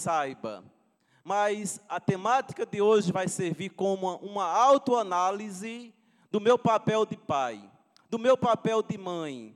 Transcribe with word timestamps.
saiba. 0.00 0.64
Mas 1.22 1.80
a 1.88 2.00
temática 2.00 2.64
de 2.64 2.80
hoje 2.80 3.12
vai 3.12 3.28
servir 3.28 3.70
como 3.70 4.16
uma, 4.16 4.46
autoanálise 4.46 5.94
do 6.30 6.40
meu 6.40 6.58
papel 6.58 7.04
de 7.04 7.16
pai, 7.16 7.70
do 8.08 8.18
meu 8.18 8.36
papel 8.36 8.82
de 8.82 8.96
mãe. 8.96 9.54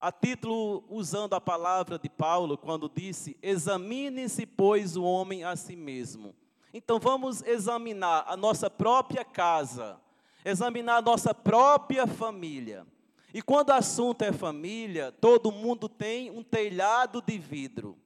A 0.00 0.10
título, 0.10 0.82
usando 0.88 1.34
a 1.34 1.40
palavra 1.40 1.98
de 1.98 2.08
Paulo, 2.08 2.58
quando 2.58 2.90
disse: 2.92 3.36
Examine-se, 3.40 4.46
pois, 4.46 4.96
o 4.96 5.04
homem 5.04 5.44
a 5.44 5.54
si 5.54 5.76
mesmo. 5.76 6.34
Então 6.74 6.98
vamos 6.98 7.42
examinar 7.42 8.24
a 8.26 8.36
nossa 8.36 8.70
própria 8.70 9.24
casa, 9.24 10.00
examinar 10.44 10.96
a 10.96 11.02
nossa 11.02 11.34
própria 11.34 12.06
família. 12.06 12.86
E 13.34 13.40
quando 13.40 13.68
o 13.68 13.74
assunto 13.74 14.22
é 14.22 14.32
família, 14.32 15.12
todo 15.12 15.52
mundo 15.52 15.88
tem 15.88 16.30
um 16.30 16.42
telhado 16.42 17.22
de 17.22 17.38
vidro. 17.38 17.96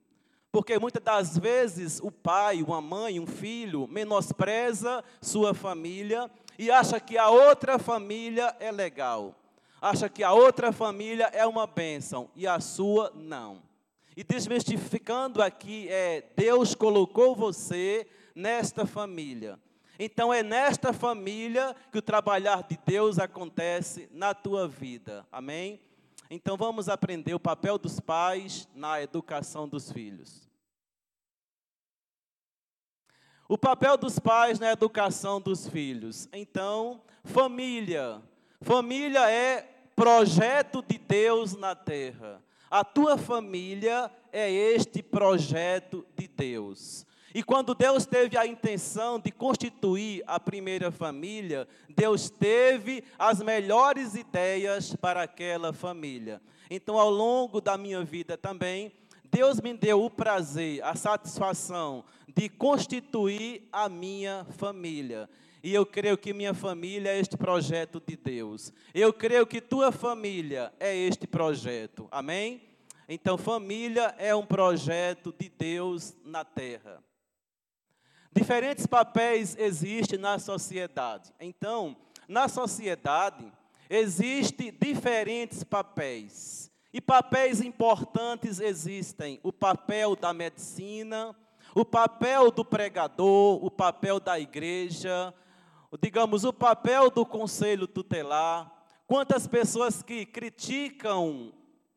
Porque 0.57 0.79
muitas 0.79 1.03
das 1.03 1.37
vezes 1.37 2.01
o 2.03 2.11
pai, 2.11 2.63
uma 2.63 2.81
mãe, 2.81 3.21
um 3.21 3.27
filho 3.27 3.87
menospreza 3.87 5.05
sua 5.21 5.53
família 5.53 6.31
e 6.59 6.71
acha 6.71 6.99
que 6.99 7.19
a 7.19 7.29
outra 7.29 7.79
família 7.79 8.57
é 8.59 8.73
legal. 8.73 9.35
Acha 9.83 10.09
que 10.09 10.25
a 10.25 10.33
outra 10.33 10.73
família 10.73 11.27
é 11.35 11.45
uma 11.45 11.67
bênção 11.67 12.31
e 12.35 12.47
a 12.47 12.59
sua 12.59 13.13
não. 13.15 13.63
E 14.17 14.25
desmistificando 14.25 15.43
aqui 15.43 15.89
é 15.91 16.25
Deus 16.35 16.75
colocou 16.75 17.37
você 17.37 18.07
nesta 18.35 18.87
família. 18.87 19.61
Então 19.99 20.33
é 20.33 20.43
nesta 20.43 20.91
família 20.91 21.77
que 21.93 21.99
o 21.99 22.03
trabalhar 22.03 22.63
de 22.63 22.79
Deus 22.87 23.19
acontece 23.19 24.09
na 24.11 24.33
tua 24.33 24.67
vida. 24.67 25.27
Amém? 25.31 25.79
Então 26.31 26.57
vamos 26.57 26.89
aprender 26.89 27.35
o 27.35 27.39
papel 27.39 27.77
dos 27.77 28.01
pais 28.01 28.67
na 28.75 29.03
educação 29.03 29.69
dos 29.69 29.93
filhos. 29.93 30.46
O 33.49 33.57
papel 33.57 33.97
dos 33.97 34.19
pais 34.19 34.59
na 34.59 34.73
educação 34.73 35.41
dos 35.41 35.69
filhos. 35.69 36.29
Então, 36.33 37.01
família. 37.23 38.21
Família 38.61 39.31
é 39.31 39.69
projeto 39.95 40.83
de 40.83 40.99
Deus 40.99 41.55
na 41.55 41.75
terra. 41.75 42.43
A 42.69 42.83
tua 42.83 43.17
família 43.17 44.11
é 44.33 44.51
este 44.51 45.01
projeto 45.01 46.05
de 46.17 46.27
Deus. 46.27 47.07
E 47.33 47.43
quando 47.43 47.75
Deus 47.75 48.05
teve 48.05 48.37
a 48.37 48.47
intenção 48.47 49.21
de 49.21 49.31
constituir 49.31 50.25
a 50.27 50.41
primeira 50.41 50.91
família, 50.91 51.69
Deus 51.89 52.29
teve 52.29 53.05
as 53.17 53.41
melhores 53.41 54.15
ideias 54.15 54.97
para 54.97 55.23
aquela 55.23 55.73
família. 55.73 56.41
Então, 56.69 56.99
ao 56.99 57.11
longo 57.11 57.61
da 57.61 57.79
minha 57.79 58.03
vida 58.03 58.37
também, 58.37 58.91
Deus 59.31 59.61
me 59.61 59.75
deu 59.75 60.03
o 60.03 60.11
prazer, 60.11 60.83
a 60.83 60.95
satisfação 60.95 62.05
de 62.35 62.49
constituir 62.49 63.69
a 63.73 63.89
minha 63.89 64.47
família. 64.57 65.29
E 65.63 65.75
eu 65.75 65.85
creio 65.85 66.17
que 66.17 66.33
minha 66.33 66.55
família 66.55 67.11
é 67.11 67.19
este 67.19 67.37
projeto 67.37 68.01
de 68.07 68.17
Deus. 68.17 68.73
Eu 68.95 69.13
creio 69.13 69.47
que 69.47 69.61
tua 69.61 69.91
família 69.91 70.73
é 70.79 70.95
este 70.95 71.27
projeto. 71.27 72.07
Amém? 72.11 72.63
Então, 73.09 73.39
família 73.39 74.15
é 74.19 74.35
um 74.35 74.45
projeto 74.45 75.35
de 75.37 75.49
Deus 75.49 76.15
na 76.25 76.45
terra. 76.45 77.03
Diferentes 78.33 78.87
papéis 78.87 79.57
existem 79.59 80.19
na 80.19 80.39
sociedade. 80.39 81.33
Então, 81.41 81.97
na 82.29 82.49
sociedade, 82.49 83.51
existem 83.89 84.73
diferentes 84.73 85.65
papéis. 85.65 86.71
E 86.93 87.01
papéis 87.01 87.61
importantes 87.61 88.61
existem: 88.61 89.41
o 89.43 89.53
papel 89.53 90.17
da 90.17 90.33
medicina, 90.33 91.35
o 91.75 91.85
papel 91.85 92.51
do 92.51 92.65
pregador, 92.65 93.65
o 93.65 93.71
papel 93.71 94.19
da 94.19 94.39
igreja, 94.39 95.35
digamos, 96.01 96.45
o 96.45 96.53
papel 96.53 97.11
do 97.11 97.25
conselho 97.25 97.87
tutelar. 97.87 98.73
Quantas 99.07 99.47
pessoas 99.47 100.03
que 100.03 100.27
criticam 100.27 101.53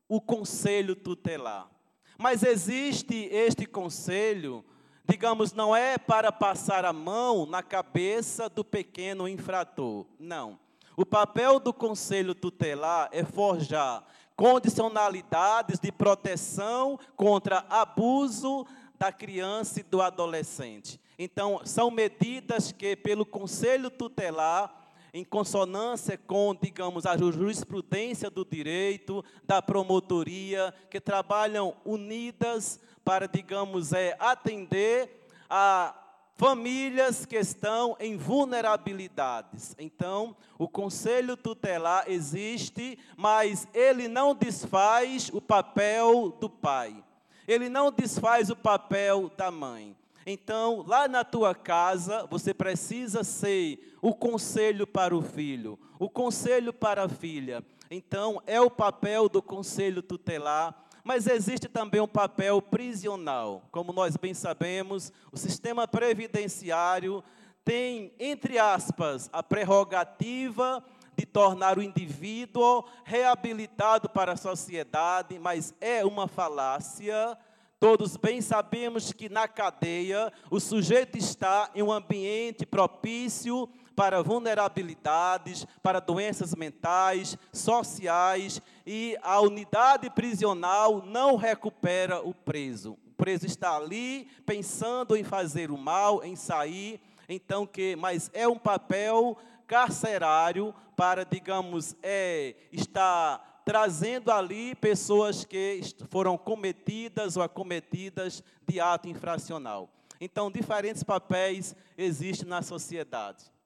o 0.08 0.22
conselho 0.22 0.96
tutelar? 0.96 1.70
Mas 2.18 2.44
existe 2.44 3.30
este 3.32 3.66
conselho, 3.66 4.64
digamos, 5.08 5.54
não 5.54 5.76
é 5.76 5.98
para 5.98 6.32
passar 6.32 6.84
a 6.84 6.92
mão 6.92 7.46
na 7.46 7.64
cabeça 7.64 8.50
do 8.50 8.64
pequeno 8.64 9.28
infrator. 9.28 10.06
Não. 10.20 10.60
O 10.98 11.06
papel 11.06 11.62
do 11.62 11.74
conselho 11.74 12.36
tutelar 12.36 13.08
é 13.14 13.24
forjar 13.24 14.04
condicionalidades 14.40 15.82
de 15.82 15.92
proteção 15.92 16.98
contra 17.18 17.66
abuso 17.70 18.66
da 18.98 19.12
criança 19.12 19.82
e 19.82 19.84
do 19.84 20.02
adolescente. 20.02 20.98
Então, 21.18 21.60
são 21.66 21.92
medidas 21.92 22.72
que, 22.72 22.96
pelo 22.96 23.26
Conselho 23.26 23.90
Tutelar, 23.90 24.74
em 25.14 25.26
consonância 25.26 26.18
com, 26.18 26.56
digamos, 26.56 27.06
a 27.06 27.18
jurisprudência 27.18 28.30
do 28.30 28.46
direito, 28.46 29.26
da 29.44 29.62
promotoria, 29.62 30.74
que 30.90 31.02
trabalham 31.02 31.76
unidas 31.84 32.80
para, 33.04 33.28
digamos, 33.28 33.92
é, 33.92 34.16
atender 34.22 35.28
a 35.50 35.94
famílias 36.40 37.26
que 37.26 37.36
estão 37.36 37.98
em 38.00 38.16
vulnerabilidades. 38.16 39.76
Então, 39.78 40.34
o 40.58 40.70
conselho 40.70 41.36
tutelar 41.36 42.06
existe, 42.08 42.98
mas 43.18 43.68
ele 43.74 44.08
não 44.08 44.34
desfaz 44.34 45.30
o 45.34 45.42
papel 45.42 46.30
do 46.40 46.50
pai. 46.50 47.04
Ele 47.46 47.68
não 47.68 47.92
desfaz 47.92 48.50
o 48.50 48.56
papel 48.56 49.30
da 49.36 49.52
mãe. 49.52 49.94
Então, 50.26 50.86
lá 50.88 51.10
na 51.10 51.26
tua 51.26 51.54
casa, 51.54 52.26
você 52.32 52.54
precisa 52.54 53.22
ser 53.22 53.98
o 54.02 54.16
conselho 54.16 54.88
para 54.88 55.14
o 55.14 55.22
filho, 55.22 55.78
o 56.00 56.10
conselho 56.10 56.72
para 56.72 57.04
a 57.04 57.10
filha. 57.10 57.62
Então, 57.92 58.42
é 58.48 58.62
o 58.62 58.72
papel 58.72 59.28
do 59.28 59.42
conselho 59.42 60.02
tutelar 60.02 60.88
mas 61.04 61.28
existe 61.28 61.68
também 61.68 62.02
um 62.02 62.08
papel 62.08 62.62
prisional. 62.62 63.64
Como 63.72 63.94
nós 63.94 64.18
bem 64.18 64.34
sabemos, 64.34 65.12
o 65.32 65.38
sistema 65.38 65.88
previdenciário 65.88 67.24
tem, 67.64 68.14
entre 68.20 68.58
aspas, 68.58 69.30
a 69.32 69.44
prerrogativa 69.44 70.84
de 71.16 71.26
tornar 71.26 71.78
o 71.78 71.84
indivíduo 71.84 72.86
reabilitado 73.04 74.10
para 74.10 74.34
a 74.34 74.38
sociedade, 74.38 75.38
mas 75.38 75.74
é 75.82 76.06
uma 76.06 76.28
falácia. 76.28 77.38
Todos 77.80 78.18
bem 78.18 78.42
sabemos 78.42 79.12
que 79.14 79.30
na 79.30 79.48
cadeia 79.48 80.32
o 80.50 80.60
sujeito 80.60 81.18
está 81.18 81.70
em 81.76 81.84
um 81.84 81.92
ambiente 81.92 82.66
propício 82.66 83.70
para 84.00 84.24
vulnerabilidades, 84.24 85.68
para 85.84 86.00
doenças 86.00 86.56
mentais, 86.56 87.38
sociais, 87.52 88.62
e 88.88 89.18
a 89.22 89.42
unidade 89.42 90.10
prisional 90.10 91.04
não 91.06 91.36
recupera 91.36 92.22
o 92.22 92.34
preso. 92.34 92.94
O 92.94 93.14
preso 93.18 93.46
está 93.46 93.76
ali 93.76 94.30
pensando 94.46 95.18
em 95.18 95.24
fazer 95.26 95.70
o 95.70 95.78
mal, 95.78 96.24
em 96.24 96.34
sair, 96.38 97.02
então 97.28 97.68
que, 97.68 97.98
mas 97.98 98.32
é 98.34 98.48
um 98.48 98.58
papel 98.58 99.38
carcerário 99.68 100.74
para, 100.96 101.26
digamos, 101.26 101.94
é, 102.02 102.56
estar 102.72 103.64
trazendo 103.66 104.32
ali 104.32 104.76
pessoas 104.76 105.44
que 105.44 105.82
foram 106.10 106.38
cometidas 106.38 107.36
ou 107.36 107.44
acometidas 107.44 108.42
de 108.66 108.80
ato 108.80 109.10
infracional. 109.10 109.90
Então, 110.22 110.50
diferentes 110.50 111.04
papéis 111.04 111.76
existem 111.98 112.48
na 112.48 112.62
sociedade. 112.62 113.59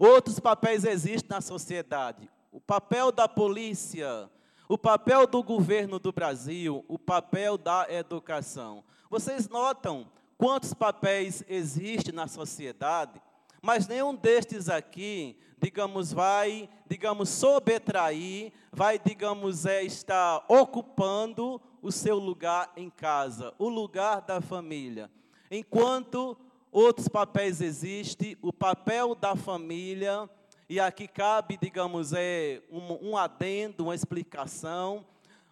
Outros 0.00 0.40
papéis 0.40 0.84
existem 0.84 1.28
na 1.28 1.42
sociedade. 1.42 2.26
O 2.50 2.58
papel 2.58 3.12
da 3.12 3.28
polícia, 3.28 4.30
o 4.66 4.78
papel 4.78 5.26
do 5.26 5.42
governo 5.42 5.98
do 5.98 6.10
Brasil, 6.10 6.82
o 6.88 6.98
papel 6.98 7.58
da 7.58 7.86
educação. 7.86 8.82
Vocês 9.10 9.46
notam 9.46 10.10
quantos 10.38 10.72
papéis 10.72 11.44
existem 11.46 12.14
na 12.14 12.26
sociedade, 12.26 13.20
mas 13.60 13.86
nenhum 13.86 14.14
destes 14.14 14.70
aqui, 14.70 15.36
digamos, 15.60 16.14
vai, 16.14 16.66
digamos, 16.88 17.28
sobretrair, 17.28 18.54
vai, 18.72 18.98
digamos, 18.98 19.66
é, 19.66 19.82
estar 19.82 20.42
ocupando 20.48 21.60
o 21.82 21.92
seu 21.92 22.18
lugar 22.18 22.72
em 22.74 22.88
casa, 22.88 23.52
o 23.58 23.68
lugar 23.68 24.22
da 24.22 24.40
família. 24.40 25.10
Enquanto 25.50 26.38
outros 26.70 27.08
papéis 27.08 27.60
existem, 27.60 28.36
o 28.40 28.52
papel 28.52 29.14
da 29.14 29.34
família, 29.34 30.28
e 30.68 30.78
aqui 30.78 31.08
cabe, 31.08 31.58
digamos, 31.60 32.12
é 32.12 32.62
um, 32.70 33.10
um 33.10 33.16
adendo, 33.16 33.84
uma 33.84 33.94
explicação. 33.94 35.04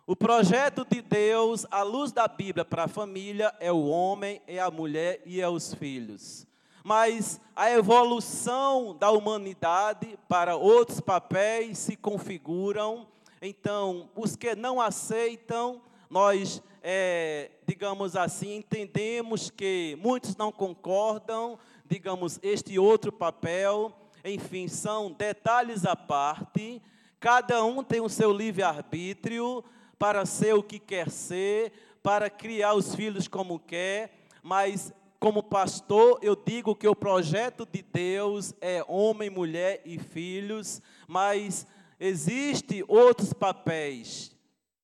O 0.06 0.15
projeto 0.15 0.87
de 0.88 1.03
Deus, 1.03 1.67
à 1.70 1.82
luz 1.82 2.12
da 2.12 2.29
Bíblia, 2.29 2.65
para 2.65 2.85
a 2.85 2.88
família 2.88 3.53
é 3.59 3.73
o 3.73 3.87
homem, 3.87 4.41
é 4.47 4.61
a 4.61 4.70
mulher 4.70 5.20
e 5.26 5.41
é 5.41 5.49
os 5.49 5.75
filhos. 5.75 6.47
Mas 6.85 7.41
a 7.55 7.70
evolução 7.70 8.97
da 8.97 9.11
humanidade 9.11 10.19
para 10.29 10.56
outros 10.56 11.00
papéis 11.00 11.79
se 11.79 11.97
configuram. 11.97 13.06
Então, 13.43 14.09
os 14.15 14.37
que 14.37 14.55
não 14.55 14.81
aceitam, 14.81 15.82
nós 16.09 16.62
é, 16.90 17.50
digamos 17.67 18.17
assim, 18.17 18.56
entendemos 18.56 19.50
que 19.50 19.99
muitos 20.00 20.35
não 20.37 20.50
concordam, 20.50 21.58
digamos, 21.85 22.40
este 22.43 22.79
outro 22.79 23.12
papel, 23.12 23.94
enfim, 24.25 24.69
são 24.69 25.12
detalhes 25.12 25.85
à 25.85 25.94
parte, 25.94 26.81
cada 27.20 27.62
um 27.62 27.85
tem 27.85 28.00
o 28.00 28.08
seu 28.08 28.32
livre-arbítrio 28.32 29.62
para 29.99 30.25
ser 30.25 30.55
o 30.55 30.62
que 30.62 30.79
quer 30.79 31.11
ser, 31.11 31.75
para 32.02 32.31
criar 32.31 32.73
os 32.73 32.94
filhos 32.94 33.29
como 33.29 33.58
quer, 33.58 34.26
mas 34.43 34.91
como 35.20 35.43
pastor, 35.43 36.19
eu 36.23 36.34
digo 36.34 36.75
que 36.75 36.88
o 36.88 36.96
projeto 36.96 37.69
de 37.70 37.82
Deus 37.82 38.55
é 38.62 38.82
homem, 38.88 39.29
mulher 39.29 39.82
e 39.84 39.99
filhos, 39.99 40.81
mas 41.06 41.67
existem 42.00 42.82
outros 42.88 43.34
papéis 43.34 44.38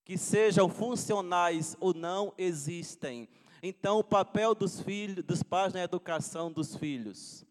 que 0.05 0.19
sejam 0.19 0.69
funcionais 0.69 1.77
ou 1.81 1.95
não 1.95 2.33
existem. 2.37 3.29
Então, 3.63 3.99
o 3.99 4.05
papel 4.05 4.55
dos 4.55 4.81
filhos, 4.81 5.25
dos 5.25 5.43
pais 5.43 5.73
na 5.73 5.83
educação 5.83 6.53
dos 6.53 6.77
filhos. 6.77 7.47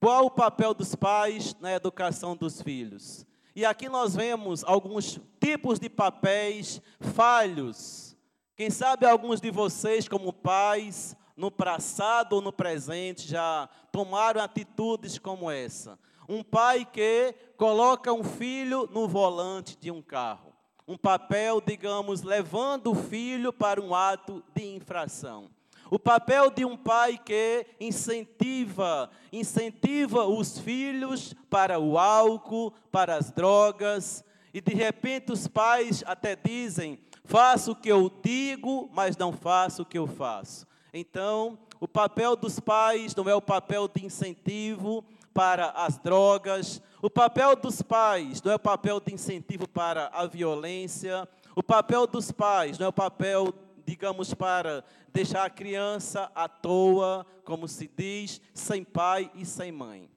Qual 0.00 0.26
o 0.26 0.30
papel 0.30 0.72
dos 0.72 0.94
pais 0.94 1.56
na 1.58 1.72
educação 1.72 2.36
dos 2.36 2.62
filhos? 2.62 3.26
E 3.56 3.64
aqui 3.64 3.88
nós 3.88 4.14
vemos 4.14 4.62
alguns 4.62 5.18
tipos 5.40 5.80
de 5.80 5.90
papéis 5.90 6.80
falhos. 7.00 8.16
Quem 8.54 8.70
sabe 8.70 9.04
alguns 9.04 9.40
de 9.40 9.50
vocês, 9.50 10.06
como 10.06 10.32
pais, 10.32 11.16
no 11.36 11.50
passado 11.50 12.34
ou 12.34 12.40
no 12.40 12.52
presente, 12.52 13.26
já 13.26 13.68
tomaram 13.90 14.40
atitudes 14.40 15.18
como 15.18 15.50
essa. 15.50 15.98
Um 16.28 16.44
pai 16.44 16.84
que 16.84 17.34
coloca 17.56 18.12
um 18.12 18.22
filho 18.22 18.88
no 18.92 19.08
volante 19.08 19.76
de 19.76 19.90
um 19.90 20.00
carro 20.00 20.47
um 20.88 20.96
papel, 20.96 21.60
digamos, 21.60 22.22
levando 22.22 22.92
o 22.92 22.94
filho 22.94 23.52
para 23.52 23.78
um 23.78 23.94
ato 23.94 24.42
de 24.54 24.64
infração. 24.74 25.50
O 25.90 25.98
papel 25.98 26.50
de 26.50 26.64
um 26.64 26.78
pai 26.78 27.18
que 27.22 27.66
incentiva, 27.78 29.10
incentiva 29.30 30.24
os 30.24 30.58
filhos 30.58 31.34
para 31.50 31.78
o 31.78 31.98
álcool, 31.98 32.72
para 32.90 33.16
as 33.16 33.30
drogas, 33.30 34.24
e 34.52 34.62
de 34.62 34.72
repente 34.72 35.30
os 35.30 35.46
pais 35.46 36.02
até 36.06 36.34
dizem: 36.34 36.98
faço 37.22 37.72
o 37.72 37.76
que 37.76 37.90
eu 37.90 38.10
digo, 38.22 38.88
mas 38.90 39.14
não 39.14 39.30
faço 39.30 39.82
o 39.82 39.86
que 39.86 39.98
eu 39.98 40.06
faço. 40.06 40.66
Então, 40.92 41.58
o 41.78 41.86
papel 41.86 42.34
dos 42.34 42.58
pais 42.58 43.14
não 43.14 43.28
é 43.28 43.34
o 43.34 43.42
papel 43.42 43.88
de 43.88 44.06
incentivo, 44.06 45.04
para 45.38 45.70
as 45.70 45.96
drogas. 45.98 46.82
O 47.00 47.08
papel 47.08 47.54
dos 47.54 47.80
pais 47.80 48.42
não 48.42 48.50
é 48.50 48.56
o 48.56 48.58
papel 48.58 48.98
de 48.98 49.14
incentivo 49.14 49.68
para 49.68 50.08
a 50.08 50.26
violência. 50.26 51.28
O 51.54 51.62
papel 51.62 52.08
dos 52.08 52.32
pais 52.32 52.76
não 52.76 52.86
é 52.86 52.88
o 52.88 52.92
papel, 52.92 53.54
digamos, 53.86 54.34
para 54.34 54.82
deixar 55.12 55.44
a 55.44 55.50
criança 55.50 56.28
à 56.34 56.48
toa, 56.48 57.24
como 57.44 57.68
se 57.68 57.88
diz, 57.96 58.40
sem 58.52 58.82
pai 58.82 59.30
e 59.32 59.46
sem 59.46 59.70
mãe. 59.70 60.10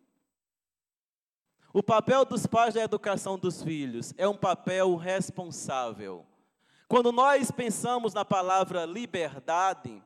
O 1.71 1.83
papel 1.83 2.25
dos 2.25 2.47
pais 2.47 2.73
na 2.73 2.81
educação 2.81 3.37
dos 3.37 3.61
filhos 3.61 4.15
é 4.17 4.27
um 4.27 4.35
papel 4.35 4.95
responsável. 4.95 6.25
Quando 6.87 7.11
nós 7.11 7.51
pensamos 7.51 8.15
na 8.15 8.25
palavra 8.25 8.85
liberdade, 8.85 10.01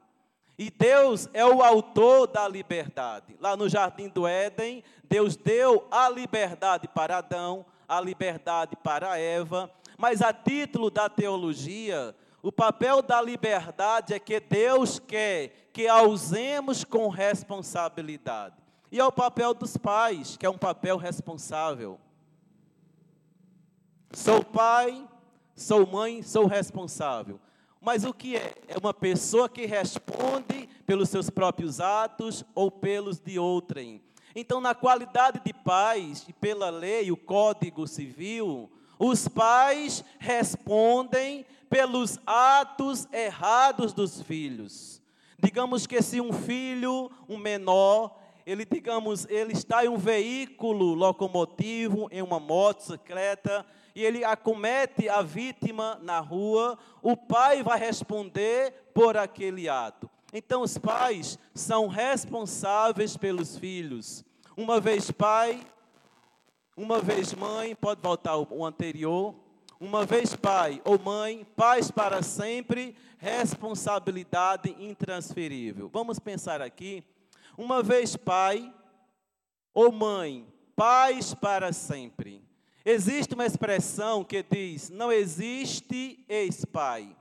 e 0.58 0.70
Deus 0.70 1.30
é 1.34 1.46
o 1.46 1.62
autor 1.62 2.28
da 2.28 2.48
liberdade. 2.48 3.36
Lá 3.40 3.58
no 3.58 3.68
jardim 3.68 4.08
do 4.08 4.26
Éden, 4.26 4.84
Deus 5.04 5.36
deu 5.36 5.86
a 5.92 6.10
liberdade 6.10 6.88
para 6.88 7.18
Adão, 7.18 7.66
a 7.88 8.00
liberdade 8.00 8.76
para 8.78 9.20
Eva, 9.20 9.70
mas 9.98 10.22
a 10.22 10.34
título 10.34 10.90
da 10.90 11.10
teologia, 11.10 12.16
o 12.42 12.52
papel 12.52 13.02
da 13.02 13.22
liberdade 13.22 14.14
é 14.14 14.20
que 14.20 14.40
Deus 14.40 15.00
quer 15.00 15.70
que 15.74 15.88
a 15.88 16.04
usemos 16.04 16.84
com 16.84 17.10
responsabilidade. 17.10 18.56
E 18.92 19.00
é 19.00 19.04
o 19.04 19.12
papel 19.12 19.54
dos 19.54 19.76
pais, 19.76 20.38
que 20.38 20.46
é 20.46 20.50
um 20.50 20.58
papel 20.58 20.96
responsável. 20.96 22.00
Sou 24.14 24.42
pai, 24.44 25.06
sou 25.54 25.86
mãe, 25.86 26.22
sou 26.22 26.46
responsável. 26.46 27.40
Mas 27.86 28.04
o 28.04 28.12
que 28.12 28.36
é? 28.36 28.56
É 28.68 28.80
uma 28.80 28.96
pessoa 28.96 29.48
que 29.48 29.68
responde 29.68 30.68
pelos 30.88 31.08
seus 31.08 31.30
próprios 31.30 31.80
atos 31.80 32.44
ou 32.56 32.72
pelos 32.72 33.20
de 33.20 33.38
outrem. 33.38 34.02
Então, 34.36 34.60
na 34.60 34.74
qualidade 34.74 35.40
de 35.46 35.54
pais, 35.54 36.26
e 36.28 36.34
pela 36.34 36.72
lei, 36.72 37.12
o 37.12 37.16
Código 37.16 37.88
Civil, 37.88 38.72
os 38.98 39.28
pais 39.28 40.04
respondem 40.18 41.46
pelos 41.70 42.18
atos 42.26 43.08
errados 43.14 43.94
dos 43.94 44.20
filhos. 44.20 45.00
Digamos 45.38 45.86
que 45.86 46.02
se 46.02 46.20
um 46.20 46.34
filho, 46.34 47.12
um 47.30 47.38
menor, 47.38 48.18
ele 48.48 48.66
digamos, 48.66 49.28
ele 49.30 49.54
está 49.54 49.86
em 49.86 49.90
um 49.90 49.98
veículo 49.98 50.96
locomotivo, 50.96 52.08
em 52.12 52.24
uma 52.24 52.40
motocicleta, 52.40 53.64
e 53.96 54.04
ele 54.04 54.26
acomete 54.26 55.08
a 55.08 55.22
vítima 55.22 55.98
na 56.04 56.20
rua, 56.20 56.78
o 57.02 57.16
pai 57.16 57.64
vai 57.64 57.80
responder 57.80 58.92
por 58.94 59.16
aquele 59.16 59.70
ato. 59.70 60.10
Então, 60.34 60.62
os 60.64 60.78
pais 60.78 61.40
são 61.54 61.88
responsáveis 61.88 63.16
pelos 63.16 63.58
filhos. 63.58 64.26
Uma 64.58 64.82
vez 64.82 65.10
pai, 65.10 65.66
uma 66.76 67.00
vez 67.00 67.34
mãe, 67.34 67.74
pode 67.74 68.02
voltar 68.02 68.36
o 68.38 68.66
anterior. 68.66 69.34
Uma 69.80 70.06
vez 70.06 70.36
pai 70.36 70.82
ou 70.84 71.00
mãe, 71.00 71.46
pais 71.56 71.90
para 71.90 72.22
sempre, 72.22 72.96
responsabilidade 73.18 74.76
intransferível. 74.78 75.90
Vamos 75.92 76.20
pensar 76.20 76.62
aqui. 76.62 77.04
Uma 77.58 77.82
vez 77.82 78.18
pai 78.18 78.74
ou 79.74 79.92
mãe, 79.92 80.46
pais 80.76 81.34
para 81.34 81.72
sempre. 81.72 82.45
Existe 82.86 83.34
uma 83.34 83.48
expressão 83.48 84.24
que 84.24 84.44
diz: 84.44 84.92
não 84.92 85.12
existe 85.12 86.24
ex-pai, 86.30 87.18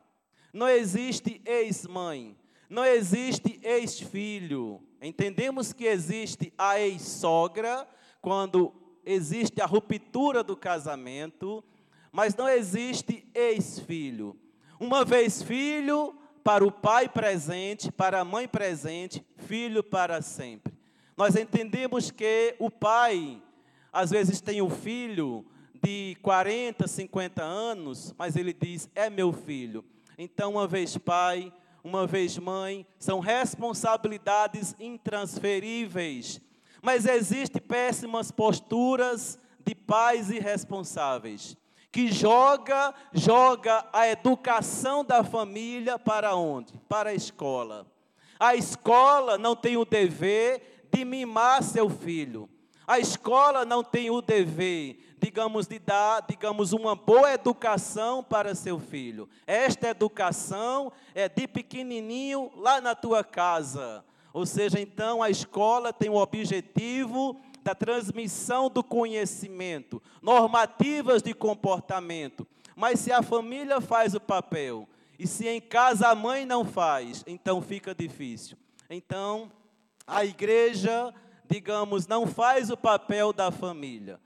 não 0.53 0.69
existe 0.69 1.41
ex-mãe, 1.47 2.37
não 2.69 2.85
existe 2.85 3.59
ex-filho. 3.63 4.83
Entendemos 5.01 5.73
que 5.73 5.87
existe 5.87 6.53
a 6.59 6.79
ex-sogra, 6.79 7.89
quando 8.21 8.75
existe 9.07 9.63
a 9.63 9.67
ruptura 9.67 10.45
do 10.45 10.55
casamento, 10.55 11.65
mas 12.13 12.35
não 12.37 12.49
existe 12.49 13.27
ex-filho. 13.35 14.37
Uma 14.79 15.03
vez 15.03 15.43
filho, 15.43 16.15
para 16.43 16.63
o 16.63 16.71
pai 16.71 17.09
presente, 17.09 17.91
para 17.91 18.21
a 18.21 18.25
mãe 18.25 18.47
presente, 18.47 19.25
filho 19.47 19.83
para 19.83 20.21
sempre. 20.21 20.75
Nós 21.17 21.37
entendemos 21.37 22.11
que 22.11 22.55
o 22.59 22.71
pai, 22.71 23.43
às 23.91 24.11
vezes, 24.11 24.43
tem 24.43 24.61
o 24.61 24.69
filho 24.69 25.47
de 25.85 26.17
40, 26.23 26.89
50 26.89 27.43
anos, 27.43 28.15
mas 28.17 28.37
ele 28.37 28.55
diz: 28.55 28.89
é 28.95 29.11
meu 29.11 29.33
filho. 29.33 29.85
Então, 30.17 30.53
uma 30.53 30.67
vez 30.67 30.97
pai, 30.97 31.53
uma 31.83 32.07
vez 32.07 32.39
mãe, 32.39 32.87
são 32.99 33.21
responsabilidades 33.21 34.75
intransferíveis. 34.81 36.41
Mas 36.81 37.05
existem 37.05 37.61
péssimas 37.61 38.31
posturas 38.31 39.39
de 39.65 39.75
pais 39.75 40.31
irresponsáveis, 40.31 41.57
que 41.91 42.11
joga, 42.11 42.95
joga 43.13 43.87
a 43.93 44.09
educação 44.09 45.05
da 45.05 45.23
família 45.23 45.99
para 45.99 46.35
onde? 46.35 46.73
Para 46.89 47.11
a 47.11 47.15
escola. 47.15 47.87
A 48.39 48.55
escola 48.55 49.39
não 49.39 49.55
tem 49.55 49.77
o 49.77 49.85
dever 49.85 50.87
de 50.93 51.05
mimar 51.05 51.63
seu 51.63 51.89
filho. 51.89 52.49
A 52.87 52.99
escola 52.99 53.65
não 53.65 53.83
tem 53.83 54.11
o 54.11 54.21
dever 54.21 55.14
digamos, 55.25 55.67
de 55.67 55.79
dar, 55.79 56.23
digamos, 56.29 56.75
uma 56.75 56.95
boa 56.95 57.33
educação 57.33 58.23
para 58.23 58.55
seu 58.55 58.79
filho. 58.79 59.27
Esta 59.47 59.89
educação 59.89 60.93
é 61.15 61.31
de 61.31 61.49
pequenininho 61.49 62.53
lá 62.55 62.79
na 62.79 62.95
tua 62.95 63.25
casa. 63.25 64.05
Ou 64.35 64.45
seja, 64.45 64.79
então 64.79 65.23
a 65.23 65.31
escola 65.31 65.95
tem 65.95 66.11
o 66.11 66.17
objetivo 66.17 67.41
da 67.63 67.75
transmissão 67.75 68.69
do 68.69 68.85
conhecimento, 68.85 70.03
normativas 70.21 71.23
de 71.23 71.33
comportamento. 71.33 72.47
Mas 72.77 73.01
se 73.01 73.11
a 73.11 73.23
família 73.23 73.81
faz 73.81 74.15
o 74.15 74.21
papel 74.21 74.87
e 75.19 75.27
se 75.27 75.49
em 75.49 75.61
casa 75.61 76.09
a 76.09 76.15
mãe 76.15 76.45
não 76.45 76.67
faz, 76.67 77.25
então 77.27 77.63
fica 77.63 77.95
difícil. 77.95 78.59
Então, 78.91 79.51
a 80.07 80.23
igreja, 80.23 81.15
digamos, 81.49 82.07
não 82.07 82.27
faz 82.27 82.69
o 82.69 82.77
papel 82.77 83.33
da 83.33 83.51
família 83.51 84.21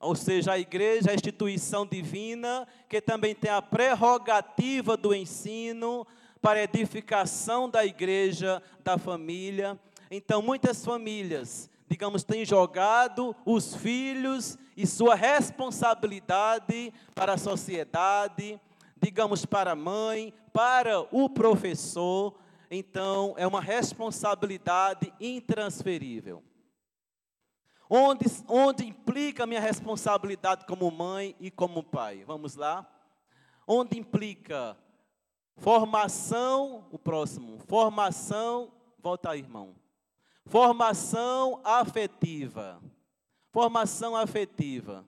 ou 0.00 0.14
seja, 0.14 0.52
a 0.52 0.58
igreja, 0.58 1.10
a 1.10 1.14
instituição 1.14 1.84
divina, 1.84 2.66
que 2.88 3.00
também 3.00 3.34
tem 3.34 3.50
a 3.50 3.60
prerrogativa 3.60 4.96
do 4.96 5.14
ensino 5.14 6.06
para 6.40 6.62
edificação 6.62 7.68
da 7.68 7.84
igreja, 7.84 8.62
da 8.84 8.96
família. 8.96 9.78
Então, 10.10 10.40
muitas 10.40 10.84
famílias, 10.84 11.68
digamos, 11.88 12.22
têm 12.22 12.44
jogado 12.44 13.34
os 13.44 13.74
filhos 13.74 14.56
e 14.76 14.86
sua 14.86 15.16
responsabilidade 15.16 16.92
para 17.14 17.34
a 17.34 17.38
sociedade, 17.38 18.60
digamos, 19.00 19.44
para 19.44 19.72
a 19.72 19.76
mãe, 19.76 20.32
para 20.52 21.00
o 21.10 21.28
professor. 21.28 22.34
Então, 22.70 23.34
é 23.36 23.46
uma 23.46 23.60
responsabilidade 23.60 25.12
intransferível. 25.20 26.42
Onde, 27.90 28.26
onde 28.46 28.86
implica 28.86 29.44
a 29.44 29.46
minha 29.46 29.60
responsabilidade 29.60 30.66
como 30.66 30.90
mãe 30.90 31.34
e 31.40 31.50
como 31.50 31.82
pai? 31.82 32.22
Vamos 32.26 32.54
lá? 32.54 32.86
Onde 33.66 33.98
implica 33.98 34.76
formação, 35.56 36.86
o 36.90 36.98
próximo, 36.98 37.58
formação, 37.66 38.70
volta 38.98 39.30
aí, 39.30 39.40
irmão. 39.40 39.74
Formação 40.44 41.60
afetiva. 41.64 42.80
Formação 43.50 44.14
afetiva. 44.14 45.04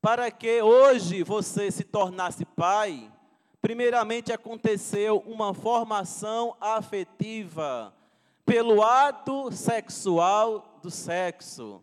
Para 0.00 0.30
que 0.30 0.60
hoje 0.60 1.22
você 1.22 1.70
se 1.70 1.84
tornasse 1.84 2.44
pai, 2.44 3.10
primeiramente 3.62 4.30
aconteceu 4.30 5.22
uma 5.26 5.54
formação 5.54 6.54
afetiva 6.60 7.94
pelo 8.44 8.82
ato 8.82 9.50
sexual 9.50 10.78
do 10.82 10.90
sexo. 10.90 11.82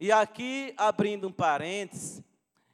E 0.00 0.10
aqui, 0.10 0.72
abrindo 0.78 1.28
um 1.28 1.32
parênteses, 1.32 2.22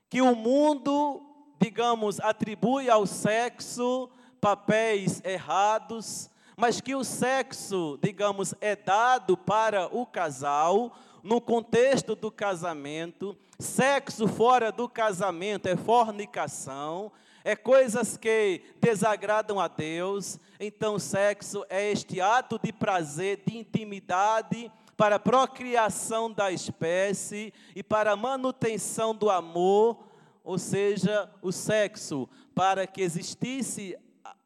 que 0.09 0.23
o 0.23 0.37
mundo, 0.37 1.21
digamos, 1.61 2.21
atribui 2.21 2.89
ao 2.89 3.05
sexo 3.05 4.09
papéis 4.41 5.21
errados, 5.25 6.31
mas 6.57 6.81
que 6.81 6.95
o 6.95 7.03
sexo, 7.03 7.99
digamos, 8.01 8.55
é 8.61 8.77
dado 8.77 9.37
para 9.37 9.93
o 9.93 10.07
casal, 10.07 10.97
no 11.21 11.41
contexto 11.41 12.15
do 12.15 12.31
casamento, 12.31 13.37
sexo 13.59 14.29
fora 14.29 14.71
do 14.71 14.89
casamento 14.89 15.67
é 15.67 15.77
fornicação, 15.77 17.11
é 17.43 17.57
coisas 17.57 18.17
que 18.17 18.63
desagradam 18.81 19.59
a 19.59 19.67
Deus. 19.67 20.39
Então, 20.61 20.97
sexo 20.97 21.67
é 21.69 21.91
este 21.91 22.21
ato 22.21 22.57
de 22.63 22.73
prazer, 22.73 23.43
de 23.45 23.59
intimidade, 23.59 24.71
para 24.97 25.17
a 25.17 25.21
procriação 25.21 26.33
da 26.33 26.51
espécie 26.51 27.53
e 27.75 27.83
para 27.83 28.13
a 28.13 28.17
manutenção 28.17 29.15
do 29.15 29.31
amor, 29.31 29.99
ou 30.43 30.59
seja, 30.59 31.31
o 31.43 31.53
sexo, 31.53 32.29
para 32.55 32.87
que 32.87 33.03
existisse 33.03 33.97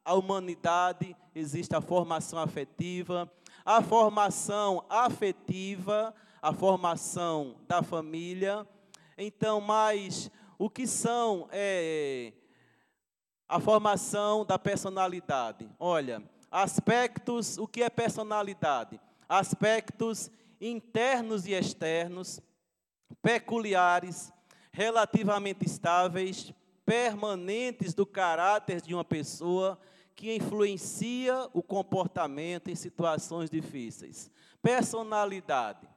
a 0.04 0.14
humanidade, 0.14 1.16
existe 1.34 1.74
a 1.76 1.80
formação 1.80 2.38
afetiva, 2.38 3.30
a 3.64 3.80
formação 3.80 4.84
afetiva, 4.88 6.12
a 6.42 6.52
formação 6.52 7.56
da 7.68 7.82
família. 7.82 8.66
Então, 9.16 9.60
mais 9.60 10.30
o 10.58 10.68
que 10.68 10.86
são 10.86 11.48
é, 11.52 12.32
a 13.48 13.60
formação 13.60 14.44
da 14.44 14.58
personalidade? 14.58 15.70
Olha, 15.78 16.22
aspectos, 16.50 17.56
o 17.56 17.68
que 17.68 17.82
é 17.82 17.90
personalidade? 17.90 19.00
Aspectos 19.28 20.30
internos 20.60 21.46
e 21.46 21.52
externos, 21.52 22.40
peculiares, 23.22 24.32
relativamente 24.72 25.64
estáveis, 25.64 26.52
permanentes 26.84 27.94
do 27.94 28.04
caráter 28.04 28.80
de 28.80 28.94
uma 28.94 29.04
pessoa 29.04 29.80
que 30.14 30.34
influencia 30.34 31.48
o 31.54 31.62
comportamento 31.62 32.68
em 32.68 32.74
situações 32.74 33.48
difíceis. 33.48 34.30
Personalidade. 34.62 35.88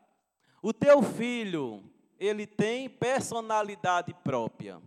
O 0.62 0.72
teu 0.72 1.04
filho, 1.04 1.84
ele 2.18 2.48
tem 2.48 2.88
personalidade 2.88 4.14
própria. 4.24 4.82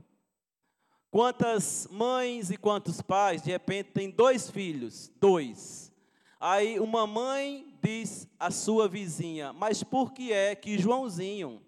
Quantas 1.10 1.86
mães 1.90 2.50
e 2.50 2.56
quantos 2.56 3.02
pais, 3.02 3.42
de 3.42 3.50
repente, 3.50 3.90
têm 3.92 4.10
dois 4.10 4.50
filhos? 4.50 5.10
Dois. 5.20 5.92
Aí 6.40 6.78
uma 6.78 7.06
mãe 7.06 7.75
diz 7.86 8.28
à 8.38 8.50
sua 8.50 8.88
vizinha: 8.88 9.52
Mas 9.52 9.84
por 9.84 10.12
que 10.12 10.32
é 10.32 10.54
que 10.56 10.76
Joãozinho 10.76 11.62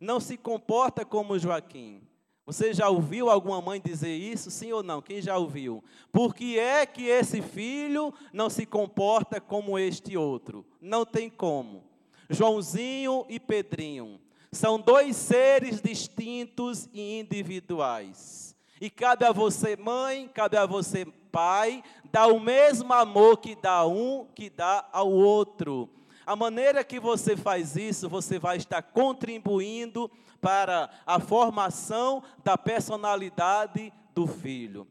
não 0.00 0.18
se 0.18 0.36
comporta 0.36 1.04
como 1.04 1.38
Joaquim? 1.38 2.02
Você 2.44 2.74
já 2.74 2.88
ouviu 2.88 3.30
alguma 3.30 3.62
mãe 3.62 3.80
dizer 3.80 4.16
isso? 4.16 4.50
Sim 4.50 4.72
ou 4.72 4.82
não? 4.82 5.00
Quem 5.00 5.22
já 5.22 5.38
ouviu? 5.38 5.84
Por 6.10 6.34
que 6.34 6.58
é 6.58 6.84
que 6.84 7.04
esse 7.04 7.40
filho 7.40 8.12
não 8.32 8.50
se 8.50 8.66
comporta 8.66 9.40
como 9.40 9.78
este 9.78 10.16
outro? 10.16 10.66
Não 10.80 11.06
tem 11.06 11.30
como. 11.30 11.84
Joãozinho 12.28 13.24
e 13.28 13.38
Pedrinho 13.38 14.20
são 14.50 14.80
dois 14.80 15.14
seres 15.14 15.80
distintos 15.80 16.88
e 16.92 17.20
individuais. 17.20 18.56
E 18.80 18.90
cabe 18.90 19.24
a 19.24 19.30
você, 19.30 19.76
mãe, 19.76 20.26
cabe 20.26 20.56
a 20.56 20.66
você, 20.66 21.06
pai, 21.30 21.82
dar 22.10 22.28
o 22.28 22.40
mesmo 22.40 22.92
amor 22.92 23.38
que 23.38 23.54
dá 23.54 23.86
um, 23.86 24.26
que 24.34 24.50
dá 24.50 24.88
ao 24.92 25.10
outro. 25.10 25.88
A 26.26 26.36
maneira 26.36 26.84
que 26.84 27.00
você 27.00 27.36
faz 27.36 27.76
isso, 27.76 28.08
você 28.08 28.38
vai 28.38 28.56
estar 28.56 28.82
contribuindo 28.82 30.10
para 30.40 30.90
a 31.06 31.18
formação 31.20 32.22
da 32.42 32.56
personalidade 32.56 33.92
do 34.14 34.26
filho. 34.26 34.86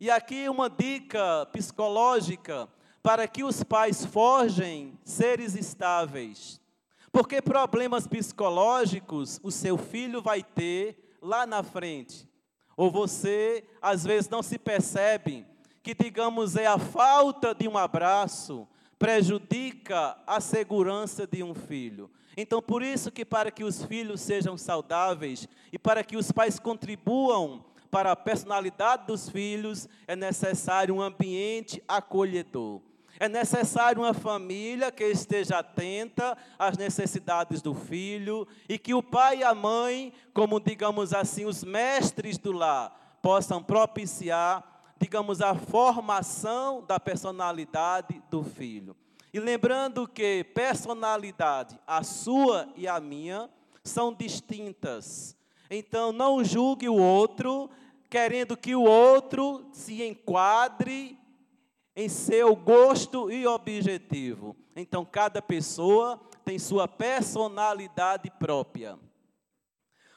E 0.00 0.10
aqui 0.10 0.48
uma 0.48 0.68
dica 0.68 1.46
psicológica 1.52 2.68
para 3.02 3.28
que 3.28 3.44
os 3.44 3.62
pais 3.62 4.04
forjem 4.04 4.98
seres 5.04 5.54
estáveis. 5.54 6.60
Porque 7.12 7.40
problemas 7.40 8.06
psicológicos 8.06 9.38
o 9.42 9.50
seu 9.50 9.76
filho 9.76 10.20
vai 10.20 10.42
ter 10.42 11.16
lá 11.22 11.46
na 11.46 11.62
frente. 11.62 12.28
Ou 12.76 12.90
você, 12.90 13.64
às 13.80 14.04
vezes, 14.04 14.28
não 14.28 14.42
se 14.42 14.58
percebe 14.58 15.46
que, 15.84 15.94
digamos, 15.94 16.56
é 16.56 16.66
a 16.66 16.78
falta 16.78 17.54
de 17.54 17.68
um 17.68 17.76
abraço, 17.76 18.66
prejudica 18.98 20.16
a 20.26 20.40
segurança 20.40 21.26
de 21.26 21.42
um 21.42 21.54
filho. 21.54 22.10
Então, 22.34 22.62
por 22.62 22.82
isso 22.82 23.12
que 23.12 23.22
para 23.22 23.50
que 23.50 23.62
os 23.62 23.84
filhos 23.84 24.22
sejam 24.22 24.56
saudáveis 24.56 25.46
e 25.70 25.78
para 25.78 26.02
que 26.02 26.16
os 26.16 26.32
pais 26.32 26.58
contribuam 26.58 27.66
para 27.90 28.12
a 28.12 28.16
personalidade 28.16 29.06
dos 29.06 29.28
filhos, 29.28 29.86
é 30.08 30.16
necessário 30.16 30.94
um 30.94 31.02
ambiente 31.02 31.82
acolhedor. 31.86 32.80
É 33.20 33.28
necessário 33.28 34.02
uma 34.02 34.14
família 34.14 34.90
que 34.90 35.04
esteja 35.04 35.58
atenta 35.58 36.34
às 36.58 36.78
necessidades 36.78 37.60
do 37.60 37.74
filho 37.74 38.48
e 38.70 38.78
que 38.78 38.94
o 38.94 39.02
pai 39.02 39.40
e 39.40 39.44
a 39.44 39.54
mãe, 39.54 40.14
como 40.32 40.58
digamos 40.58 41.12
assim, 41.12 41.44
os 41.44 41.62
mestres 41.62 42.38
do 42.38 42.52
lar, 42.52 43.18
possam 43.20 43.62
propiciar 43.62 44.73
digamos, 45.04 45.42
a 45.42 45.54
formação 45.54 46.82
da 46.82 46.98
personalidade 46.98 48.22
do 48.30 48.42
filho. 48.42 48.96
E 49.34 49.38
lembrando 49.38 50.08
que 50.08 50.42
personalidade, 50.54 51.78
a 51.86 52.02
sua 52.02 52.72
e 52.74 52.88
a 52.88 52.98
minha, 52.98 53.50
são 53.82 54.14
distintas. 54.14 55.36
Então, 55.70 56.10
não 56.10 56.42
julgue 56.42 56.88
o 56.88 56.96
outro, 56.96 57.68
querendo 58.08 58.56
que 58.56 58.74
o 58.74 58.80
outro 58.80 59.68
se 59.72 60.02
enquadre 60.02 61.18
em 61.94 62.08
seu 62.08 62.56
gosto 62.56 63.30
e 63.30 63.46
objetivo. 63.46 64.56
Então, 64.74 65.04
cada 65.04 65.42
pessoa 65.42 66.18
tem 66.46 66.58
sua 66.58 66.88
personalidade 66.88 68.30
própria. 68.38 68.98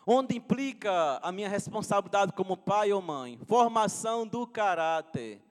Onde 0.10 0.38
implica 0.38 1.20
a 1.22 1.34
minha 1.34 1.50
responsabilidade 1.50 2.32
como 2.32 2.56
pai 2.56 2.94
ou 2.94 3.02
mãe? 3.02 3.38
Formação 3.46 4.26
do 4.26 4.48
caráter. 4.48 5.42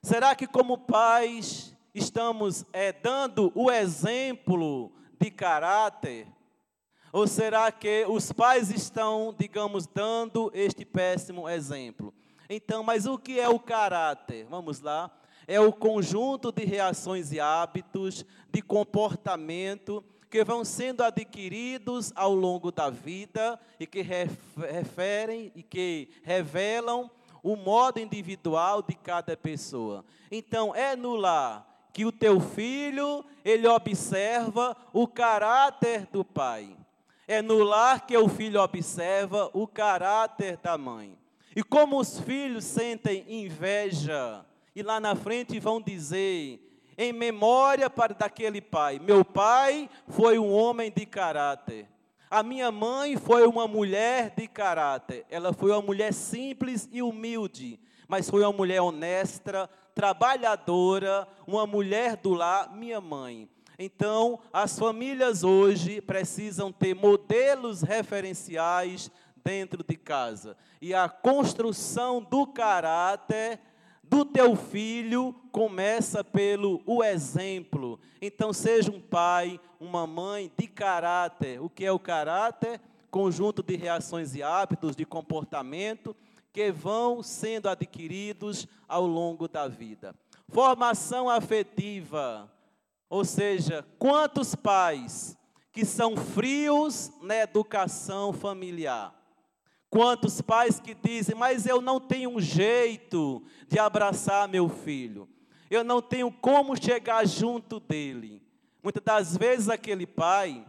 Será 0.00 0.36
que, 0.36 0.46
como 0.46 0.78
pais, 0.78 1.76
estamos 1.92 2.64
é, 2.72 2.92
dando 2.92 3.50
o 3.56 3.72
exemplo 3.72 4.92
de 5.18 5.32
caráter? 5.32 6.28
Ou 7.12 7.26
será 7.26 7.72
que 7.72 8.06
os 8.08 8.30
pais 8.30 8.70
estão, 8.70 9.34
digamos, 9.36 9.84
dando 9.84 10.48
este 10.54 10.84
péssimo 10.84 11.48
exemplo? 11.48 12.14
Então, 12.48 12.84
mas 12.84 13.06
o 13.06 13.18
que 13.18 13.40
é 13.40 13.48
o 13.48 13.58
caráter? 13.58 14.46
Vamos 14.48 14.80
lá. 14.80 15.10
É 15.44 15.58
o 15.58 15.72
conjunto 15.72 16.52
de 16.52 16.64
reações 16.64 17.32
e 17.32 17.40
hábitos, 17.40 18.24
de 18.48 18.62
comportamento 18.62 20.04
que 20.34 20.42
vão 20.42 20.64
sendo 20.64 21.04
adquiridos 21.04 22.12
ao 22.16 22.34
longo 22.34 22.72
da 22.72 22.90
vida 22.90 23.56
e 23.78 23.86
que 23.86 24.02
referem 24.02 25.52
e 25.54 25.62
que 25.62 26.08
revelam 26.24 27.08
o 27.40 27.54
modo 27.54 28.00
individual 28.00 28.82
de 28.82 28.96
cada 28.96 29.36
pessoa. 29.36 30.04
Então, 30.32 30.74
é 30.74 30.96
no 30.96 31.14
lar 31.14 31.88
que 31.92 32.04
o 32.04 32.10
teu 32.10 32.40
filho, 32.40 33.24
ele 33.44 33.68
observa 33.68 34.76
o 34.92 35.06
caráter 35.06 36.08
do 36.10 36.24
pai. 36.24 36.76
É 37.28 37.40
no 37.40 37.62
lar 37.62 38.04
que 38.04 38.16
o 38.16 38.28
filho 38.28 38.60
observa 38.60 39.48
o 39.52 39.68
caráter 39.68 40.56
da 40.56 40.76
mãe. 40.76 41.16
E 41.54 41.62
como 41.62 41.96
os 41.96 42.18
filhos 42.18 42.64
sentem 42.64 43.24
inveja, 43.28 44.44
e 44.74 44.82
lá 44.82 44.98
na 44.98 45.14
frente 45.14 45.60
vão 45.60 45.80
dizer: 45.80 46.73
em 46.96 47.12
memória 47.12 47.88
para 47.90 48.14
daquele 48.14 48.60
pai. 48.60 48.98
Meu 48.98 49.24
pai 49.24 49.88
foi 50.08 50.38
um 50.38 50.52
homem 50.52 50.92
de 50.94 51.04
caráter. 51.06 51.88
A 52.30 52.42
minha 52.42 52.72
mãe 52.72 53.16
foi 53.16 53.46
uma 53.46 53.68
mulher 53.68 54.34
de 54.36 54.48
caráter. 54.48 55.24
Ela 55.30 55.52
foi 55.52 55.70
uma 55.70 55.82
mulher 55.82 56.12
simples 56.12 56.88
e 56.90 57.00
humilde, 57.00 57.78
mas 58.08 58.28
foi 58.28 58.42
uma 58.42 58.52
mulher 58.52 58.80
honesta, 58.80 59.70
trabalhadora, 59.94 61.28
uma 61.46 61.66
mulher 61.66 62.16
do 62.16 62.34
lar, 62.34 62.74
minha 62.74 63.00
mãe. 63.00 63.48
Então, 63.78 64.38
as 64.52 64.78
famílias 64.78 65.42
hoje 65.42 66.00
precisam 66.00 66.72
ter 66.72 66.94
modelos 66.94 67.82
referenciais 67.82 69.10
dentro 69.44 69.84
de 69.84 69.96
casa. 69.96 70.56
E 70.80 70.94
a 70.94 71.08
construção 71.08 72.22
do 72.22 72.46
caráter 72.46 73.60
do 74.08 74.24
teu 74.24 74.54
filho 74.56 75.34
começa 75.50 76.22
pelo 76.22 76.82
o 76.86 77.02
exemplo. 77.02 77.98
Então, 78.20 78.52
seja 78.52 78.90
um 78.90 79.00
pai, 79.00 79.60
uma 79.80 80.06
mãe 80.06 80.50
de 80.56 80.66
caráter. 80.66 81.60
O 81.60 81.68
que 81.68 81.84
é 81.84 81.92
o 81.92 81.98
caráter? 81.98 82.80
Conjunto 83.10 83.62
de 83.62 83.76
reações 83.76 84.34
e 84.34 84.42
hábitos, 84.42 84.96
de 84.96 85.04
comportamento 85.04 86.16
que 86.52 86.70
vão 86.70 87.22
sendo 87.22 87.68
adquiridos 87.68 88.68
ao 88.88 89.06
longo 89.06 89.48
da 89.48 89.66
vida. 89.66 90.14
Formação 90.48 91.28
afetiva, 91.28 92.50
ou 93.08 93.24
seja, 93.24 93.84
quantos 93.98 94.54
pais 94.54 95.36
que 95.72 95.84
são 95.84 96.16
frios 96.16 97.10
na 97.20 97.36
educação 97.36 98.32
familiar? 98.32 99.23
Quantos 99.94 100.40
pais 100.40 100.80
que 100.80 100.92
dizem, 100.92 101.36
mas 101.36 101.66
eu 101.66 101.80
não 101.80 102.00
tenho 102.00 102.28
um 102.30 102.40
jeito 102.40 103.40
de 103.68 103.78
abraçar 103.78 104.48
meu 104.48 104.68
filho, 104.68 105.28
eu 105.70 105.84
não 105.84 106.02
tenho 106.02 106.32
como 106.32 106.76
chegar 106.76 107.24
junto 107.24 107.78
dele. 107.78 108.42
Muitas 108.82 109.04
das 109.04 109.36
vezes 109.36 109.68
aquele 109.68 110.04
pai, 110.04 110.66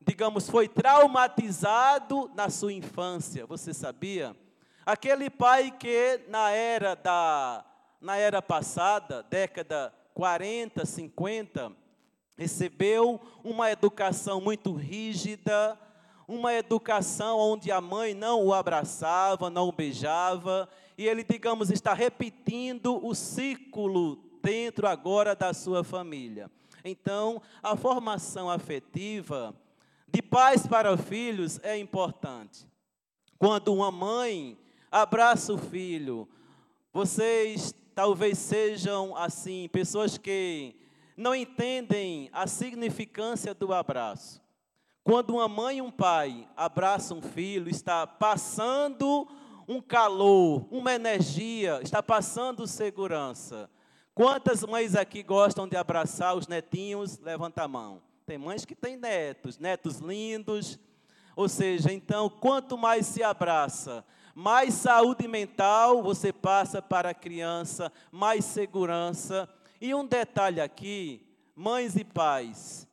digamos, 0.00 0.48
foi 0.48 0.68
traumatizado 0.68 2.30
na 2.36 2.48
sua 2.48 2.72
infância, 2.72 3.44
você 3.46 3.74
sabia? 3.74 4.36
Aquele 4.86 5.28
pai 5.28 5.72
que 5.72 6.20
na 6.28 6.52
era 6.52 6.94
da 6.94 7.64
na 8.00 8.16
era 8.16 8.40
passada, 8.40 9.24
década 9.24 9.92
40, 10.14 10.86
50, 10.86 11.72
recebeu 12.36 13.20
uma 13.42 13.72
educação 13.72 14.40
muito 14.40 14.72
rígida, 14.72 15.76
uma 16.28 16.54
educação 16.54 17.38
onde 17.38 17.72
a 17.72 17.80
mãe 17.80 18.14
não 18.14 18.44
o 18.44 18.54
abraçava, 18.54 19.50
não 19.50 19.68
o 19.68 19.72
beijava, 19.72 20.68
e 20.96 21.08
ele, 21.08 21.24
digamos, 21.24 21.70
está 21.70 21.94
repetindo 21.94 23.04
o 23.04 23.14
ciclo 23.14 24.16
dentro 24.42 24.86
agora 24.86 25.34
da 25.34 25.52
sua 25.54 25.82
família. 25.82 26.50
Então, 26.84 27.42
a 27.62 27.74
formação 27.74 28.48
afetiva 28.48 29.52
de 30.06 30.22
pais 30.22 30.66
para 30.66 30.96
filhos 30.96 31.58
é 31.62 31.76
importante. 31.76 32.66
Quando 33.38 33.72
uma 33.72 33.90
mãe 33.90 34.56
abraça 34.90 35.52
o 35.52 35.58
filho. 35.58 36.28
Vocês 36.92 37.74
talvez 37.94 38.38
sejam 38.38 39.16
assim, 39.16 39.68
pessoas 39.72 40.16
que 40.16 40.74
não 41.16 41.34
entendem 41.34 42.30
a 42.32 42.46
significância 42.46 43.52
do 43.52 43.72
abraço. 43.72 44.40
Quando 45.08 45.30
uma 45.30 45.48
mãe 45.48 45.78
e 45.78 45.80
um 45.80 45.90
pai 45.90 46.46
abraçam 46.54 47.16
um 47.16 47.22
filho, 47.22 47.70
está 47.70 48.06
passando 48.06 49.26
um 49.66 49.80
calor, 49.80 50.68
uma 50.70 50.92
energia, 50.92 51.80
está 51.82 52.02
passando 52.02 52.66
segurança. 52.66 53.70
Quantas 54.14 54.62
mães 54.64 54.94
aqui 54.94 55.22
gostam 55.22 55.66
de 55.66 55.78
abraçar 55.78 56.36
os 56.36 56.46
netinhos? 56.46 57.18
Levanta 57.20 57.62
a 57.62 57.68
mão. 57.68 58.02
Tem 58.26 58.36
mães 58.36 58.66
que 58.66 58.74
têm 58.74 58.98
netos, 58.98 59.56
netos 59.56 59.96
lindos. 59.96 60.78
Ou 61.34 61.48
seja, 61.48 61.90
então, 61.90 62.28
quanto 62.28 62.76
mais 62.76 63.06
se 63.06 63.22
abraça, 63.22 64.04
mais 64.34 64.74
saúde 64.74 65.26
mental 65.26 66.02
você 66.02 66.34
passa 66.34 66.82
para 66.82 67.08
a 67.08 67.14
criança, 67.14 67.90
mais 68.12 68.44
segurança. 68.44 69.48
E 69.80 69.94
um 69.94 70.04
detalhe 70.04 70.60
aqui, 70.60 71.26
mães 71.56 71.96
e 71.96 72.04
pais, 72.04 72.87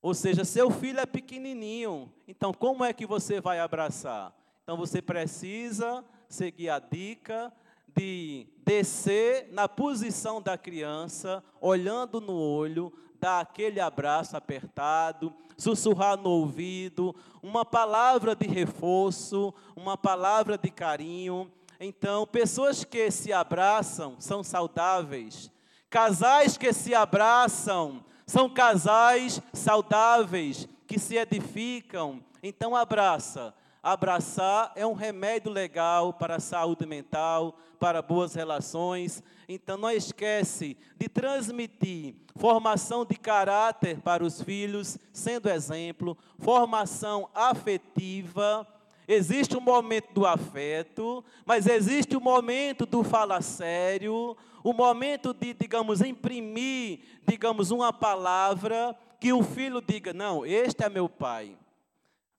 ou 0.00 0.14
seja, 0.14 0.44
seu 0.44 0.70
filho 0.70 1.00
é 1.00 1.06
pequenininho, 1.06 2.12
então 2.26 2.52
como 2.52 2.84
é 2.84 2.92
que 2.92 3.06
você 3.06 3.40
vai 3.40 3.58
abraçar? 3.58 4.32
Então 4.62 4.76
você 4.76 5.02
precisa 5.02 6.04
seguir 6.28 6.68
a 6.68 6.78
dica 6.78 7.52
de 7.96 8.46
descer 8.64 9.48
na 9.50 9.68
posição 9.68 10.40
da 10.40 10.56
criança, 10.56 11.42
olhando 11.60 12.20
no 12.20 12.34
olho, 12.34 12.92
dar 13.18 13.40
aquele 13.40 13.80
abraço 13.80 14.36
apertado, 14.36 15.34
sussurrar 15.56 16.16
no 16.16 16.30
ouvido, 16.30 17.14
uma 17.42 17.64
palavra 17.64 18.36
de 18.36 18.46
reforço, 18.46 19.52
uma 19.74 19.96
palavra 19.96 20.56
de 20.56 20.70
carinho. 20.70 21.50
Então, 21.80 22.26
pessoas 22.26 22.84
que 22.84 23.10
se 23.10 23.32
abraçam 23.32 24.16
são 24.20 24.44
saudáveis. 24.44 25.50
Casais 25.90 26.56
que 26.56 26.72
se 26.72 26.94
abraçam 26.94 28.04
são 28.28 28.48
casais 28.48 29.40
saudáveis, 29.54 30.68
que 30.86 30.98
se 30.98 31.16
edificam. 31.16 32.22
Então, 32.42 32.76
abraça. 32.76 33.54
Abraçar 33.82 34.70
é 34.76 34.86
um 34.86 34.92
remédio 34.92 35.50
legal 35.50 36.12
para 36.12 36.36
a 36.36 36.40
saúde 36.40 36.84
mental, 36.84 37.56
para 37.80 38.02
boas 38.02 38.34
relações. 38.34 39.22
Então 39.48 39.78
não 39.78 39.90
esquece 39.90 40.76
de 40.98 41.08
transmitir 41.08 42.14
formação 42.36 43.04
de 43.04 43.16
caráter 43.16 43.98
para 44.00 44.22
os 44.22 44.42
filhos, 44.42 44.98
sendo 45.10 45.48
exemplo, 45.48 46.18
formação 46.38 47.30
afetiva. 47.34 48.66
Existe 49.08 49.56
o 49.56 49.58
um 49.58 49.62
momento 49.62 50.12
do 50.12 50.26
afeto, 50.26 51.24
mas 51.46 51.66
existe 51.66 52.14
o 52.14 52.20
um 52.20 52.22
momento 52.22 52.84
do 52.84 53.02
fala 53.02 53.40
sério, 53.40 54.36
o 54.62 54.70
um 54.70 54.74
momento 54.74 55.32
de, 55.32 55.54
digamos, 55.54 56.02
imprimir, 56.02 57.00
digamos, 57.26 57.70
uma 57.70 57.90
palavra 57.90 58.94
que 59.18 59.32
o 59.32 59.42
filho 59.42 59.80
diga: 59.80 60.12
"Não, 60.12 60.44
este 60.44 60.84
é 60.84 60.90
meu 60.90 61.08
pai". 61.08 61.56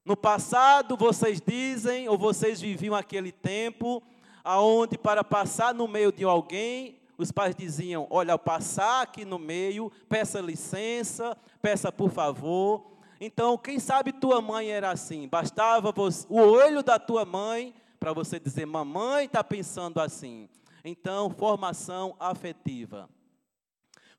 No 0.06 0.16
passado, 0.16 0.96
vocês 0.96 1.42
dizem, 1.42 2.08
ou 2.08 2.18
vocês 2.18 2.62
viviam 2.62 2.96
aquele 2.96 3.32
tempo, 3.32 4.04
aonde 4.44 4.98
para 4.98 5.24
passar 5.24 5.74
no 5.74 5.88
meio 5.88 6.12
de 6.12 6.24
alguém, 6.24 7.00
os 7.18 7.32
pais 7.32 7.56
diziam: 7.56 8.08
Olha, 8.10 8.34
ao 8.34 8.40
passar 8.40 9.02
aqui 9.02 9.26
no 9.26 9.38
meio, 9.38 9.92
peça 10.08 10.40
licença, 10.40 11.38
peça 11.62 11.92
por 11.92 12.10
favor. 12.12 12.99
Então, 13.20 13.58
quem 13.58 13.80
sabe 13.80 14.14
tua 14.14 14.42
mãe 14.42 14.70
era 14.70 14.92
assim, 14.92 15.28
bastava 15.28 15.92
você, 15.92 16.26
o 16.30 16.38
olho 16.38 16.82
da 16.82 16.98
tua 16.98 17.26
mãe 17.26 17.74
para 18.00 18.14
você 18.14 18.40
dizer: 18.40 18.66
Mamãe 18.66 19.26
está 19.26 19.44
pensando 19.44 20.00
assim. 20.00 20.48
Então, 20.84 21.30
formação 21.30 22.16
afetiva, 22.20 23.10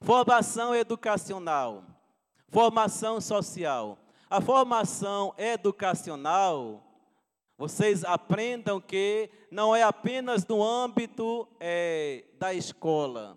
formação 0.01 0.75
educacional, 0.75 1.85
formação 2.49 3.21
social. 3.21 3.99
A 4.29 4.41
formação 4.41 5.35
educacional 5.37 6.85
vocês 7.61 8.05
aprendam 8.05 8.81
que 8.81 9.29
não 9.51 9.77
é 9.77 9.83
apenas 9.83 10.47
no 10.47 10.63
âmbito 10.63 11.47
é, 11.61 12.25
da 12.39 12.55
escola, 12.55 13.37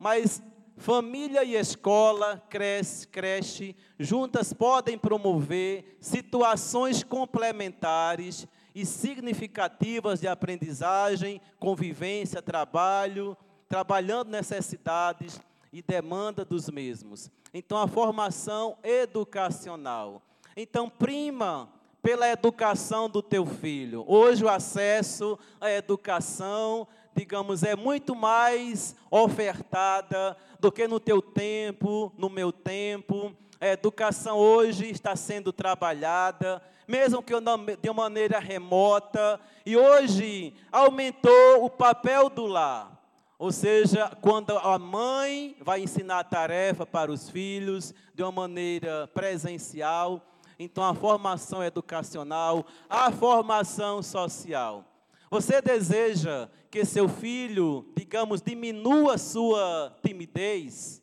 mas 0.00 0.42
família 0.76 1.44
e 1.44 1.54
escola, 1.54 2.42
creche, 2.48 3.06
creche, 3.06 3.76
juntas 3.98 4.52
podem 4.52 4.98
promover 4.98 5.96
situações 6.00 7.02
complementares 7.02 8.46
e 8.74 8.86
significativas 8.86 10.20
de 10.20 10.28
aprendizagem, 10.28 11.40
convivência, 11.58 12.40
trabalho, 12.40 13.36
trabalhando 13.68 14.30
necessidades 14.30 15.40
e 15.72 15.82
demanda 15.82 16.44
dos 16.44 16.68
mesmos. 16.68 17.30
Então, 17.52 17.78
a 17.78 17.86
formação 17.86 18.76
educacional. 18.82 20.22
Então, 20.56 20.88
prima 20.88 21.68
pela 22.02 22.28
educação 22.28 23.08
do 23.08 23.22
teu 23.22 23.46
filho. 23.46 24.04
Hoje 24.08 24.44
o 24.44 24.48
acesso 24.48 25.38
à 25.60 25.70
educação, 25.70 26.88
digamos, 27.14 27.62
é 27.62 27.76
muito 27.76 28.14
mais 28.14 28.96
ofertada 29.10 30.36
do 30.58 30.70
que 30.72 30.86
no 30.86 30.98
teu 30.98 31.20
tempo, 31.20 32.12
no 32.16 32.28
meu 32.28 32.52
tempo. 32.52 33.34
A 33.60 33.68
educação 33.68 34.38
hoje 34.38 34.90
está 34.90 35.14
sendo 35.14 35.52
trabalhada, 35.52 36.62
mesmo 36.86 37.22
que 37.22 37.32
de 37.80 37.90
uma 37.90 38.02
maneira 38.04 38.38
remota, 38.38 39.40
e 39.64 39.76
hoje 39.76 40.54
aumentou 40.70 41.64
o 41.64 41.70
papel 41.70 42.28
do 42.28 42.46
lar. 42.46 43.00
Ou 43.38 43.50
seja, 43.50 44.08
quando 44.20 44.56
a 44.56 44.78
mãe 44.78 45.56
vai 45.60 45.80
ensinar 45.80 46.20
a 46.20 46.24
tarefa 46.24 46.86
para 46.86 47.10
os 47.10 47.28
filhos 47.28 47.92
de 48.14 48.22
uma 48.22 48.32
maneira 48.32 49.08
presencial, 49.08 50.22
então, 50.58 50.84
a 50.84 50.94
formação 50.94 51.62
educacional, 51.62 52.64
a 52.88 53.10
formação 53.10 54.00
social. 54.00 54.84
Você 55.32 55.62
deseja 55.62 56.50
que 56.70 56.84
seu 56.84 57.08
filho, 57.08 57.90
digamos, 57.96 58.42
diminua 58.42 59.16
sua 59.16 59.96
timidez? 60.02 61.02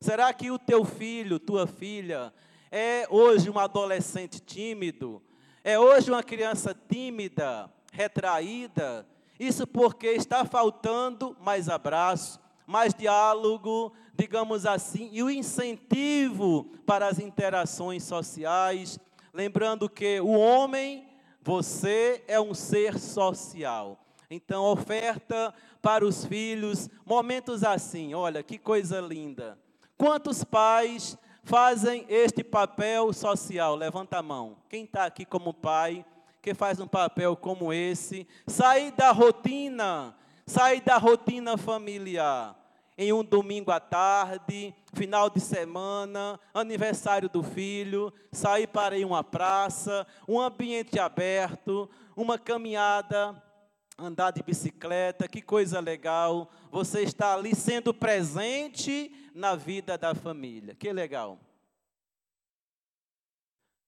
Será 0.00 0.32
que 0.32 0.50
o 0.50 0.58
teu 0.58 0.84
filho, 0.84 1.38
tua 1.38 1.64
filha, 1.64 2.34
é 2.72 3.06
hoje 3.08 3.48
um 3.48 3.56
adolescente 3.56 4.40
tímido? 4.40 5.22
É 5.62 5.78
hoje 5.78 6.10
uma 6.10 6.24
criança 6.24 6.74
tímida, 6.74 7.72
retraída? 7.92 9.06
Isso 9.38 9.64
porque 9.64 10.08
está 10.08 10.44
faltando 10.44 11.36
mais 11.40 11.68
abraço, 11.68 12.40
mais 12.66 12.92
diálogo, 12.92 13.92
digamos 14.12 14.66
assim, 14.66 15.08
e 15.12 15.22
o 15.22 15.30
incentivo 15.30 16.64
para 16.84 17.06
as 17.06 17.20
interações 17.20 18.02
sociais. 18.02 18.98
Lembrando 19.32 19.88
que 19.88 20.18
o 20.18 20.30
homem, 20.30 21.07
você 21.48 22.22
é 22.28 22.38
um 22.38 22.52
ser 22.52 22.98
social. 22.98 23.98
Então, 24.28 24.64
oferta 24.64 25.54
para 25.80 26.04
os 26.04 26.26
filhos, 26.26 26.90
momentos 27.06 27.64
assim, 27.64 28.12
olha 28.12 28.42
que 28.42 28.58
coisa 28.58 29.00
linda. 29.00 29.58
Quantos 29.96 30.44
pais 30.44 31.16
fazem 31.42 32.04
este 32.06 32.44
papel 32.44 33.14
social? 33.14 33.76
Levanta 33.76 34.18
a 34.18 34.22
mão. 34.22 34.58
Quem 34.68 34.84
está 34.84 35.06
aqui 35.06 35.24
como 35.24 35.54
pai, 35.54 36.04
que 36.42 36.52
faz 36.52 36.80
um 36.80 36.86
papel 36.86 37.34
como 37.34 37.72
esse? 37.72 38.28
Sair 38.46 38.90
da 38.90 39.10
rotina, 39.10 40.14
sair 40.44 40.82
da 40.82 40.98
rotina 40.98 41.56
familiar. 41.56 42.57
Em 43.00 43.12
um 43.12 43.22
domingo 43.22 43.70
à 43.70 43.78
tarde, 43.78 44.74
final 44.92 45.30
de 45.30 45.38
semana, 45.38 46.38
aniversário 46.52 47.28
do 47.28 47.44
filho, 47.44 48.12
sair 48.32 48.66
para 48.66 48.98
ir 48.98 49.04
uma 49.04 49.22
praça, 49.22 50.04
um 50.26 50.40
ambiente 50.40 50.98
aberto, 50.98 51.88
uma 52.16 52.36
caminhada 52.36 53.40
andar 53.98 54.30
de 54.30 54.42
bicicleta, 54.42 55.28
que 55.28 55.42
coisa 55.42 55.80
legal. 55.80 56.50
Você 56.70 57.02
está 57.02 57.34
ali 57.34 57.54
sendo 57.54 57.92
presente 57.92 59.12
na 59.34 59.56
vida 59.56 59.98
da 59.98 60.14
família. 60.14 60.74
Que 60.74 60.92
legal. 60.92 61.38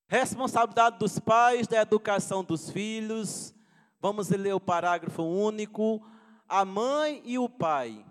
Responsabilidade 0.09 0.99
dos 0.99 1.20
pais 1.20 1.68
da 1.68 1.81
educação 1.81 2.42
dos 2.42 2.70
filhos. 2.70 3.55
Vamos 4.01 4.29
ler 4.31 4.53
o 4.53 4.61
parágrafo 4.61 5.23
único. 5.23 6.05
A 6.49 6.64
mãe 6.64 7.23
e 7.25 7.38
o 7.38 7.49
pai, 7.49 8.05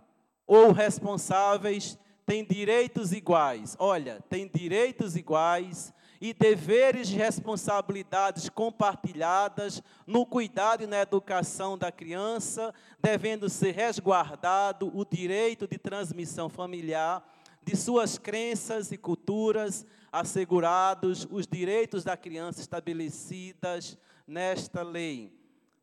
ou 0.50 0.72
responsáveis, 0.72 1.96
têm 2.26 2.44
direitos 2.44 3.14
iguais. 3.14 3.76
Olha, 3.78 4.20
têm 4.28 4.50
direitos 4.52 5.16
iguais 5.16 5.94
e 6.20 6.34
deveres 6.34 7.08
e 7.12 7.14
responsabilidades 7.14 8.50
compartilhadas 8.50 9.84
no 10.08 10.26
cuidado 10.26 10.84
e 10.84 10.88
na 10.88 11.02
educação 11.02 11.78
da 11.78 11.92
criança, 11.92 12.74
devendo 13.00 13.48
ser 13.48 13.76
resguardado 13.76 14.92
o 14.98 15.06
direito 15.06 15.68
de 15.68 15.78
transmissão 15.78 16.50
familiar 16.50 17.24
de 17.62 17.78
suas 17.78 18.18
crenças 18.18 18.92
e 18.92 18.98
culturas, 18.98 19.86
assegurados 20.12 21.28
os 21.30 21.46
direitos 21.46 22.04
da 22.04 22.18
criança 22.18 22.60
estabelecidas 22.60 24.00
nesta 24.26 24.82
lei. 24.82 25.32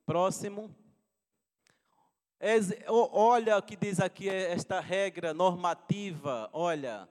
Próximo. 0.04 0.74
Olha 2.88 3.56
o 3.56 3.62
que 3.62 3.76
diz 3.76 3.98
aqui 3.98 4.28
esta 4.28 4.78
regra 4.78 5.32
normativa, 5.32 6.50
olha, 6.52 7.08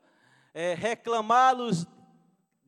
é, 0.54 0.76
reclamá-los 0.76 1.88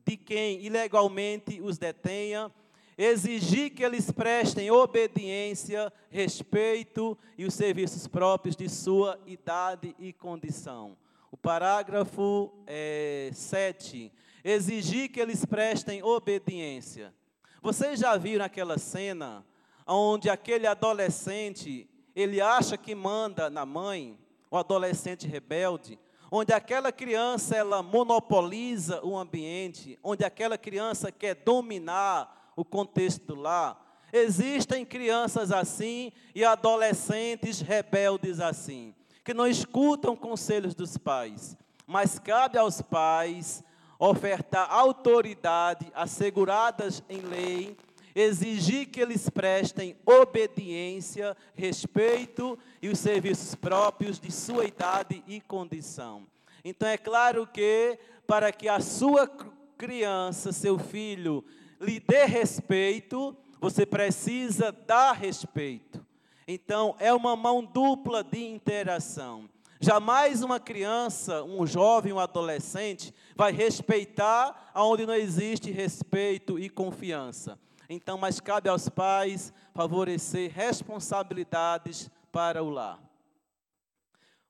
de 0.04 0.16
quem 0.16 0.60
ilegalmente 0.64 1.60
os 1.60 1.78
detenha, 1.78 2.50
exigir 2.96 3.70
que 3.70 3.84
eles 3.84 4.10
prestem 4.10 4.72
obediência, 4.72 5.92
respeito 6.10 7.16
e 7.36 7.44
os 7.44 7.54
serviços 7.54 8.08
próprios 8.08 8.56
de 8.56 8.68
sua 8.68 9.20
idade 9.24 9.94
e 9.96 10.12
condição. 10.12 10.96
O 11.30 11.36
parágrafo 11.36 12.52
é, 12.66 13.30
7. 13.32 14.12
Exigir 14.42 15.10
que 15.12 15.20
eles 15.20 15.44
prestem 15.44 16.02
obediência. 16.02 17.14
Vocês 17.62 18.00
já 18.00 18.16
viram 18.16 18.44
aquela 18.44 18.78
cena 18.78 19.46
onde 19.86 20.28
aquele 20.28 20.66
adolescente, 20.66 21.87
ele 22.20 22.40
acha 22.40 22.76
que 22.76 22.96
manda 22.96 23.48
na 23.48 23.64
mãe, 23.64 24.18
o 24.50 24.56
adolescente 24.56 25.28
rebelde, 25.28 25.96
onde 26.32 26.52
aquela 26.52 26.90
criança 26.90 27.54
ela 27.54 27.80
monopoliza 27.80 29.00
o 29.04 29.16
ambiente, 29.16 29.96
onde 30.02 30.24
aquela 30.24 30.58
criança 30.58 31.12
quer 31.12 31.36
dominar 31.36 32.52
o 32.56 32.64
contexto 32.64 33.36
lar. 33.36 34.02
Existem 34.12 34.84
crianças 34.84 35.52
assim 35.52 36.10
e 36.34 36.44
adolescentes 36.44 37.60
rebeldes 37.60 38.40
assim, 38.40 38.92
que 39.24 39.32
não 39.32 39.46
escutam 39.46 40.16
conselhos 40.16 40.74
dos 40.74 40.98
pais, 40.98 41.56
mas 41.86 42.18
cabe 42.18 42.58
aos 42.58 42.82
pais 42.82 43.62
ofertar 43.96 44.66
autoridade 44.72 45.86
asseguradas 45.94 47.00
em 47.08 47.20
lei 47.20 47.76
exigir 48.18 48.86
que 48.86 49.00
eles 49.00 49.30
prestem 49.30 49.96
obediência, 50.04 51.36
respeito 51.54 52.58
e 52.82 52.88
os 52.88 52.98
serviços 52.98 53.54
próprios 53.54 54.18
de 54.18 54.32
sua 54.32 54.64
idade 54.64 55.22
e 55.26 55.40
condição. 55.40 56.26
Então 56.64 56.88
é 56.88 56.98
claro 56.98 57.46
que 57.46 57.98
para 58.26 58.50
que 58.50 58.68
a 58.68 58.80
sua 58.80 59.30
criança, 59.76 60.52
seu 60.52 60.78
filho, 60.78 61.44
lhe 61.80 62.00
dê 62.00 62.24
respeito, 62.24 63.36
você 63.60 63.86
precisa 63.86 64.72
dar 64.72 65.12
respeito. 65.12 66.04
Então 66.46 66.96
é 66.98 67.12
uma 67.12 67.36
mão 67.36 67.64
dupla 67.64 68.24
de 68.24 68.44
interação. 68.44 69.48
Jamais 69.80 70.42
uma 70.42 70.58
criança, 70.58 71.44
um 71.44 71.64
jovem, 71.64 72.12
um 72.12 72.18
adolescente 72.18 73.14
vai 73.36 73.52
respeitar 73.52 74.72
aonde 74.74 75.06
não 75.06 75.14
existe 75.14 75.70
respeito 75.70 76.58
e 76.58 76.68
confiança. 76.68 77.56
Então, 77.88 78.18
mas 78.18 78.38
cabe 78.38 78.68
aos 78.68 78.88
pais 78.88 79.52
favorecer 79.72 80.52
responsabilidades 80.52 82.10
para 82.30 82.62
o 82.62 82.68
lar. 82.68 83.00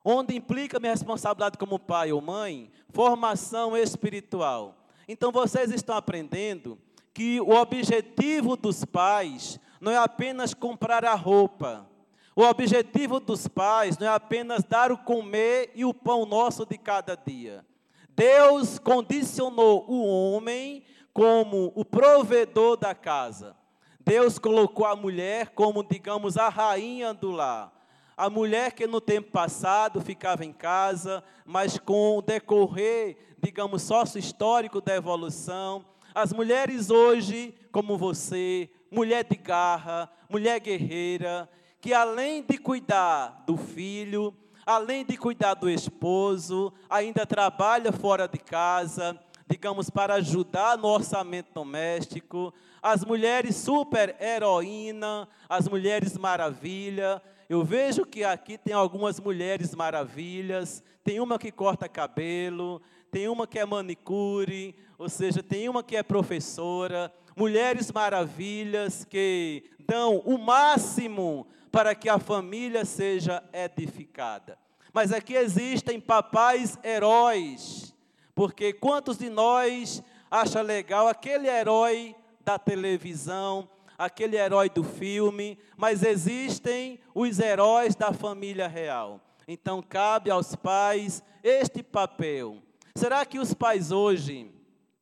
Onde 0.04 0.34
implica 0.34 0.80
minha 0.80 0.92
responsabilidade 0.92 1.56
como 1.56 1.78
pai 1.78 2.10
ou 2.10 2.20
mãe? 2.20 2.70
Formação 2.88 3.76
espiritual. 3.76 4.76
Então, 5.06 5.30
vocês 5.30 5.70
estão 5.70 5.96
aprendendo 5.96 6.78
que 7.14 7.40
o 7.40 7.50
objetivo 7.50 8.56
dos 8.56 8.84
pais 8.84 9.60
não 9.80 9.92
é 9.92 9.96
apenas 9.96 10.52
comprar 10.52 11.04
a 11.04 11.14
roupa. 11.14 11.88
O 12.34 12.42
objetivo 12.42 13.20
dos 13.20 13.46
pais 13.46 13.98
não 13.98 14.06
é 14.06 14.10
apenas 14.10 14.64
dar 14.64 14.90
o 14.90 14.98
comer 14.98 15.70
e 15.74 15.84
o 15.84 15.94
pão 15.94 16.26
nosso 16.26 16.66
de 16.66 16.76
cada 16.76 17.16
dia. 17.16 17.64
Deus 18.10 18.78
condicionou 18.78 19.84
o 19.88 20.04
homem 20.04 20.82
como 21.18 21.72
o 21.74 21.84
provedor 21.84 22.76
da 22.76 22.94
casa. 22.94 23.56
Deus 23.98 24.38
colocou 24.38 24.86
a 24.86 24.94
mulher 24.94 25.48
como, 25.48 25.82
digamos, 25.82 26.36
a 26.36 26.48
rainha 26.48 27.12
do 27.12 27.32
lar. 27.32 27.72
A 28.16 28.30
mulher 28.30 28.70
que 28.70 28.86
no 28.86 29.00
tempo 29.00 29.32
passado 29.32 30.00
ficava 30.00 30.44
em 30.44 30.52
casa, 30.52 31.24
mas 31.44 31.76
com 31.76 32.18
o 32.18 32.22
decorrer, 32.22 33.16
digamos, 33.42 33.82
sócio-histórico 33.82 34.80
da 34.80 34.94
evolução, 34.94 35.84
as 36.14 36.32
mulheres 36.32 36.88
hoje, 36.88 37.52
como 37.72 37.98
você, 37.98 38.70
mulher 38.88 39.24
de 39.24 39.34
garra, 39.36 40.08
mulher 40.30 40.60
guerreira, 40.60 41.50
que 41.80 41.92
além 41.92 42.44
de 42.44 42.58
cuidar 42.58 43.42
do 43.44 43.56
filho, 43.56 44.32
além 44.64 45.04
de 45.04 45.16
cuidar 45.16 45.54
do 45.54 45.68
esposo, 45.68 46.72
ainda 46.88 47.26
trabalha 47.26 47.90
fora 47.90 48.28
de 48.28 48.38
casa, 48.38 49.18
digamos, 49.48 49.88
para 49.88 50.14
ajudar 50.14 50.76
no 50.76 50.88
orçamento 50.88 51.52
doméstico, 51.54 52.52
as 52.82 53.04
mulheres 53.04 53.56
super 53.56 54.14
heroína, 54.20 55.26
as 55.48 55.66
mulheres 55.66 56.18
maravilha. 56.18 57.22
Eu 57.48 57.64
vejo 57.64 58.04
que 58.04 58.22
aqui 58.24 58.58
tem 58.58 58.74
algumas 58.74 59.18
mulheres 59.18 59.74
maravilhas, 59.74 60.82
tem 61.02 61.18
uma 61.18 61.38
que 61.38 61.50
corta 61.50 61.88
cabelo, 61.88 62.82
tem 63.10 63.26
uma 63.28 63.46
que 63.46 63.58
é 63.58 63.64
manicure, 63.64 64.76
ou 64.98 65.08
seja, 65.08 65.42
tem 65.42 65.68
uma 65.68 65.82
que 65.82 65.96
é 65.96 66.02
professora, 66.02 67.10
mulheres 67.34 67.90
maravilhas 67.90 69.04
que 69.04 69.64
dão 69.78 70.18
o 70.26 70.36
máximo 70.36 71.46
para 71.72 71.94
que 71.94 72.08
a 72.08 72.18
família 72.18 72.84
seja 72.84 73.42
edificada. 73.52 74.58
Mas 74.92 75.12
aqui 75.12 75.34
existem 75.34 75.98
papais 75.98 76.78
heróis, 76.84 77.94
porque 78.38 78.72
quantos 78.72 79.18
de 79.18 79.28
nós 79.28 80.00
acha 80.30 80.62
legal 80.62 81.08
aquele 81.08 81.48
herói 81.48 82.14
da 82.44 82.56
televisão, 82.56 83.68
aquele 83.98 84.36
herói 84.36 84.70
do 84.70 84.84
filme, 84.84 85.58
mas 85.76 86.04
existem 86.04 87.00
os 87.12 87.40
heróis 87.40 87.96
da 87.96 88.12
família 88.12 88.68
real. 88.68 89.20
Então 89.48 89.82
cabe 89.82 90.30
aos 90.30 90.54
pais 90.54 91.20
este 91.42 91.82
papel. 91.82 92.62
Será 92.94 93.26
que 93.26 93.40
os 93.40 93.52
pais 93.54 93.90
hoje 93.90 94.48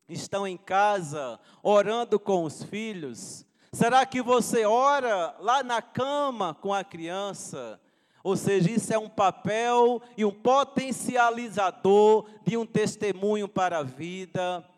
estão 0.09 0.49
em 0.49 0.57
casa 0.57 1.39
orando 1.63 2.19
com 2.19 2.43
os 2.43 2.63
filhos? 2.63 3.45
Será 3.71 4.07
que 4.07 4.23
você 4.23 4.65
ora 4.65 5.37
lá 5.41 5.63
na 5.63 5.83
cama 5.83 6.55
com 6.55 6.73
a 6.73 6.83
criança? 6.83 7.79
Ou 8.27 8.37
seja, 8.37 8.69
isso 8.69 8.93
é 8.93 8.99
um 8.99 9.09
papel 9.09 10.03
e 10.17 10.25
um 10.25 10.33
potencializador 10.33 12.27
de 12.45 12.57
um 12.57 12.67
testemunho 12.67 13.47
para 13.47 13.79
a 13.79 13.83
vida. 13.85 14.69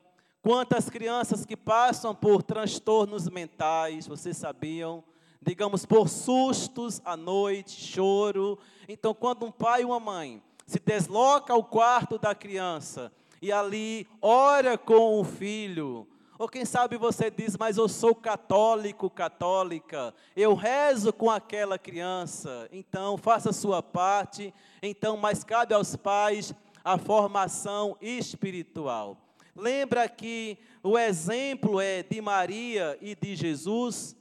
Quantas 0.42 0.90
crianças 0.90 1.46
que 1.46 1.56
passam 1.56 2.14
por 2.14 2.42
transtornos 2.42 3.26
mentais, 3.30 4.06
vocês 4.06 4.36
sabiam? 4.36 5.02
digamos, 5.40 5.86
por 5.86 6.10
sustos 6.10 7.00
à 7.06 7.16
noite, 7.16 7.70
choro. 7.70 8.58
Então, 8.86 9.14
quando 9.14 9.46
um 9.46 9.50
pai 9.50 9.80
e 9.80 9.84
uma 9.86 9.98
mãe 9.98 10.42
se 10.66 10.78
desloca 10.78 11.54
ao 11.54 11.64
quarto 11.64 12.18
da 12.18 12.34
criança 12.34 13.10
e 13.40 13.50
ali 13.50 14.06
ora 14.20 14.76
com 14.76 15.18
o 15.18 15.24
filho, 15.24 16.06
ou 16.38 16.48
quem 16.48 16.64
sabe 16.64 16.96
você 16.96 17.30
diz, 17.30 17.56
mas 17.56 17.76
eu 17.76 17.88
sou 17.88 18.14
católico, 18.14 19.10
católica, 19.10 20.14
eu 20.36 20.54
rezo 20.54 21.12
com 21.12 21.28
aquela 21.28 21.76
criança, 21.76 22.68
então 22.70 23.18
faça 23.18 23.50
a 23.50 23.52
sua 23.52 23.82
parte, 23.82 24.54
então, 24.80 25.16
mas 25.16 25.42
cabe 25.42 25.74
aos 25.74 25.96
pais 25.96 26.54
a 26.84 26.96
formação 26.96 27.96
espiritual. 28.00 29.16
Lembra 29.56 30.08
que 30.08 30.56
o 30.80 30.96
exemplo 30.96 31.80
é 31.80 32.04
de 32.04 32.20
Maria 32.20 32.96
e 33.00 33.16
de 33.16 33.34
Jesus? 33.34 34.14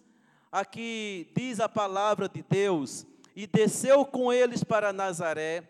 Aqui 0.52 1.32
diz 1.38 1.60
a 1.60 1.70
palavra 1.70 2.28
de 2.28 2.42
Deus: 2.42 3.06
e 3.36 3.46
desceu 3.46 4.04
com 4.04 4.34
eles 4.34 4.64
para 4.64 4.92
Nazaré, 4.92 5.70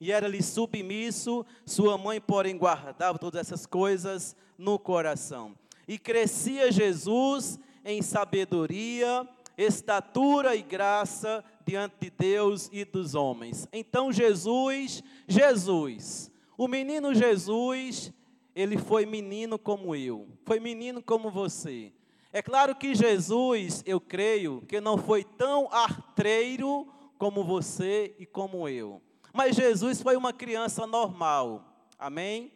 e 0.00 0.10
era-lhe 0.10 0.42
submisso, 0.42 1.46
sua 1.64 1.96
mãe, 1.96 2.20
porém, 2.20 2.58
guardava 2.58 3.16
todas 3.16 3.40
essas 3.40 3.64
coisas 3.64 4.34
no 4.58 4.76
coração. 4.76 5.54
E 5.88 5.98
crescia 5.98 6.70
Jesus 6.70 7.58
em 7.84 8.02
sabedoria, 8.02 9.26
estatura 9.56 10.54
e 10.54 10.62
graça 10.62 11.42
diante 11.66 11.96
de 12.00 12.10
Deus 12.10 12.68
e 12.70 12.84
dos 12.84 13.14
homens. 13.14 13.66
Então 13.72 14.12
Jesus, 14.12 15.02
Jesus, 15.26 16.30
o 16.56 16.68
menino 16.68 17.14
Jesus, 17.14 18.12
ele 18.54 18.76
foi 18.76 19.06
menino 19.06 19.58
como 19.58 19.96
eu, 19.96 20.28
foi 20.44 20.60
menino 20.60 21.02
como 21.02 21.30
você. 21.30 21.92
É 22.32 22.42
claro 22.42 22.74
que 22.74 22.94
Jesus, 22.94 23.82
eu 23.86 24.00
creio, 24.00 24.62
que 24.68 24.80
não 24.80 24.98
foi 24.98 25.24
tão 25.24 25.72
arteiro 25.72 26.86
como 27.16 27.42
você 27.42 28.14
e 28.18 28.26
como 28.26 28.68
eu. 28.68 29.00
Mas 29.32 29.56
Jesus 29.56 30.02
foi 30.02 30.16
uma 30.16 30.32
criança 30.32 30.86
normal. 30.86 31.86
Amém? 31.98 32.52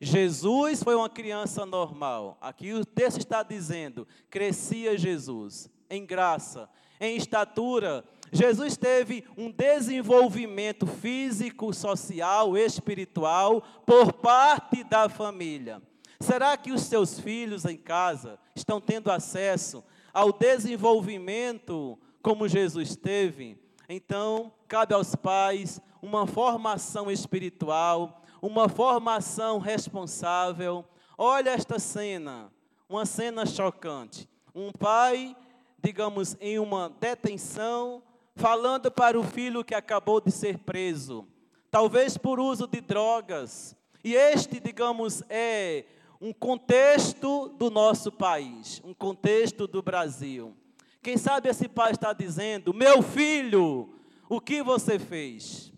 Jesus 0.00 0.82
foi 0.82 0.94
uma 0.94 1.10
criança 1.10 1.66
normal. 1.66 2.38
Aqui 2.40 2.72
o 2.72 2.84
texto 2.86 3.18
está 3.18 3.42
dizendo: 3.42 4.08
crescia 4.30 4.96
Jesus 4.96 5.68
em 5.90 6.06
graça, 6.06 6.70
em 6.98 7.16
estatura. 7.16 8.02
Jesus 8.32 8.76
teve 8.76 9.24
um 9.36 9.50
desenvolvimento 9.50 10.86
físico, 10.86 11.74
social, 11.74 12.56
espiritual 12.56 13.60
por 13.84 14.12
parte 14.12 14.84
da 14.84 15.08
família. 15.08 15.82
Será 16.18 16.56
que 16.56 16.72
os 16.72 16.82
seus 16.82 17.18
filhos 17.18 17.64
em 17.64 17.76
casa 17.76 18.38
estão 18.54 18.80
tendo 18.80 19.10
acesso 19.10 19.82
ao 20.14 20.32
desenvolvimento 20.32 21.98
como 22.22 22.48
Jesus 22.48 22.94
teve? 22.96 23.58
Então, 23.88 24.52
cabe 24.68 24.94
aos 24.94 25.16
pais 25.16 25.80
uma 26.00 26.26
formação 26.26 27.10
espiritual, 27.10 28.19
uma 28.40 28.68
formação 28.68 29.58
responsável. 29.58 30.84
Olha 31.16 31.50
esta 31.50 31.78
cena, 31.78 32.52
uma 32.88 33.04
cena 33.04 33.44
chocante. 33.44 34.28
Um 34.54 34.72
pai 34.72 35.36
digamos, 35.82 36.36
em 36.40 36.58
uma 36.58 36.90
detenção, 37.00 38.02
falando 38.36 38.90
para 38.90 39.18
o 39.18 39.24
filho 39.24 39.64
que 39.64 39.74
acabou 39.74 40.20
de 40.20 40.30
ser 40.30 40.58
preso, 40.58 41.26
talvez 41.70 42.16
por 42.16 42.38
uso 42.38 42.66
de 42.66 42.80
drogas. 42.80 43.76
E 44.04 44.14
este, 44.14 44.60
digamos, 44.60 45.22
é 45.28 45.84
um 46.20 46.32
contexto 46.32 47.48
do 47.48 47.70
nosso 47.70 48.12
país, 48.12 48.80
um 48.84 48.92
contexto 48.92 49.66
do 49.66 49.82
Brasil. 49.82 50.54
Quem 51.02 51.16
sabe 51.16 51.48
esse 51.48 51.66
pai 51.66 51.92
está 51.92 52.12
dizendo: 52.12 52.74
Meu 52.74 53.02
filho, 53.02 53.88
o 54.28 54.40
que 54.40 54.62
você 54.62 54.98
fez? 54.98 55.72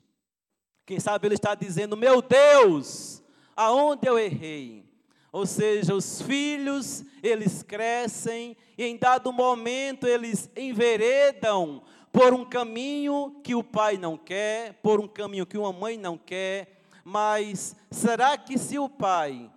Quem 0.84 0.98
sabe 0.98 1.28
ele 1.28 1.34
está 1.34 1.54
dizendo: 1.54 1.96
Meu 1.96 2.20
Deus, 2.20 3.22
aonde 3.56 4.08
eu 4.08 4.18
errei? 4.18 4.84
Ou 5.30 5.46
seja, 5.46 5.94
os 5.94 6.20
filhos, 6.20 7.04
eles 7.22 7.62
crescem 7.62 8.54
e 8.76 8.84
em 8.84 8.98
dado 8.98 9.32
momento 9.32 10.06
eles 10.06 10.50
enveredam 10.54 11.82
por 12.12 12.34
um 12.34 12.44
caminho 12.44 13.40
que 13.42 13.54
o 13.54 13.64
pai 13.64 13.96
não 13.96 14.18
quer, 14.18 14.74
por 14.82 15.00
um 15.00 15.08
caminho 15.08 15.46
que 15.46 15.56
uma 15.56 15.72
mãe 15.72 15.96
não 15.96 16.18
quer. 16.18 16.82
Mas 17.02 17.74
será 17.90 18.36
que 18.36 18.58
se 18.58 18.78
o 18.78 18.88
pai 18.88 19.50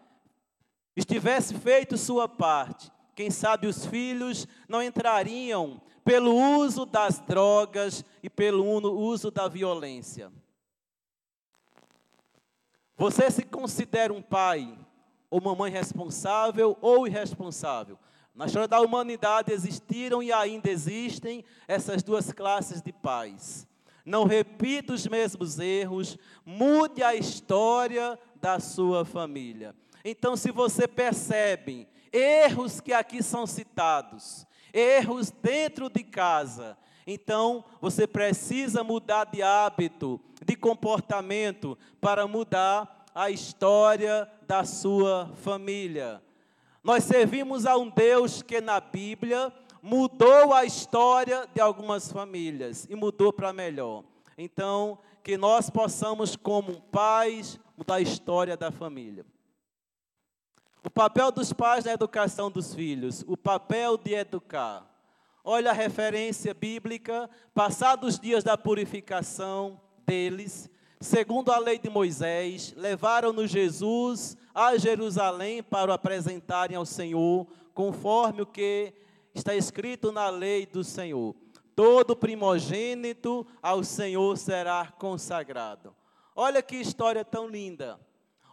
estivesse 0.95 1.53
feito 1.53 1.97
sua 1.97 2.29
parte, 2.29 2.89
quem 3.13 3.29
sabe 3.29 3.67
os 3.67 3.85
filhos 3.85 4.47
não 4.69 4.81
entrariam 4.81 5.81
pelo 6.05 6.33
uso 6.33 6.85
das 6.85 7.19
drogas 7.19 8.05
e 8.23 8.29
pelo 8.29 8.63
uso 8.97 9.29
da 9.29 9.49
violência? 9.49 10.31
Você 12.97 13.29
se 13.29 13.43
considera 13.43 14.13
um 14.13 14.21
pai 14.21 14.77
ou 15.29 15.39
uma 15.39 15.55
mãe 15.55 15.71
responsável 15.71 16.77
ou 16.81 17.05
irresponsável. 17.05 17.99
Na 18.33 18.45
história 18.45 18.67
da 18.67 18.81
humanidade 18.81 19.51
existiram 19.51 20.21
e 20.21 20.31
ainda 20.31 20.69
existem 20.69 21.43
essas 21.67 22.03
duas 22.03 22.31
classes 22.31 22.81
de 22.81 22.91
pais. 22.91 23.67
Não 24.05 24.25
repita 24.25 24.93
os 24.93 25.07
mesmos 25.07 25.57
erros, 25.57 26.17
mude 26.45 27.01
a 27.01 27.15
história 27.15 28.19
da 28.35 28.59
sua 28.59 29.03
família. 29.03 29.75
Então, 30.03 30.35
se 30.35 30.51
você 30.51 30.87
percebe 30.87 31.87
erros 32.13 32.79
que 32.79 32.93
aqui 32.93 33.23
são 33.23 33.47
citados, 33.47 34.45
erros 34.71 35.31
dentro 35.31 35.89
de 35.89 36.03
casa, 36.03 36.77
então 37.05 37.63
você 37.79 38.07
precisa 38.07 38.83
mudar 38.83 39.25
de 39.25 39.41
hábito, 39.41 40.19
de 40.43 40.55
comportamento 40.55 41.77
para 42.01 42.27
mudar 42.27 43.05
a 43.13 43.29
história 43.29 44.29
da 44.47 44.63
sua 44.63 45.31
família. 45.35 46.21
Nós 46.83 47.03
servimos 47.03 47.65
a 47.65 47.77
um 47.77 47.89
Deus 47.89 48.41
que 48.41 48.59
na 48.59 48.79
Bíblia 48.79 49.53
mudou 49.81 50.53
a 50.53 50.65
história 50.65 51.47
de 51.53 51.61
algumas 51.61 52.11
famílias 52.11 52.87
e 52.89 52.95
mudou 52.95 53.31
para 53.31 53.53
melhor. 53.53 54.03
Então, 54.37 54.97
que 55.23 55.37
nós 55.37 55.69
possamos, 55.69 56.35
como 56.35 56.81
pais, 56.81 57.59
mudar 57.77 57.95
a 57.95 58.01
história 58.01 58.57
da 58.57 58.71
família. 58.71 59.25
O 60.83 60.89
papel 60.89 61.31
dos 61.31 61.51
pais 61.51 61.85
na 61.85 61.93
educação 61.93 62.51
dos 62.51 62.75
filhos, 62.75 63.23
o 63.27 63.35
papel 63.35 63.97
de 63.97 64.13
educar. 64.13 64.85
Olha 65.47 65.69
a 65.69 65.75
referência 65.75 66.55
bíblica, 66.55 67.29
passados 67.53 68.15
os 68.15 68.19
dias 68.19 68.43
da 68.43 68.57
purificação 68.57 69.79
deles, 70.03 70.67
segundo 70.99 71.51
a 71.51 71.59
lei 71.59 71.77
de 71.77 71.87
Moisés, 71.87 72.73
levaram-no 72.75 73.45
Jesus 73.45 74.35
a 74.55 74.75
Jerusalém 74.75 75.61
para 75.61 75.91
o 75.91 75.93
apresentarem 75.93 76.75
ao 76.75 76.83
Senhor, 76.83 77.45
conforme 77.75 78.41
o 78.41 78.45
que 78.47 78.91
está 79.35 79.55
escrito 79.55 80.11
na 80.11 80.31
lei 80.31 80.65
do 80.65 80.83
Senhor. 80.83 81.35
Todo 81.75 82.15
primogênito 82.15 83.45
ao 83.61 83.83
Senhor 83.83 84.35
será 84.37 84.91
consagrado. 84.97 85.95
Olha 86.35 86.63
que 86.63 86.77
história 86.77 87.23
tão 87.23 87.47
linda. 87.47 87.99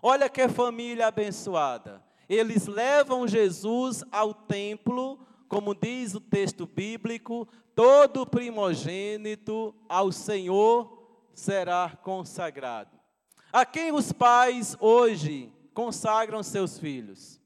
Olha 0.02 0.28
que 0.28 0.46
família 0.46 1.06
abençoada. 1.06 2.04
Eles 2.28 2.66
levam 2.66 3.26
Jesus 3.26 4.04
ao 4.12 4.34
templo, 4.34 5.18
como 5.52 5.74
diz 5.74 6.14
o 6.14 6.20
texto 6.20 6.64
bíblico, 6.64 7.46
todo 7.74 8.26
primogênito 8.26 9.74
ao 9.86 10.10
Senhor 10.10 11.28
será 11.34 11.92
consagrado. 12.02 12.98
A 13.52 13.66
quem 13.66 13.92
os 13.92 14.12
pais 14.12 14.74
hoje 14.80 15.52
consagram 15.74 16.42
seus 16.42 16.78
filhos? 16.78 17.38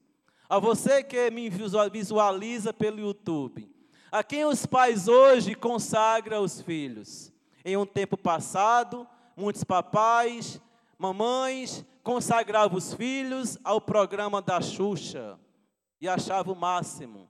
A 0.47 0.57
você 0.57 1.03
que 1.03 1.29
me 1.29 1.49
visualiza 1.49 2.71
pelo 2.71 2.97
YouTube. 2.97 3.69
A 4.09 4.23
quem 4.23 4.45
os 4.45 4.65
pais 4.65 5.09
hoje 5.09 5.53
consagram 5.53 6.43
os 6.43 6.61
filhos? 6.61 7.33
Em 7.65 7.75
um 7.75 7.85
tempo 7.85 8.15
passado, 8.15 9.05
muitos 9.35 9.65
papais, 9.65 10.61
mamães 10.97 11.83
consagravam 12.01 12.77
os 12.77 12.93
filhos 12.93 13.57
ao 13.65 13.81
programa 13.81 14.41
da 14.41 14.61
Xuxa 14.61 15.37
e 15.99 16.07
achavam 16.07 16.53
o 16.53 16.57
máximo. 16.57 17.27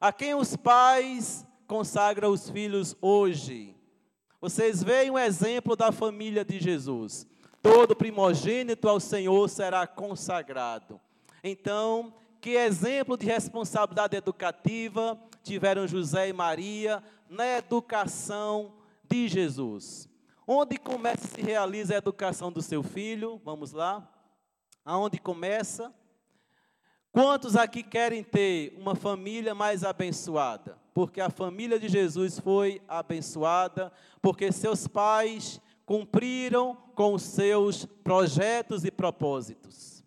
A 0.00 0.12
quem 0.12 0.32
os 0.32 0.54
pais 0.54 1.44
consagram 1.66 2.30
os 2.30 2.48
filhos 2.48 2.96
hoje? 3.02 3.74
Vocês 4.40 4.80
veem 4.80 5.10
um 5.10 5.18
exemplo 5.18 5.74
da 5.74 5.90
família 5.90 6.44
de 6.44 6.60
Jesus. 6.60 7.26
Todo 7.60 7.96
primogênito 7.96 8.88
ao 8.88 9.00
Senhor 9.00 9.48
será 9.48 9.88
consagrado. 9.88 11.00
Então, 11.42 12.14
que 12.40 12.50
exemplo 12.50 13.16
de 13.16 13.26
responsabilidade 13.26 14.16
educativa 14.16 15.20
tiveram 15.42 15.88
José 15.88 16.28
e 16.28 16.32
Maria 16.32 17.02
na 17.28 17.58
educação 17.58 18.74
de 19.02 19.26
Jesus? 19.26 20.08
Onde 20.46 20.78
começa 20.78 21.26
e 21.26 21.28
se 21.28 21.42
realiza 21.42 21.94
a 21.94 21.98
educação 21.98 22.52
do 22.52 22.62
seu 22.62 22.84
filho? 22.84 23.40
Vamos 23.44 23.72
lá. 23.72 24.08
Aonde 24.84 25.18
começa? 25.18 25.92
Quantos 27.12 27.56
aqui 27.56 27.82
querem 27.82 28.22
ter 28.22 28.74
uma 28.78 28.94
família 28.94 29.54
mais 29.54 29.82
abençoada? 29.82 30.78
Porque 30.92 31.20
a 31.20 31.30
família 31.30 31.78
de 31.78 31.88
Jesus 31.88 32.38
foi 32.38 32.82
abençoada, 32.86 33.92
porque 34.20 34.52
seus 34.52 34.86
pais 34.86 35.60
cumpriram 35.86 36.76
com 36.94 37.14
os 37.14 37.22
seus 37.22 37.86
projetos 37.86 38.84
e 38.84 38.90
propósitos. 38.90 40.04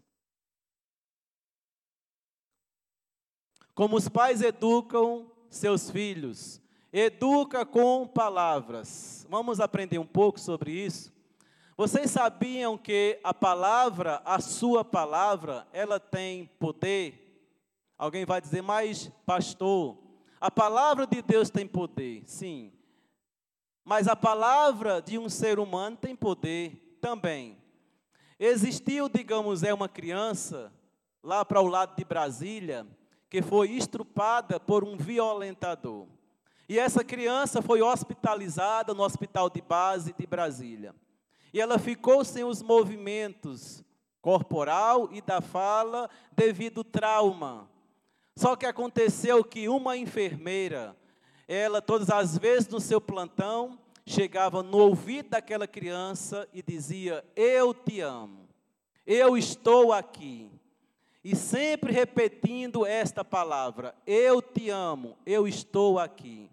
Como 3.74 3.96
os 3.96 4.08
pais 4.08 4.42
educam 4.42 5.32
seus 5.50 5.90
filhos, 5.90 6.62
educa 6.94 7.66
com 7.66 8.06
palavras. 8.06 9.26
Vamos 9.30 9.60
aprender 9.60 9.98
um 9.98 10.06
pouco 10.06 10.40
sobre 10.40 10.72
isso. 10.72 11.12
Vocês 11.82 12.12
sabiam 12.12 12.78
que 12.78 13.20
a 13.24 13.34
palavra, 13.34 14.22
a 14.24 14.40
sua 14.40 14.86
palavra, 14.86 15.66
ela 15.74 16.00
tem 16.00 16.46
poder? 16.60 17.44
Alguém 17.98 18.24
vai 18.24 18.40
dizer, 18.40 18.62
mas 18.62 19.12
pastor, 19.26 19.98
a 20.40 20.52
palavra 20.52 21.08
de 21.08 21.24
Deus 21.24 21.50
tem 21.50 21.66
poder. 21.66 22.22
Sim. 22.28 22.72
Mas 23.84 24.08
a 24.08 24.16
palavra 24.16 25.02
de 25.02 25.18
um 25.18 25.28
ser 25.28 25.58
humano 25.58 25.98
tem 25.98 26.16
poder 26.16 27.00
também. 27.02 27.58
Existiu, 28.40 29.10
digamos, 29.10 29.64
é 29.64 29.74
uma 29.74 29.90
criança 29.90 30.72
lá 31.24 31.44
para 31.44 31.62
o 31.62 31.68
lado 31.68 31.96
de 31.96 32.06
Brasília 32.06 32.86
que 33.28 33.42
foi 33.42 33.72
estrupada 33.72 34.60
por 34.60 34.84
um 34.84 34.96
violentador. 34.96 36.06
E 36.70 36.78
essa 36.78 37.04
criança 37.04 37.60
foi 37.60 37.82
hospitalizada 37.82 38.94
no 38.94 39.02
hospital 39.02 39.50
de 39.50 39.62
base 39.62 40.14
de 40.14 40.28
Brasília. 40.28 40.94
E 41.54 41.60
ela 41.60 41.78
ficou 41.78 42.24
sem 42.24 42.44
os 42.44 42.62
movimentos 42.62 43.84
corporal 44.22 45.10
e 45.12 45.22
da 45.22 45.42
fala 45.42 46.10
devido 46.32 46.80
ao 46.80 46.84
trauma. 46.84 47.70
Só 48.36 48.56
que 48.56 48.66
aconteceu 48.66 49.44
que 49.44 49.68
uma 49.68 49.98
enfermeira, 49.98 50.96
ela 51.48 51.82
todas 51.82 52.10
as 52.10 52.38
vezes 52.38 52.70
no 52.70 52.80
seu 52.80 53.02
plantão, 53.02 53.78
chegava 54.06 54.64
no 54.64 54.78
ouvido 54.78 55.30
daquela 55.30 55.68
criança 55.68 56.48
e 56.54 56.62
dizia: 56.62 57.26
Eu 57.36 57.74
te 57.74 58.00
amo, 58.00 58.48
eu 59.06 59.38
estou 59.38 59.92
aqui. 59.92 60.50
E 61.24 61.36
sempre 61.36 61.92
repetindo 61.92 62.86
esta 62.86 63.24
palavra: 63.24 63.94
Eu 64.08 64.42
te 64.42 64.70
amo, 64.70 65.18
eu 65.26 65.48
estou 65.48 66.00
aqui. 66.00 66.50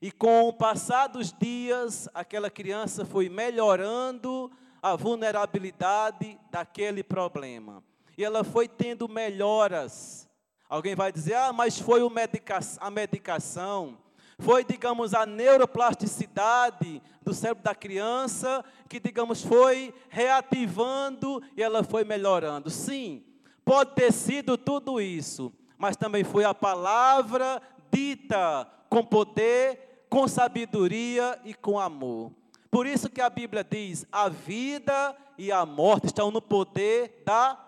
E 0.00 0.12
com 0.12 0.48
o 0.48 0.52
passar 0.52 1.06
dos 1.06 1.32
dias, 1.32 2.08
aquela 2.12 2.50
criança 2.50 3.04
foi 3.04 3.28
melhorando 3.28 4.50
a 4.82 4.94
vulnerabilidade 4.94 6.38
daquele 6.50 7.02
problema. 7.02 7.82
E 8.16 8.24
ela 8.24 8.44
foi 8.44 8.68
tendo 8.68 9.08
melhoras. 9.08 10.28
Alguém 10.68 10.94
vai 10.94 11.10
dizer, 11.10 11.34
ah, 11.34 11.52
mas 11.52 11.78
foi 11.78 12.06
medica 12.10 12.58
a 12.78 12.90
medicação, 12.90 13.98
foi, 14.38 14.64
digamos, 14.64 15.14
a 15.14 15.24
neuroplasticidade 15.24 17.02
do 17.22 17.32
cérebro 17.32 17.62
da 17.62 17.74
criança 17.74 18.64
que, 18.88 19.00
digamos, 19.00 19.42
foi 19.42 19.94
reativando 20.10 21.42
e 21.56 21.62
ela 21.62 21.82
foi 21.82 22.04
melhorando. 22.04 22.68
Sim, 22.68 23.24
pode 23.64 23.94
ter 23.94 24.12
sido 24.12 24.58
tudo 24.58 25.00
isso, 25.00 25.52
mas 25.78 25.96
também 25.96 26.22
foi 26.22 26.44
a 26.44 26.54
palavra 26.54 27.62
dita 27.90 28.68
com 28.90 29.04
poder 29.04 29.85
com 30.08 30.26
sabedoria 30.28 31.38
e 31.44 31.54
com 31.54 31.78
amor. 31.78 32.32
Por 32.70 32.86
isso 32.86 33.08
que 33.08 33.20
a 33.20 33.30
Bíblia 33.30 33.64
diz: 33.64 34.06
a 34.10 34.28
vida 34.28 35.16
e 35.38 35.52
a 35.52 35.64
morte 35.64 36.06
estão 36.06 36.30
no 36.30 36.42
poder 36.42 37.22
da 37.24 37.58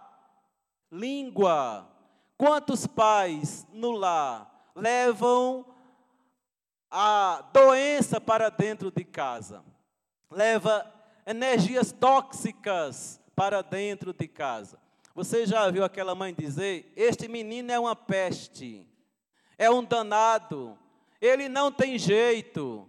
língua. 0.91 1.89
Quantos 2.37 2.87
pais 2.87 3.67
no 3.73 3.93
lar 3.93 4.71
levam 4.75 5.67
a 6.91 7.45
doença 7.53 8.21
para 8.21 8.49
dentro 8.49 8.91
de 8.91 9.05
casa? 9.05 9.65
Leva 10.31 10.87
energias 11.27 11.91
tóxicas 11.91 13.21
para 13.35 13.63
dentro 13.63 14.13
de 14.13 14.29
casa. 14.29 14.79
Você 15.15 15.47
já 15.47 15.69
viu 15.71 15.85
aquela 15.85 16.15
mãe 16.15 16.33
dizer: 16.33 16.93
Este 16.97 17.29
menino 17.29 17.73
é 17.73 17.79
uma 17.79 17.97
peste, 17.97 18.87
é 19.57 19.69
um 19.71 19.83
danado, 19.83 20.79
ele 21.21 21.49
não 21.49 21.71
tem 21.73 21.99
jeito 21.99 22.89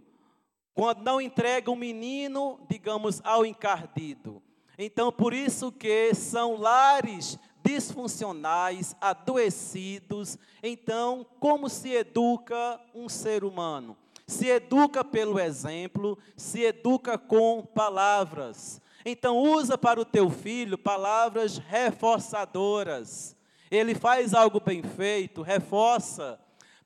quando 0.74 1.02
não 1.02 1.20
entrega 1.20 1.70
um 1.70 1.76
menino, 1.76 2.60
digamos, 2.68 3.20
ao 3.24 3.44
encardido. 3.44 4.42
Então, 4.78 5.12
por 5.12 5.34
isso 5.34 5.70
que 5.70 6.14
são 6.14 6.56
lares 6.56 7.38
disfuncionais, 7.62 8.96
adoecidos. 9.00 10.38
Então, 10.62 11.26
como 11.38 11.68
se 11.68 11.92
educa 11.92 12.80
um 12.94 13.08
ser 13.08 13.44
humano? 13.44 13.96
Se 14.26 14.46
educa 14.46 15.04
pelo 15.04 15.38
exemplo, 15.38 16.16
se 16.36 16.62
educa 16.62 17.18
com 17.18 17.62
palavras. 17.62 18.80
Então, 19.04 19.36
usa 19.36 19.76
para 19.76 20.00
o 20.00 20.04
teu 20.04 20.30
filho 20.30 20.78
palavras 20.78 21.58
reforçadoras. 21.58 23.36
Ele 23.70 23.94
faz 23.94 24.32
algo 24.32 24.60
bem 24.60 24.82
feito, 24.82 25.42
reforça 25.42 26.40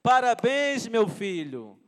Parabéns, 0.05 0.87
meu 0.87 1.09
filho. 1.09 1.79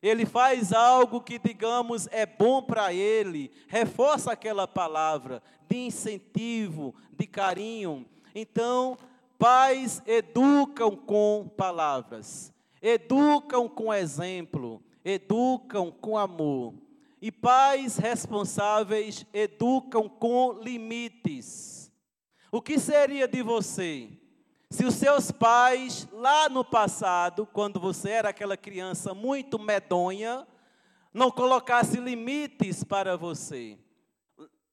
Ele 0.00 0.24
faz 0.24 0.72
algo 0.72 1.20
que, 1.20 1.40
digamos, 1.40 2.06
é 2.12 2.24
bom 2.24 2.62
para 2.62 2.94
ele, 2.94 3.50
reforça 3.66 4.30
aquela 4.30 4.68
palavra 4.68 5.42
de 5.68 5.78
incentivo, 5.78 6.94
de 7.18 7.26
carinho. 7.26 8.06
Então, 8.32 8.96
pais 9.36 10.00
educam 10.06 10.94
com 10.94 11.50
palavras, 11.56 12.52
educam 12.80 13.68
com 13.68 13.92
exemplo, 13.92 14.80
educam 15.04 15.90
com 15.90 16.16
amor. 16.16 16.74
E 17.20 17.32
pais 17.32 17.96
responsáveis 17.96 19.26
educam 19.34 20.08
com 20.08 20.52
limites. 20.62 21.90
O 22.52 22.62
que 22.62 22.78
seria 22.78 23.26
de 23.26 23.42
você 23.42 24.10
se 24.74 24.84
os 24.84 24.94
seus 24.94 25.30
pais, 25.30 26.08
lá 26.12 26.48
no 26.48 26.64
passado, 26.64 27.46
quando 27.46 27.78
você 27.78 28.10
era 28.10 28.30
aquela 28.30 28.56
criança 28.56 29.14
muito 29.14 29.56
medonha, 29.56 30.44
não 31.12 31.30
colocassem 31.30 32.02
limites 32.02 32.82
para 32.82 33.16
você. 33.16 33.78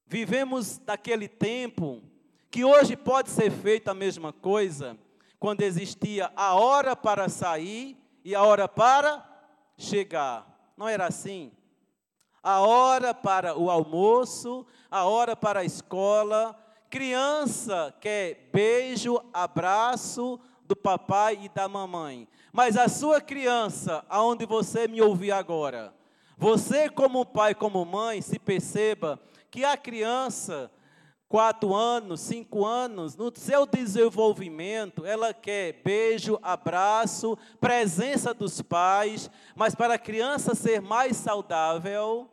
Vivemos 0.08 0.82
naquele 0.88 1.28
tempo 1.28 2.02
que 2.50 2.66
hoje 2.66 2.98
pode 2.98 3.30
ser 3.30 3.52
feita 3.52 3.92
a 3.92 3.94
mesma 3.94 4.34
coisa, 4.34 4.98
quando 5.40 5.62
existia 5.62 6.32
a 6.36 6.56
hora 6.56 6.96
para 6.96 7.30
sair 7.30 7.96
e 8.26 8.34
a 8.34 8.42
hora 8.42 8.68
para 8.68 9.24
chegar. 9.78 10.74
Não 10.76 10.88
era 10.88 11.06
assim? 11.06 11.52
A 12.42 12.60
hora 12.60 13.14
para 13.14 13.56
o 13.56 13.70
almoço, 13.70 14.66
a 14.90 15.06
hora 15.06 15.36
para 15.36 15.60
a 15.60 15.64
escola, 15.64 16.60
Criança 16.92 17.96
quer 18.02 18.50
beijo, 18.52 19.18
abraço 19.34 20.38
do 20.66 20.76
papai 20.76 21.40
e 21.44 21.48
da 21.48 21.66
mamãe. 21.70 22.28
Mas 22.52 22.76
a 22.76 22.90
sua 22.90 23.22
criança, 23.22 24.04
aonde 24.10 24.46
você 24.46 24.90
me 24.90 25.02
ouvir 25.02 25.32
agora, 25.32 25.94
você 26.38 26.90
como 26.90 27.26
pai, 27.26 27.56
como 27.56 27.86
mãe, 27.86 28.22
se 28.22 28.38
perceba 28.38 29.18
que 29.50 29.64
a 29.64 29.78
criança, 29.78 30.70
quatro 31.30 31.74
anos, 31.74 32.20
cinco 32.20 32.66
anos, 32.66 33.16
no 33.16 33.32
seu 33.34 33.66
desenvolvimento, 33.66 35.06
ela 35.06 35.34
quer 35.34 35.82
beijo, 35.86 36.38
abraço, 36.44 37.38
presença 37.62 38.34
dos 38.34 38.62
pais, 38.62 39.32
mas 39.56 39.74
para 39.74 39.94
a 39.94 39.98
criança 39.98 40.54
ser 40.54 40.82
mais 40.82 41.16
saudável, 41.16 42.30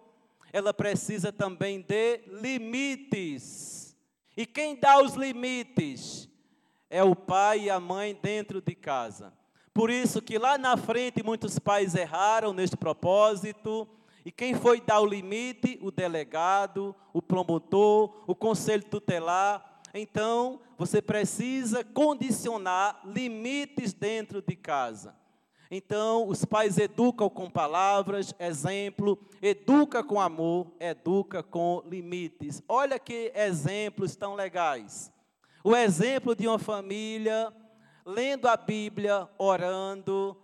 ela 0.53 0.75
precisa 0.75 1.31
também 1.31 1.81
de 1.81 2.23
limites. 2.27 3.78
E 4.39 4.47
quem 4.47 4.77
dá 4.77 5.03
os 5.03 5.15
limites 5.15 6.29
é 6.89 7.03
o 7.03 7.17
pai 7.17 7.63
e 7.63 7.71
a 7.71 7.81
mãe 7.81 8.17
dentro 8.23 8.61
de 8.61 8.73
casa. 8.73 9.33
Por 9.75 9.91
isso 9.91 10.23
que 10.23 10.39
lá 10.39 10.57
na 10.57 10.77
frente 10.77 11.25
muitos 11.25 11.59
pais 11.59 11.97
erraram 11.97 12.53
neste 12.53 12.77
propósito. 12.77 13.89
E 14.25 14.31
quem 14.31 14.55
foi 14.55 14.81
dar 14.81 15.01
o 15.01 15.07
limite? 15.07 15.77
O 15.83 15.91
delegado, 15.91 16.95
o 17.13 17.21
promotor, 17.21 18.23
o 18.29 18.35
conselho 18.37 18.85
tutelar. 18.85 19.81
Então, 19.93 20.61
você 20.79 21.03
precisa 21.03 21.83
condicionar 21.83 23.01
limites 23.05 23.93
dentro 23.93 24.41
de 24.41 24.55
casa. 24.55 25.17
Então, 25.71 26.27
os 26.27 26.45
pais 26.45 26.79
educam 26.79 27.29
com 27.29 27.51
palavras, 27.51 28.35
exemplo, 28.39 29.19
educa 29.43 30.03
com 30.03 30.19
amor, 30.21 30.73
educa 30.81 31.43
com 31.43 31.83
limites. 31.87 32.63
Olha 32.67 32.99
que 32.99 33.31
exemplos 33.35 34.17
tão 34.17 34.35
legais. 34.35 35.13
O 35.63 35.77
exemplo 35.77 36.35
de 36.35 36.49
uma 36.49 36.59
família 36.59 37.53
lendo 38.07 38.49
a 38.49 38.57
Bíblia, 38.57 39.29
orando, 39.37 40.35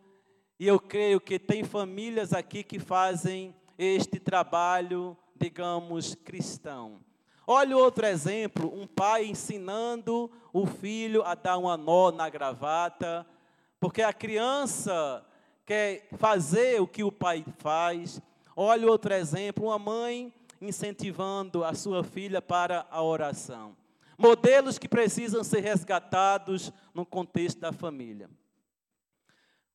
e 0.60 0.66
eu 0.66 0.78
creio 0.78 1.18
que 1.18 1.38
tem 1.38 1.64
famílias 1.64 2.34
aqui 2.34 2.62
que 2.62 2.78
fazem 2.78 3.56
este 3.78 4.20
trabalho, 4.20 5.16
digamos, 5.34 6.14
cristão. 6.14 7.00
Olha 7.46 7.76
outro 7.76 8.04
exemplo: 8.06 8.70
um 8.74 8.86
pai 8.86 9.26
ensinando 9.26 10.30
o 10.52 10.66
filho 10.66 11.22
a 11.22 11.34
dar 11.34 11.56
uma 11.56 11.76
nó 11.76 12.10
na 12.12 12.28
gravata, 12.28 13.26
porque 13.84 14.00
a 14.00 14.14
criança 14.14 15.22
quer 15.66 16.08
fazer 16.16 16.80
o 16.80 16.86
que 16.86 17.04
o 17.04 17.12
pai 17.12 17.44
faz. 17.58 18.18
Olha 18.56 18.90
outro 18.90 19.12
exemplo: 19.12 19.66
uma 19.66 19.78
mãe 19.78 20.32
incentivando 20.58 21.62
a 21.62 21.74
sua 21.74 22.02
filha 22.02 22.40
para 22.40 22.86
a 22.90 23.02
oração. 23.02 23.76
Modelos 24.16 24.78
que 24.78 24.88
precisam 24.88 25.44
ser 25.44 25.60
resgatados 25.60 26.72
no 26.94 27.04
contexto 27.04 27.60
da 27.60 27.74
família. 27.74 28.30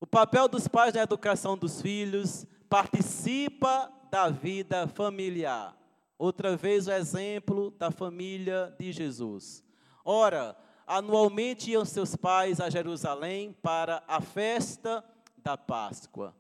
O 0.02 0.08
papel 0.08 0.48
dos 0.48 0.68
pais 0.68 0.96
na 0.96 1.04
educação 1.04 1.56
dos 1.56 1.80
filhos 1.80 2.48
participa 2.68 3.94
da 4.10 4.28
vida 4.28 4.88
familiar. 4.88 5.78
Outra 6.18 6.58
vez 6.58 6.88
o 6.88 6.92
exemplo 6.92 7.70
da 7.78 7.92
família 7.92 8.76
de 8.80 8.92
Jesus. 8.92 9.64
Ora, 10.04 10.58
anualmente 10.90 11.72
iam 11.72 11.86
seus 11.86 12.16
pais 12.16 12.60
a 12.60 12.70
Jerusalém 12.70 13.56
para 13.62 14.04
a 14.08 14.20
festa 14.20 15.04
da 15.38 15.56
Páscoa. 15.56 16.36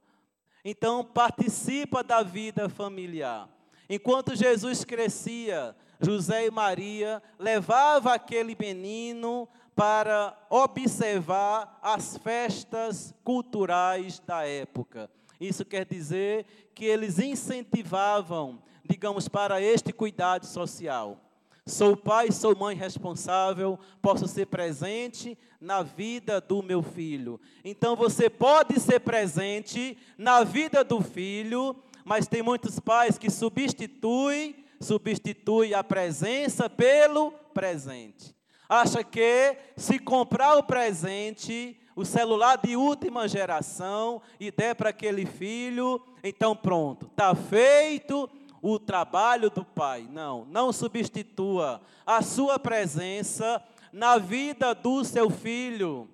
Então, 0.65 1.05
participa 1.05 2.03
da 2.03 2.23
vida 2.23 2.67
familiar. 2.67 3.47
Enquanto 3.89 4.35
Jesus 4.35 4.83
crescia, 4.83 5.75
José 6.01 6.47
e 6.47 6.51
Maria 6.51 7.23
levavam 7.37 8.11
aquele 8.11 8.57
menino 8.59 9.47
para 9.75 10.37
observar 10.49 11.79
as 11.81 12.17
festas 12.17 13.13
culturais 13.23 14.19
da 14.19 14.45
época. 14.45 15.09
Isso 15.39 15.63
quer 15.63 15.85
dizer 15.85 16.45
que 16.75 16.83
eles 16.83 17.19
incentivavam 17.19 18.61
digamos, 18.89 19.27
para 19.27 19.61
este 19.61 19.93
cuidado 19.93 20.47
social. 20.47 21.21
Sou 21.69 21.95
pai, 21.95 22.31
sou 22.31 22.57
mãe 22.57 22.75
responsável, 22.75 23.77
posso 24.01 24.27
ser 24.27 24.47
presente 24.47 25.37
na 25.61 25.83
vida 25.83 26.41
do 26.41 26.63
meu 26.63 26.81
filho. 26.81 27.39
Então 27.63 27.95
você 27.95 28.27
pode 28.27 28.79
ser 28.79 28.99
presente 28.99 29.95
na 30.17 30.43
vida 30.43 30.83
do 30.83 30.99
filho, 30.99 31.75
mas 32.03 32.27
tem 32.27 32.41
muitos 32.41 32.79
pais 32.79 33.19
que 33.19 33.29
substituem, 33.29 34.65
substituem 34.81 35.75
a 35.75 35.83
presença 35.83 36.67
pelo 36.67 37.31
presente. 37.53 38.35
Acha 38.67 39.03
que 39.03 39.55
se 39.77 39.99
comprar 39.99 40.55
o 40.57 40.63
presente, 40.63 41.79
o 41.95 42.03
celular 42.03 42.57
de 42.57 42.75
última 42.75 43.27
geração 43.27 44.23
e 44.39 44.49
der 44.49 44.73
para 44.73 44.89
aquele 44.89 45.25
filho, 45.25 46.01
então 46.23 46.55
pronto, 46.55 47.05
está 47.05 47.35
feito, 47.35 48.27
o 48.61 48.79
trabalho 48.79 49.49
do 49.49 49.63
Pai. 49.63 50.07
Não, 50.09 50.45
não 50.45 50.71
substitua 50.71 51.81
a 52.05 52.21
sua 52.21 52.57
presença 52.57 53.63
na 53.91 54.17
vida 54.17 54.73
do 54.73 55.03
seu 55.03 55.29
filho. 55.29 56.09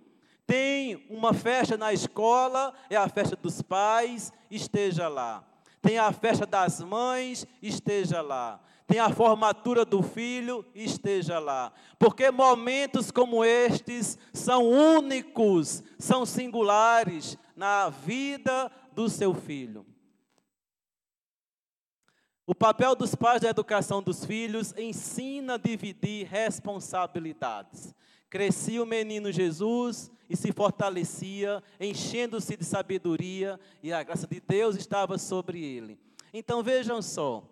Tem 0.46 1.06
uma 1.10 1.34
festa 1.34 1.76
na 1.76 1.92
escola, 1.92 2.74
é 2.90 2.96
a 2.96 3.10
festa 3.10 3.36
dos 3.36 3.62
pais, 3.62 4.32
esteja 4.50 5.08
lá. 5.08 5.44
Tem 5.82 5.98
a 5.98 6.12
festa 6.12 6.46
das 6.46 6.82
mães, 6.82 7.46
esteja 7.62 8.22
lá. 8.22 8.60
Tem 8.88 9.00
a 9.00 9.10
formatura 9.10 9.84
do 9.84 10.04
filho, 10.04 10.64
esteja 10.76 11.40
lá. 11.40 11.72
Porque 11.98 12.30
momentos 12.30 13.10
como 13.10 13.44
estes 13.44 14.18
são 14.32 14.64
únicos, 14.70 15.84
são 15.98 16.26
singulares 16.26 17.38
na 17.56 17.90
vida 17.90 18.72
do 18.94 19.10
seu 19.10 19.34
filho. 19.34 19.86
O 22.48 22.54
papel 22.54 22.96
dos 22.96 23.16
pais 23.16 23.42
da 23.42 23.50
educação 23.50 24.04
dos 24.04 24.24
filhos 24.24 24.72
ensina 24.78 25.56
a 25.56 25.58
dividir 25.58 26.28
responsabilidades. 26.28 27.96
Crescia 28.30 28.84
o 28.84 28.86
menino 28.86 29.32
Jesus 29.32 30.12
e 30.30 30.36
se 30.38 30.52
fortalecia, 30.52 31.64
enchendo-se 31.80 32.56
de 32.56 32.64
sabedoria, 32.64 33.60
e 33.82 33.92
a 33.92 34.04
graça 34.04 34.28
de 34.28 34.40
Deus 34.40 34.76
estava 34.76 35.18
sobre 35.18 35.60
ele. 35.64 35.98
Então 36.32 36.62
vejam 36.62 37.02
só, 37.02 37.44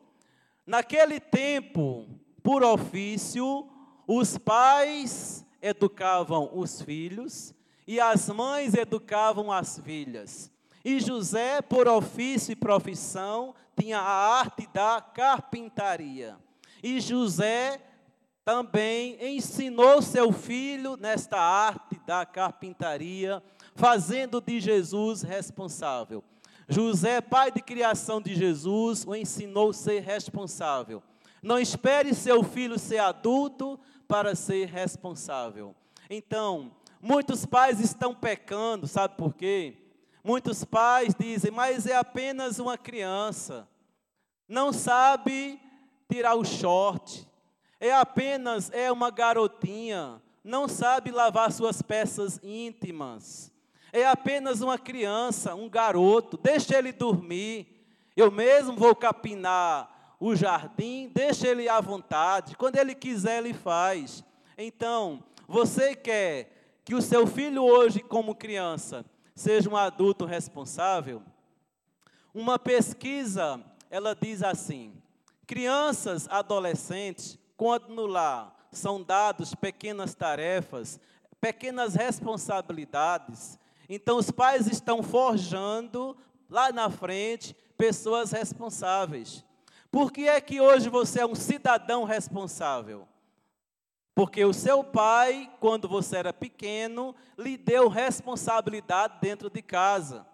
naquele 0.64 1.20
tempo, 1.20 2.06
por 2.44 2.64
ofício, 2.64 3.68
os 4.06 4.38
pais 4.38 5.44
educavam 5.60 6.52
os 6.54 6.84
filhos 6.84 7.56
e 7.88 8.00
as 8.00 8.30
mães 8.30 8.76
educavam 8.76 9.52
as 9.52 9.80
filhas. 9.80 10.53
E 10.84 11.00
José, 11.00 11.62
por 11.62 11.88
ofício 11.88 12.52
e 12.52 12.56
profissão, 12.56 13.56
tinha 13.80 14.00
a 14.00 14.40
arte 14.40 14.68
da 14.74 15.00
carpintaria. 15.02 16.38
E 16.84 17.00
José 17.00 17.82
também 18.44 19.18
ensinou 19.36 20.02
seu 20.02 20.32
filho 20.34 20.98
nesta 20.98 21.40
arte 21.40 22.00
da 22.06 22.26
carpintaria, 22.26 23.42
fazendo 23.74 24.42
de 24.42 24.60
Jesus 24.60 25.22
responsável. 25.22 26.24
José, 26.68 27.22
pai 27.22 27.52
de 27.52 27.62
criação 27.62 28.22
de 28.22 28.36
Jesus, 28.36 29.06
o 29.06 29.16
ensinou 29.16 29.70
a 29.70 29.74
ser 29.74 30.02
responsável. 30.02 31.02
Não 31.42 31.60
espere 31.60 32.14
seu 32.14 32.44
filho 32.44 32.78
ser 32.78 33.00
adulto 33.00 33.80
para 34.08 34.36
ser 34.36 34.68
responsável. 34.68 35.76
Então, 36.10 36.72
muitos 37.02 37.46
pais 37.46 37.80
estão 37.80 38.14
pecando, 38.14 38.88
sabe 38.88 39.16
por 39.16 39.34
quê? 39.34 39.78
Muitos 40.24 40.64
pais 40.64 41.14
dizem, 41.14 41.52
mas 41.52 41.86
é 41.86 41.96
apenas 41.96 42.58
uma 42.58 42.78
criança, 42.78 43.68
não 44.48 44.72
sabe 44.72 45.60
tirar 46.10 46.36
o 46.36 46.46
short, 46.46 47.28
é 47.78 47.94
apenas 47.94 48.72
é 48.72 48.90
uma 48.90 49.12
garotinha, 49.12 50.22
não 50.42 50.68
sabe 50.68 51.12
lavar 51.12 51.52
suas 51.52 51.82
peças 51.82 52.40
íntimas, 52.42 53.52
é 53.92 54.08
apenas 54.08 54.62
uma 54.62 54.78
criança, 54.78 55.54
um 55.56 55.70
garoto, 55.70 56.38
deixa 56.38 56.78
ele 56.78 56.94
dormir. 56.94 57.86
Eu 58.16 58.32
mesmo 58.32 58.78
vou 58.78 58.96
capinar 58.96 60.16
o 60.20 60.36
jardim, 60.36 61.12
deixa 61.14 61.48
ele 61.50 61.68
à 61.68 61.82
vontade, 61.82 62.56
quando 62.56 62.78
ele 62.78 62.96
quiser, 62.96 63.40
ele 63.40 63.54
faz. 63.54 64.24
Então, 64.58 65.22
você 65.48 65.96
quer 65.96 66.80
que 66.86 66.96
o 66.96 67.02
seu 67.02 67.28
filho 67.28 67.64
hoje, 67.64 68.00
como 68.00 68.34
criança, 68.34 69.06
seja 69.36 69.70
um 69.70 69.76
adulto 69.76 70.26
responsável. 70.26 71.22
Uma 72.34 72.58
pesquisa, 72.58 73.64
ela 73.90 74.16
diz 74.16 74.44
assim: 74.44 74.94
crianças, 75.46 76.28
adolescentes, 76.30 77.38
quando 77.56 77.90
no 77.90 78.06
lar 78.06 78.56
são 78.72 79.04
dados 79.04 79.54
pequenas 79.54 80.16
tarefas, 80.16 81.00
pequenas 81.40 81.94
responsabilidades, 81.94 83.60
então 83.88 84.18
os 84.18 84.32
pais 84.32 84.68
estão 84.68 85.04
forjando 85.04 86.18
lá 86.50 86.72
na 86.72 86.90
frente 86.90 87.56
pessoas 87.78 88.32
responsáveis. 88.32 89.44
Por 89.92 90.12
que 90.12 90.28
é 90.28 90.42
que 90.42 90.60
hoje 90.60 90.90
você 90.90 91.22
é 91.22 91.26
um 91.26 91.36
cidadão 91.36 92.04
responsável? 92.04 93.08
Porque 94.16 94.46
o 94.46 94.54
seu 94.54 94.84
pai, 94.84 95.50
quando 95.60 95.88
você 95.88 96.18
era 96.18 96.32
pequeno, 96.32 97.16
lhe 97.38 97.58
deu 97.58 97.88
responsabilidade 97.88 99.16
dentro 99.20 99.50
de 99.50 99.62
casa. 99.62 100.26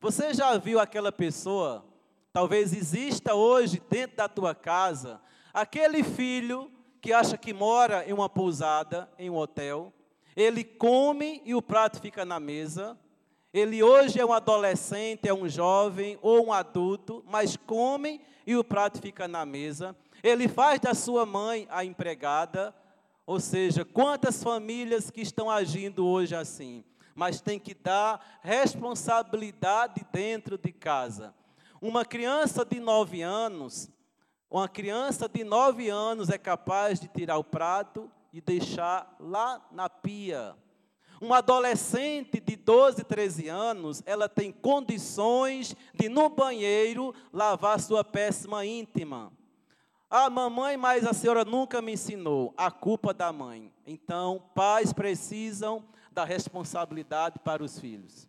Você 0.00 0.34
já 0.34 0.56
viu 0.58 0.78
aquela 0.78 1.10
pessoa, 1.10 1.84
talvez 2.32 2.72
exista 2.72 3.34
hoje 3.34 3.80
dentro 3.88 4.16
da 4.16 4.28
tua 4.28 4.54
casa, 4.54 5.20
aquele 5.54 6.02
filho 6.02 6.70
que 7.00 7.12
acha 7.12 7.38
que 7.38 7.52
mora 7.52 8.04
em 8.08 8.12
uma 8.12 8.28
pousada, 8.28 9.10
em 9.18 9.30
um 9.30 9.36
hotel, 9.36 9.92
ele 10.36 10.64
come 10.64 11.42
e 11.44 11.54
o 11.54 11.62
prato 11.62 12.00
fica 12.00 12.24
na 12.24 12.40
mesa. 12.40 12.98
Ele 13.52 13.82
hoje 13.82 14.18
é 14.18 14.24
um 14.24 14.32
adolescente, 14.32 15.28
é 15.28 15.34
um 15.34 15.48
jovem 15.48 16.18
ou 16.22 16.46
um 16.46 16.52
adulto, 16.52 17.22
mas 17.26 17.56
come 17.56 18.20
e 18.46 18.56
o 18.56 18.64
prato 18.64 19.00
fica 19.00 19.28
na 19.28 19.44
mesa. 19.44 19.94
Ele 20.22 20.48
faz 20.48 20.80
da 20.80 20.94
sua 20.94 21.26
mãe 21.26 21.66
a 21.70 21.84
empregada, 21.84 22.74
ou 23.26 23.38
seja, 23.38 23.84
quantas 23.84 24.42
famílias 24.42 25.10
que 25.10 25.20
estão 25.20 25.50
agindo 25.50 26.06
hoje 26.06 26.34
assim, 26.34 26.84
mas 27.14 27.40
tem 27.40 27.58
que 27.58 27.74
dar 27.74 28.40
responsabilidade 28.42 30.04
dentro 30.12 30.58
de 30.58 30.72
casa. 30.72 31.34
Uma 31.80 32.04
criança 32.04 32.64
de 32.64 32.80
nove 32.80 33.22
anos, 33.22 33.90
uma 34.50 34.68
criança 34.68 35.28
de 35.28 35.44
nove 35.44 35.88
anos 35.88 36.30
é 36.30 36.38
capaz 36.38 37.00
de 37.00 37.08
tirar 37.08 37.38
o 37.38 37.44
prato 37.44 38.10
e 38.32 38.40
deixar 38.40 39.14
lá 39.18 39.66
na 39.70 39.88
pia. 39.88 40.54
Uma 41.20 41.38
adolescente 41.38 42.40
de 42.40 42.56
12, 42.56 43.04
13 43.04 43.48
anos, 43.48 44.02
ela 44.04 44.28
tem 44.28 44.50
condições 44.50 45.76
de, 45.94 46.08
no 46.08 46.28
banheiro, 46.28 47.14
lavar 47.32 47.78
sua 47.78 48.02
péssima 48.02 48.66
íntima. 48.66 49.32
Ah, 50.14 50.28
mamãe, 50.28 50.76
mas 50.76 51.06
a 51.06 51.14
senhora 51.14 51.42
nunca 51.42 51.80
me 51.80 51.92
ensinou. 51.92 52.52
A 52.54 52.70
culpa 52.70 53.14
da 53.14 53.32
mãe. 53.32 53.72
Então, 53.86 54.42
pais 54.54 54.92
precisam 54.92 55.82
da 56.10 56.22
responsabilidade 56.22 57.38
para 57.38 57.64
os 57.64 57.78
filhos. 57.78 58.28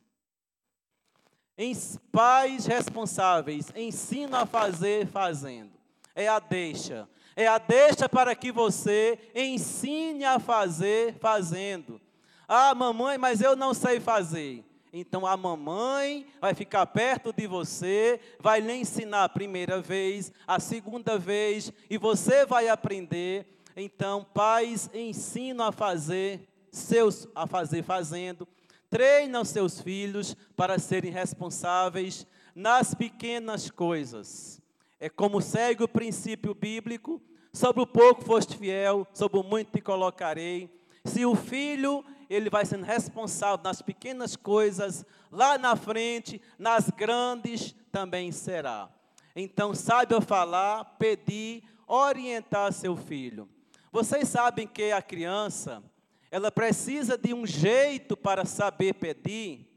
Em, 1.58 1.74
pais 2.10 2.66
responsáveis 2.66 3.70
ensinam 3.76 4.40
a 4.40 4.46
fazer 4.46 5.08
fazendo. 5.08 5.74
É 6.16 6.26
a 6.26 6.40
deixa. 6.40 7.06
É 7.36 7.48
a 7.48 7.58
deixa 7.58 8.08
para 8.08 8.34
que 8.34 8.50
você 8.50 9.20
ensine 9.36 10.24
a 10.24 10.40
fazer 10.40 11.16
fazendo. 11.20 12.00
Ah, 12.48 12.74
mamãe, 12.74 13.18
mas 13.18 13.42
eu 13.42 13.58
não 13.58 13.74
sei 13.74 14.00
fazer. 14.00 14.64
Então 14.96 15.26
a 15.26 15.36
mamãe 15.36 16.28
vai 16.40 16.54
ficar 16.54 16.86
perto 16.86 17.34
de 17.34 17.48
você, 17.48 18.20
vai 18.40 18.62
lhe 18.62 18.74
ensinar 18.74 19.24
a 19.24 19.30
primeira 19.30 19.82
vez, 19.82 20.32
a 20.46 20.60
segunda 20.60 21.18
vez, 21.18 21.74
e 21.90 21.98
você 21.98 22.46
vai 22.46 22.68
aprender. 22.68 23.48
Então, 23.76 24.24
pais 24.24 24.88
ensinam 24.94 25.66
a 25.66 25.72
fazer, 25.72 26.48
seus 26.72 27.28
a 27.34 27.48
fazer 27.48 27.82
fazendo, 27.82 28.48
treinam 28.88 29.44
seus 29.44 29.82
filhos 29.82 30.38
para 30.56 30.78
serem 30.78 31.12
responsáveis 31.12 32.28
nas 32.54 32.94
pequenas 32.94 33.72
coisas. 33.72 34.62
É 35.00 35.10
como 35.10 35.42
segue 35.42 35.84
o 35.84 35.88
princípio 35.88 36.54
bíblico: 36.54 37.20
sobre 37.52 37.82
o 37.82 37.88
pouco 37.88 38.24
foste 38.24 38.56
fiel, 38.56 39.08
sobre 39.12 39.40
o 39.40 39.44
muito 39.44 39.72
te 39.72 39.82
colocarei. 39.82 40.70
Se 41.04 41.26
o 41.26 41.36
filho 41.36 42.06
ele 42.30 42.50
vai 42.50 42.66
sendo 42.66 42.84
responsável 42.84 43.64
nas 43.64 43.82
pequenas 43.82 44.36
coisas, 44.36 45.06
lá 45.32 45.58
na 45.58 45.76
frente, 45.76 46.42
nas 46.58 46.90
grandes 46.90 47.76
também 47.92 48.32
será. 48.32 48.90
Então, 49.36 49.74
saiba 49.74 50.22
falar, 50.22 50.86
pedir, 51.00 51.64
orientar 51.88 52.72
seu 52.72 52.96
filho. 52.96 53.50
Vocês 53.92 54.28
sabem 54.28 54.68
que 54.68 54.92
a 54.92 55.02
criança, 55.02 55.84
ela 56.32 56.52
precisa 56.52 57.18
de 57.18 57.34
um 57.34 57.46
jeito 57.46 58.18
para 58.18 58.46
saber 58.46 58.94
pedir, 58.94 59.68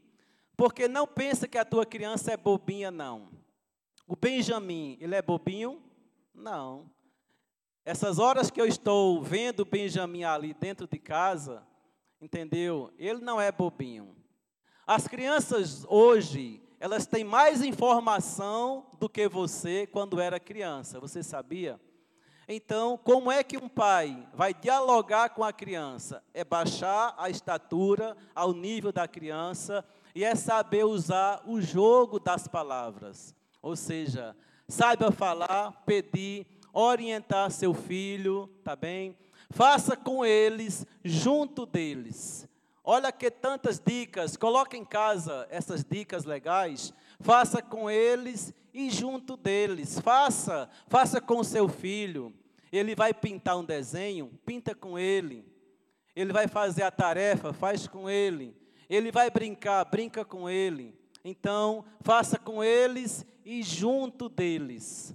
porque 0.55 0.87
não 0.87 1.05
pensa 1.05 1.47
que 1.47 1.57
a 1.57 1.65
tua 1.65 1.85
criança 1.85 2.31
é 2.31 2.37
bobinha, 2.37 2.89
não. 2.89 3.29
O 4.07 4.15
Benjamin, 4.15 4.97
ele 4.99 5.15
é 5.15 5.21
bobinho? 5.21 5.81
Não. 6.33 6.89
Essas 7.85 8.19
horas 8.19 8.51
que 8.51 8.59
eu 8.59 8.65
estou 8.65 9.21
vendo 9.21 9.61
o 9.61 9.65
Benjamin 9.65 10.23
ali 10.23 10.53
dentro 10.53 10.87
de 10.87 10.97
casa, 10.97 11.65
Entendeu? 12.21 12.91
Ele 12.97 13.19
não 13.19 13.39
é 13.39 13.51
bobinho. 13.51 14.15
As 14.85 15.07
crianças 15.07 15.85
hoje, 15.87 16.61
elas 16.79 17.05
têm 17.05 17.23
mais 17.23 17.61
informação 17.61 18.87
do 18.99 19.09
que 19.09 19.27
você 19.27 19.85
quando 19.85 20.19
era 20.19 20.39
criança. 20.39 20.99
Você 20.99 21.21
sabia? 21.21 21.79
Então, 22.47 22.97
como 22.97 23.29
é 23.29 23.43
que 23.43 23.57
um 23.57 23.67
pai 23.67 24.25
vai 24.33 24.53
dialogar 24.53 25.29
com 25.31 25.43
a 25.43 25.51
criança? 25.51 26.23
É 26.33 26.45
baixar 26.45 27.13
a 27.17 27.29
estatura 27.29 28.15
ao 28.33 28.53
nível 28.53 28.93
da 28.93 29.05
criança 29.05 29.83
e 30.15 30.23
é 30.23 30.33
saber 30.33 30.85
usar 30.85 31.43
o 31.45 31.61
jogo 31.61 32.19
das 32.19 32.47
palavras. 32.47 33.35
Ou 33.61 33.75
seja, 33.75 34.33
saiba 34.65 35.11
falar, 35.11 35.83
pedir, 35.85 36.47
orientar 36.71 37.51
seu 37.51 37.73
filho, 37.73 38.47
tá 38.63 38.75
bem? 38.75 39.17
Faça 39.49 39.95
com 39.95 40.25
eles, 40.25 40.85
junto 41.03 41.65
deles. 41.65 42.47
Olha 42.83 43.11
que 43.11 43.29
tantas 43.29 43.81
dicas, 43.85 44.37
coloque 44.37 44.77
em 44.77 44.85
casa 44.85 45.47
essas 45.49 45.83
dicas 45.83 46.23
legais. 46.23 46.93
Faça 47.19 47.61
com 47.61 47.89
eles 47.89 48.53
e 48.73 48.89
junto 48.89 49.35
deles. 49.35 49.99
Faça, 49.99 50.69
faça 50.87 51.19
com 51.19 51.43
seu 51.43 51.67
filho. 51.67 52.33
Ele 52.71 52.95
vai 52.95 53.13
pintar 53.13 53.57
um 53.57 53.65
desenho, 53.65 54.31
pinta 54.45 54.73
com 54.75 54.97
ele. 54.97 55.45
Ele 56.15 56.31
vai 56.31 56.47
fazer 56.47 56.83
a 56.83 56.91
tarefa, 56.91 57.53
faz 57.53 57.87
com 57.87 58.09
ele. 58.09 58.55
Ele 58.89 59.11
vai 59.11 59.29
brincar, 59.29 59.83
brinca 59.85 60.23
com 60.23 60.49
ele. 60.49 60.97
Então, 61.23 61.83
faça 62.01 62.39
com 62.39 62.63
eles 62.63 63.25
e 63.43 63.61
junto 63.61 64.29
deles. 64.29 65.13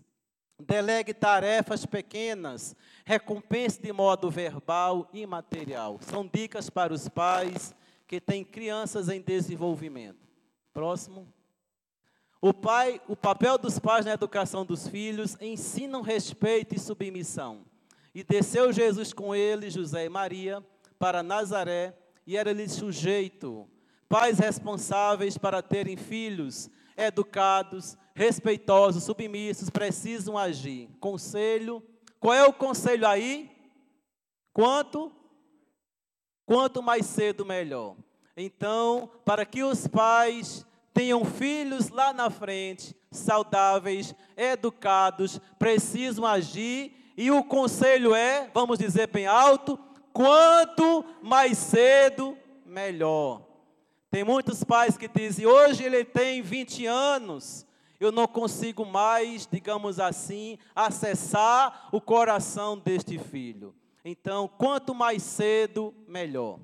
Delegue 0.62 1.12
tarefas 1.12 1.84
pequenas, 1.84 2.76
recompense 3.04 3.80
de 3.80 3.92
modo 3.92 4.30
verbal 4.30 5.08
e 5.12 5.26
material. 5.26 5.98
São 6.00 6.28
dicas 6.32 6.70
para 6.70 6.92
os 6.92 7.08
pais 7.08 7.74
que 8.06 8.20
têm 8.20 8.44
crianças 8.44 9.08
em 9.08 9.20
desenvolvimento. 9.20 10.20
Próximo. 10.72 11.26
O 12.40 12.52
pai, 12.52 13.00
o 13.08 13.16
papel 13.16 13.58
dos 13.58 13.78
pais 13.78 14.04
na 14.04 14.12
educação 14.12 14.64
dos 14.64 14.86
filhos 14.86 15.36
ensinam 15.40 16.00
respeito 16.00 16.74
e 16.74 16.78
submissão. 16.78 17.64
E 18.14 18.22
desceu 18.22 18.72
Jesus 18.72 19.12
com 19.12 19.34
ele, 19.34 19.70
José 19.70 20.04
e 20.04 20.08
Maria, 20.08 20.64
para 20.98 21.22
Nazaré, 21.22 21.96
e 22.26 22.36
era-lhe 22.36 22.68
sujeito. 22.68 23.68
Pais 24.08 24.38
responsáveis 24.38 25.38
para 25.38 25.62
terem 25.62 25.96
filhos 25.96 26.70
educados, 26.96 27.96
respeitosos, 28.14 29.04
submissos, 29.04 29.70
precisam 29.70 30.36
agir. 30.36 30.88
Conselho, 31.00 31.82
qual 32.20 32.34
é 32.34 32.44
o 32.44 32.52
conselho 32.52 33.06
aí? 33.06 33.50
Quanto? 34.52 35.10
Quanto 36.44 36.82
mais 36.82 37.06
cedo, 37.06 37.44
melhor. 37.44 37.96
Então, 38.36 39.10
para 39.24 39.44
que 39.44 39.62
os 39.62 39.86
pais 39.86 40.66
tenham 40.92 41.24
filhos 41.24 41.88
lá 41.88 42.12
na 42.12 42.30
frente, 42.30 42.94
saudáveis, 43.10 44.14
educados, 44.36 45.40
precisam 45.58 46.26
agir, 46.26 47.12
e 47.16 47.30
o 47.30 47.44
conselho 47.44 48.14
é, 48.14 48.50
vamos 48.52 48.78
dizer 48.78 49.06
bem 49.08 49.26
alto, 49.26 49.78
quanto 50.12 51.04
mais 51.22 51.58
cedo, 51.58 52.36
melhor. 52.64 53.51
Tem 54.12 54.22
muitos 54.22 54.62
pais 54.62 54.98
que 54.98 55.08
dizem: 55.08 55.46
hoje 55.46 55.82
ele 55.84 56.04
tem 56.04 56.42
20 56.42 56.84
anos, 56.84 57.66
eu 57.98 58.12
não 58.12 58.28
consigo 58.28 58.84
mais, 58.84 59.48
digamos 59.50 59.98
assim, 59.98 60.58
acessar 60.76 61.88
o 61.90 61.98
coração 61.98 62.78
deste 62.78 63.18
filho. 63.18 63.74
Então, 64.04 64.46
quanto 64.46 64.94
mais 64.94 65.22
cedo, 65.22 65.94
melhor. 66.06 66.60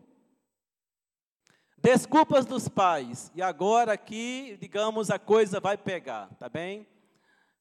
Desculpas 1.79 2.45
dos 2.45 2.69
pais. 2.69 3.33
E 3.35 3.41
agora 3.41 3.95
aqui, 3.95 4.59
digamos, 4.61 5.11
a 5.11 5.19
coisa 5.19 5.59
vai 5.59 5.79
pegar, 5.79 6.29
tá 6.39 6.51
bem? 6.51 6.87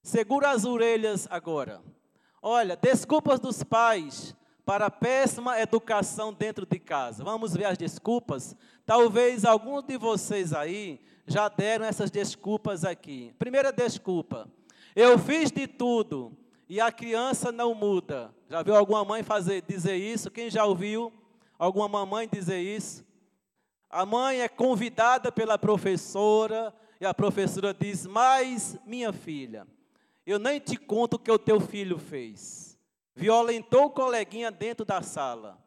Segura 0.04 0.50
as 0.50 0.66
orelhas 0.66 1.30
agora. 1.30 1.82
Olha, 2.42 2.76
desculpas 2.76 3.40
dos 3.40 3.64
pais 3.64 4.36
para 4.68 4.88
a 4.88 4.92
péssima 4.92 5.58
educação 5.62 6.34
dentro 6.34 6.66
de 6.66 6.78
casa. 6.78 7.24
Vamos 7.24 7.54
ver 7.54 7.64
as 7.64 7.78
desculpas. 7.78 8.54
Talvez 8.86 9.46
alguns 9.46 9.86
de 9.86 9.98
vocês 9.98 10.52
aí 10.52 11.00
já 11.26 11.48
deram 11.48 11.86
essas 11.86 12.12
desculpas 12.12 12.84
aqui. 12.84 13.34
Primeira 13.40 13.72
desculpa: 13.72 14.46
eu 14.94 15.18
fiz 15.18 15.54
de 15.54 15.68
tudo 15.68 16.38
e 16.68 16.82
a 16.82 16.92
criança 16.92 17.50
não 17.50 17.74
muda. 17.74 18.36
Já 18.50 18.62
viu 18.62 18.76
alguma 18.76 19.06
mãe 19.06 19.24
fazer 19.24 19.64
dizer 19.66 19.96
isso? 19.96 20.30
Quem 20.30 20.50
já 20.50 20.66
ouviu 20.66 21.14
alguma 21.58 21.88
mamãe 21.88 22.28
dizer 22.30 22.60
isso? 22.60 23.06
A 23.90 24.06
mãe 24.06 24.42
é 24.42 24.50
convidada 24.50 25.32
pela 25.32 25.58
professora 25.58 26.76
e 27.00 27.06
a 27.06 27.14
professora 27.14 27.74
diz: 27.74 28.06
"Mas 28.06 28.78
minha 28.86 29.14
filha, 29.14 29.66
eu 30.26 30.38
nem 30.38 30.60
te 30.60 30.76
conto 30.76 31.14
o 31.14 31.20
que 31.20 31.32
o 31.32 31.40
teu 31.40 31.62
filho 31.62 31.98
fez 31.98 32.67
violentou 33.18 33.86
o 33.86 33.90
coleguinha 33.90 34.52
dentro 34.52 34.86
da 34.86 35.02
sala. 35.02 35.58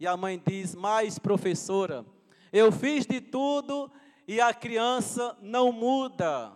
E 0.00 0.06
a 0.06 0.16
mãe 0.16 0.42
diz: 0.44 0.74
Mas, 0.74 1.18
professora, 1.18 2.06
eu 2.50 2.72
fiz 2.72 3.04
de 3.04 3.20
tudo 3.20 3.92
e 4.26 4.40
a 4.40 4.54
criança 4.54 5.36
não 5.42 5.70
muda. 5.70 6.52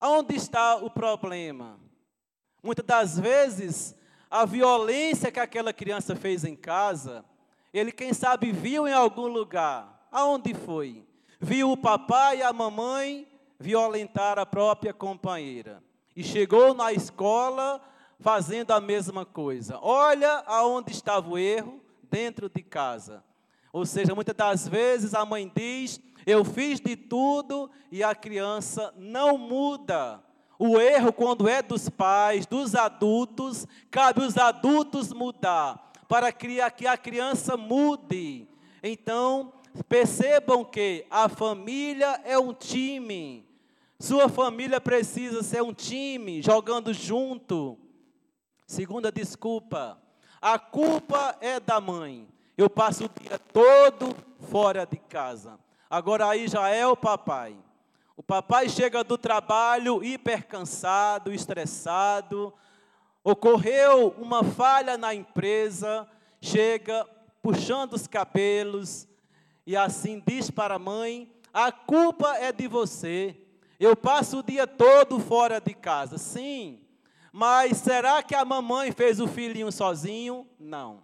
Aonde 0.00 0.34
está 0.34 0.74
o 0.74 0.90
problema? 0.90 1.78
Muitas 2.60 2.84
das 2.84 3.18
vezes, 3.18 3.96
a 4.28 4.44
violência 4.44 5.30
que 5.30 5.38
aquela 5.38 5.72
criança 5.72 6.16
fez 6.16 6.44
em 6.44 6.56
casa, 6.56 7.24
ele, 7.72 7.92
quem 7.92 8.12
sabe, 8.12 8.50
viu 8.50 8.88
em 8.88 8.92
algum 8.92 9.28
lugar. 9.28 10.08
Aonde 10.10 10.52
foi? 10.52 11.06
Viu 11.40 11.70
o 11.70 11.76
papai 11.76 12.38
e 12.38 12.42
a 12.42 12.52
mamãe 12.52 13.28
violentar 13.58 14.36
a 14.36 14.44
própria 14.44 14.92
companheira. 14.92 15.80
E 16.14 16.24
chegou 16.24 16.74
na 16.74 16.92
escola 16.92 17.80
fazendo 18.20 18.72
a 18.72 18.80
mesma 18.80 19.24
coisa. 19.24 19.78
Olha 19.80 20.42
aonde 20.46 20.92
estava 20.92 21.28
o 21.28 21.38
erro 21.38 21.80
dentro 22.10 22.48
de 22.48 22.62
casa. 22.62 23.22
Ou 23.72 23.84
seja, 23.84 24.14
muitas 24.14 24.34
das 24.34 24.66
vezes 24.66 25.14
a 25.14 25.24
mãe 25.24 25.50
diz: 25.54 26.00
Eu 26.24 26.44
fiz 26.44 26.80
de 26.80 26.96
tudo 26.96 27.70
e 27.90 28.02
a 28.02 28.14
criança 28.14 28.92
não 28.96 29.36
muda. 29.36 30.22
O 30.58 30.80
erro, 30.80 31.12
quando 31.12 31.48
é 31.48 31.60
dos 31.60 31.88
pais, 31.88 32.46
dos 32.46 32.74
adultos, 32.74 33.66
cabe 33.90 34.22
os 34.22 34.38
adultos 34.38 35.12
mudar, 35.12 35.92
para 36.08 36.32
que 36.32 36.60
a 36.60 36.96
criança 36.96 37.58
mude. 37.58 38.48
Então, 38.82 39.52
percebam 39.88 40.64
que 40.64 41.04
a 41.10 41.28
família 41.28 42.20
é 42.24 42.38
um 42.38 42.54
time. 42.54 43.44
Sua 43.98 44.28
família 44.28 44.80
precisa 44.80 45.42
ser 45.42 45.62
um 45.62 45.74
time, 45.74 46.40
jogando 46.40 46.94
junto. 46.94 47.78
Segunda 48.66 49.12
desculpa, 49.12 49.96
a 50.42 50.58
culpa 50.58 51.36
é 51.40 51.60
da 51.60 51.80
mãe. 51.80 52.26
Eu 52.58 52.68
passo 52.68 53.04
o 53.04 53.08
dia 53.08 53.38
todo 53.38 54.16
fora 54.50 54.84
de 54.84 54.96
casa. 54.96 55.56
Agora 55.88 56.28
aí 56.28 56.48
já 56.48 56.68
é 56.68 56.84
o 56.84 56.96
papai. 56.96 57.56
O 58.16 58.22
papai 58.24 58.68
chega 58.68 59.04
do 59.04 59.16
trabalho 59.16 60.02
hiper 60.02 60.48
cansado, 60.48 61.32
estressado. 61.32 62.52
Ocorreu 63.22 64.08
uma 64.18 64.42
falha 64.42 64.98
na 64.98 65.14
empresa, 65.14 66.08
chega 66.40 67.06
puxando 67.40 67.92
os 67.92 68.08
cabelos 68.08 69.06
e 69.64 69.76
assim 69.76 70.20
diz 70.26 70.50
para 70.50 70.74
a 70.74 70.78
mãe: 70.78 71.30
A 71.52 71.70
culpa 71.70 72.36
é 72.36 72.50
de 72.50 72.66
você. 72.66 73.36
Eu 73.78 73.94
passo 73.94 74.38
o 74.38 74.42
dia 74.42 74.66
todo 74.66 75.20
fora 75.20 75.60
de 75.60 75.74
casa. 75.74 76.18
Sim, 76.18 76.80
mas 77.38 77.76
será 77.76 78.22
que 78.22 78.34
a 78.34 78.46
mamãe 78.46 78.90
fez 78.92 79.20
o 79.20 79.28
filhinho 79.28 79.70
sozinho? 79.70 80.46
Não. 80.58 81.02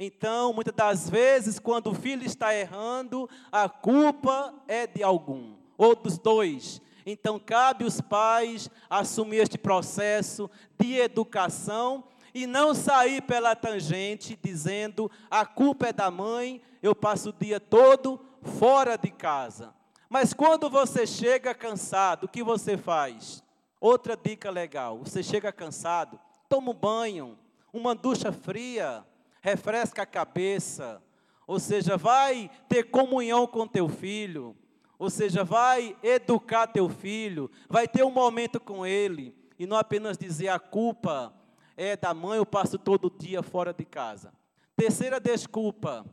Então, 0.00 0.50
muitas 0.50 0.72
das 0.74 1.10
vezes, 1.10 1.58
quando 1.58 1.90
o 1.90 1.94
filho 1.94 2.24
está 2.24 2.54
errando, 2.54 3.28
a 3.52 3.68
culpa 3.68 4.54
é 4.66 4.86
de 4.86 5.02
algum, 5.02 5.54
ou 5.76 5.94
dos 5.94 6.16
dois. 6.16 6.80
Então, 7.04 7.38
cabe 7.38 7.84
os 7.84 8.00
pais 8.00 8.70
assumir 8.88 9.42
este 9.42 9.58
processo 9.58 10.50
de 10.80 10.94
educação 10.94 12.04
e 12.32 12.46
não 12.46 12.74
sair 12.74 13.20
pela 13.20 13.54
tangente 13.54 14.38
dizendo 14.42 15.10
a 15.30 15.44
culpa 15.44 15.88
é 15.88 15.92
da 15.92 16.10
mãe, 16.10 16.62
eu 16.82 16.94
passo 16.94 17.28
o 17.28 17.34
dia 17.38 17.60
todo 17.60 18.18
fora 18.58 18.96
de 18.96 19.10
casa. 19.10 19.74
Mas 20.08 20.32
quando 20.32 20.70
você 20.70 21.06
chega 21.06 21.54
cansado, 21.54 22.24
o 22.24 22.28
que 22.28 22.42
você 22.42 22.78
faz? 22.78 23.43
Outra 23.80 24.16
dica 24.16 24.50
legal: 24.50 24.98
você 24.98 25.22
chega 25.22 25.52
cansado, 25.52 26.18
toma 26.48 26.70
um 26.70 26.74
banho, 26.74 27.38
uma 27.72 27.94
ducha 27.94 28.32
fria, 28.32 29.04
refresca 29.40 30.02
a 30.02 30.06
cabeça, 30.06 31.02
ou 31.46 31.58
seja, 31.58 31.96
vai 31.96 32.50
ter 32.68 32.84
comunhão 32.84 33.46
com 33.46 33.66
teu 33.66 33.88
filho, 33.88 34.56
ou 34.98 35.10
seja, 35.10 35.44
vai 35.44 35.96
educar 36.02 36.66
teu 36.66 36.88
filho, 36.88 37.50
vai 37.68 37.86
ter 37.86 38.04
um 38.04 38.10
momento 38.10 38.58
com 38.58 38.86
ele, 38.86 39.34
e 39.58 39.66
não 39.66 39.76
apenas 39.76 40.16
dizer 40.16 40.48
a 40.48 40.58
culpa 40.58 41.34
é 41.76 41.96
da 41.96 42.14
mãe, 42.14 42.38
eu 42.38 42.46
passo 42.46 42.78
todo 42.78 43.10
dia 43.10 43.42
fora 43.42 43.72
de 43.72 43.84
casa. 43.84 44.32
Terceira 44.76 45.20
desculpa, 45.20 46.06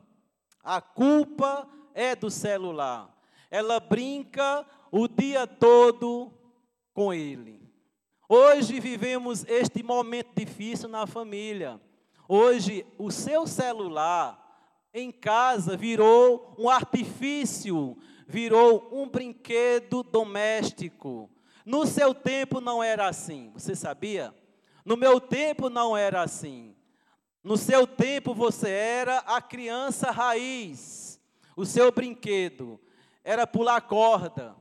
a 0.64 0.82
culpa 0.82 1.68
é 1.94 2.16
do 2.16 2.30
celular. 2.30 3.16
Ela 3.50 3.80
brinca 3.80 4.66
o 4.92 5.08
dia 5.08 5.46
todo 5.46 6.32
com 6.94 7.14
ele. 7.14 7.62
Hoje 8.28 8.80
vivemos 8.80 9.46
este 9.48 9.84
momento 9.84 10.30
difícil 10.36 10.88
na 10.88 11.06
família. 11.06 11.80
Hoje 12.28 12.86
o 12.98 13.12
seu 13.12 13.46
celular 13.46 14.40
em 14.94 15.12
casa 15.12 15.76
virou 15.76 16.56
um 16.58 16.70
artifício 16.70 17.98
virou 18.32 18.88
um 18.92 19.08
brinquedo 19.08 20.02
doméstico. 20.02 21.30
No 21.66 21.86
seu 21.86 22.16
tempo 22.16 22.62
não 22.62 22.82
era 22.82 23.08
assim, 23.08 23.52
você 23.54 23.76
sabia? 23.76 24.34
No 24.86 24.96
meu 24.96 25.20
tempo 25.20 25.70
não 25.70 25.96
era 25.96 26.24
assim. 26.24 26.74
No 27.44 27.58
seu 27.58 27.86
tempo 27.86 28.34
você 28.34 28.70
era 28.70 29.18
a 29.20 29.42
criança 29.42 30.10
raiz. 30.10 31.20
O 31.56 31.66
seu 31.66 31.92
brinquedo 31.92 32.80
era 33.24 33.46
pular 33.46 33.82
corda. 33.82 34.56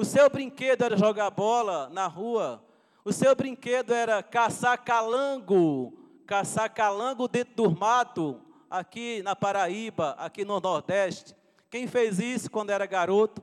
O 0.00 0.04
seu 0.06 0.30
brinquedo 0.30 0.82
era 0.82 0.96
jogar 0.96 1.28
bola 1.28 1.90
na 1.90 2.06
rua. 2.06 2.64
O 3.04 3.12
seu 3.12 3.36
brinquedo 3.36 3.92
era 3.92 4.22
caçar 4.22 4.82
calango, 4.82 5.92
caçar 6.26 6.72
calango 6.72 7.28
dentro 7.28 7.54
do 7.56 7.70
mato, 7.70 8.40
aqui 8.70 9.22
na 9.22 9.36
Paraíba, 9.36 10.12
aqui 10.12 10.42
no 10.42 10.58
Nordeste. 10.58 11.36
Quem 11.68 11.86
fez 11.86 12.18
isso 12.18 12.50
quando 12.50 12.70
era 12.70 12.86
garoto? 12.86 13.42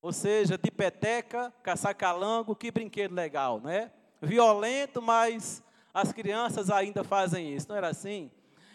Ou 0.00 0.12
seja, 0.12 0.56
de 0.56 0.70
peteca, 0.70 1.52
caçar 1.60 1.96
calango, 1.96 2.54
que 2.54 2.70
brinquedo 2.70 3.12
legal, 3.12 3.58
não 3.60 3.68
é? 3.68 3.90
Violento, 4.22 5.02
mas 5.02 5.60
as 5.92 6.12
crianças 6.12 6.70
ainda 6.70 7.02
fazem 7.02 7.52
isso, 7.52 7.66
não 7.68 7.74
era 7.74 7.88
assim? 7.88 8.30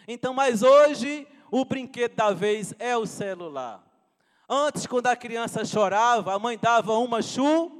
Então, 0.06 0.34
mas 0.34 0.62
hoje 0.62 1.26
o 1.50 1.64
brinquedo 1.64 2.14
da 2.14 2.30
vez 2.30 2.74
é 2.78 2.94
o 2.94 3.06
celular. 3.06 3.89
Antes, 4.52 4.84
quando 4.84 5.06
a 5.06 5.14
criança 5.14 5.64
chorava, 5.64 6.34
a 6.34 6.38
mãe 6.40 6.58
dava 6.58 6.94
uma 6.94 7.22
chu. 7.22 7.70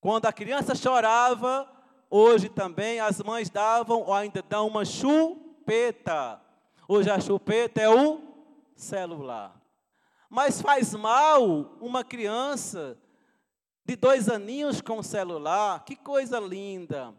Quando 0.00 0.24
a 0.24 0.32
criança 0.32 0.74
chorava, 0.74 1.70
hoje 2.08 2.48
também 2.48 2.98
as 2.98 3.20
mães 3.22 3.50
davam 3.50 4.00
ou 4.00 4.14
ainda 4.14 4.40
dão 4.40 4.66
uma 4.66 4.86
chupeta. 4.86 6.40
Hoje 6.88 7.10
a 7.10 7.20
chupeta 7.20 7.78
é 7.78 7.90
o 7.90 8.22
celular. 8.74 9.60
Mas 10.30 10.62
faz 10.62 10.94
mal 10.94 11.76
uma 11.78 12.02
criança 12.02 12.96
de 13.84 13.96
dois 13.96 14.30
aninhos 14.30 14.80
com 14.80 15.02
celular, 15.02 15.84
que 15.84 15.94
coisa 15.94 16.40
linda. 16.40 17.14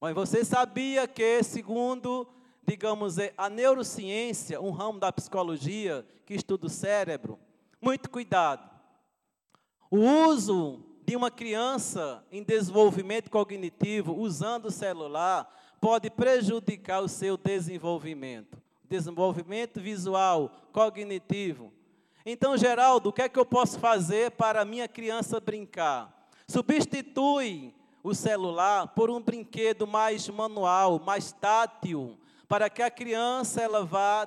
Mas 0.00 0.14
você 0.14 0.46
sabia 0.46 1.06
que, 1.06 1.42
segundo, 1.42 2.26
digamos, 2.66 3.18
é, 3.18 3.34
a 3.36 3.50
neurociência, 3.50 4.62
um 4.62 4.70
ramo 4.70 4.98
da 4.98 5.12
psicologia 5.12 6.06
que 6.24 6.32
estuda 6.32 6.66
o 6.66 6.70
cérebro, 6.70 7.38
muito 7.80 8.10
cuidado. 8.10 8.68
O 9.90 9.98
uso 10.28 10.84
de 11.04 11.16
uma 11.16 11.30
criança 11.30 12.24
em 12.30 12.42
desenvolvimento 12.42 13.30
cognitivo 13.30 14.14
usando 14.14 14.66
o 14.66 14.70
celular 14.70 15.52
pode 15.80 16.10
prejudicar 16.10 17.00
o 17.00 17.08
seu 17.08 17.36
desenvolvimento 17.36 18.60
desenvolvimento 18.90 19.80
visual, 19.80 20.50
cognitivo. 20.72 21.72
Então, 22.26 22.56
Geraldo, 22.56 23.08
o 23.08 23.12
que 23.12 23.22
é 23.22 23.28
que 23.28 23.38
eu 23.38 23.46
posso 23.46 23.78
fazer 23.78 24.32
para 24.32 24.62
a 24.62 24.64
minha 24.64 24.88
criança 24.88 25.38
brincar? 25.38 26.28
Substitui 26.48 27.72
o 28.02 28.12
celular 28.12 28.88
por 28.88 29.08
um 29.08 29.20
brinquedo 29.20 29.86
mais 29.86 30.28
manual, 30.28 30.98
mais 30.98 31.30
tátil, 31.30 32.18
para 32.50 32.68
que 32.68 32.82
a 32.82 32.90
criança 32.90 33.62
ela 33.62 33.84
vá 33.84 34.24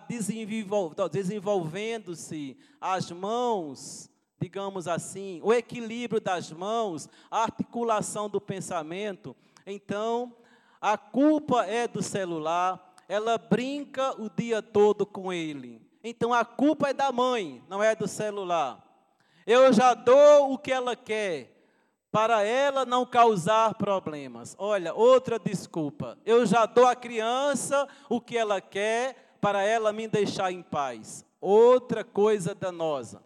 desenvolvendo-se 1.12 2.58
as 2.80 3.12
mãos, 3.12 4.10
digamos 4.40 4.88
assim, 4.88 5.42
o 5.44 5.54
equilíbrio 5.54 6.22
das 6.22 6.50
mãos, 6.50 7.10
a 7.30 7.44
articulação 7.44 8.30
do 8.30 8.40
pensamento. 8.40 9.36
Então, 9.68 10.34
a 10.80 10.98
culpa 10.98 11.66
é 11.66 11.86
do 11.86 12.02
celular, 12.02 12.96
ela 13.10 13.38
brinca 13.38 14.14
o 14.18 14.30
dia 14.30 14.62
todo 14.62 15.06
com 15.06 15.34
ele. 15.34 15.82
Então 16.02 16.34
a 16.34 16.46
culpa 16.46 16.92
é 16.92 16.94
da 16.94 17.12
mãe, 17.12 17.62
não 17.68 17.84
é 17.84 17.94
do 17.94 18.08
celular. 18.08 18.82
Eu 19.46 19.74
já 19.74 19.94
dou 19.94 20.54
o 20.54 20.58
que 20.58 20.72
ela 20.72 20.96
quer, 20.96 21.53
para 22.14 22.44
ela 22.44 22.86
não 22.86 23.08
causar 23.08 23.74
problemas. 23.74 24.56
Olha, 24.60 24.94
outra 24.94 25.40
desculpa. 25.40 26.16
Eu 26.24 26.46
já 26.46 26.68
dou 26.68 26.86
à 26.86 26.96
criança 26.96 27.88
o 28.08 28.22
que 28.22 28.38
ela 28.38 28.62
quer, 28.62 29.36
para 29.42 29.64
ela 29.64 29.92
me 29.92 30.08
deixar 30.08 30.52
em 30.52 30.62
paz. 30.62 31.26
Outra 31.42 32.04
coisa 32.04 32.54
danosa. 32.54 33.24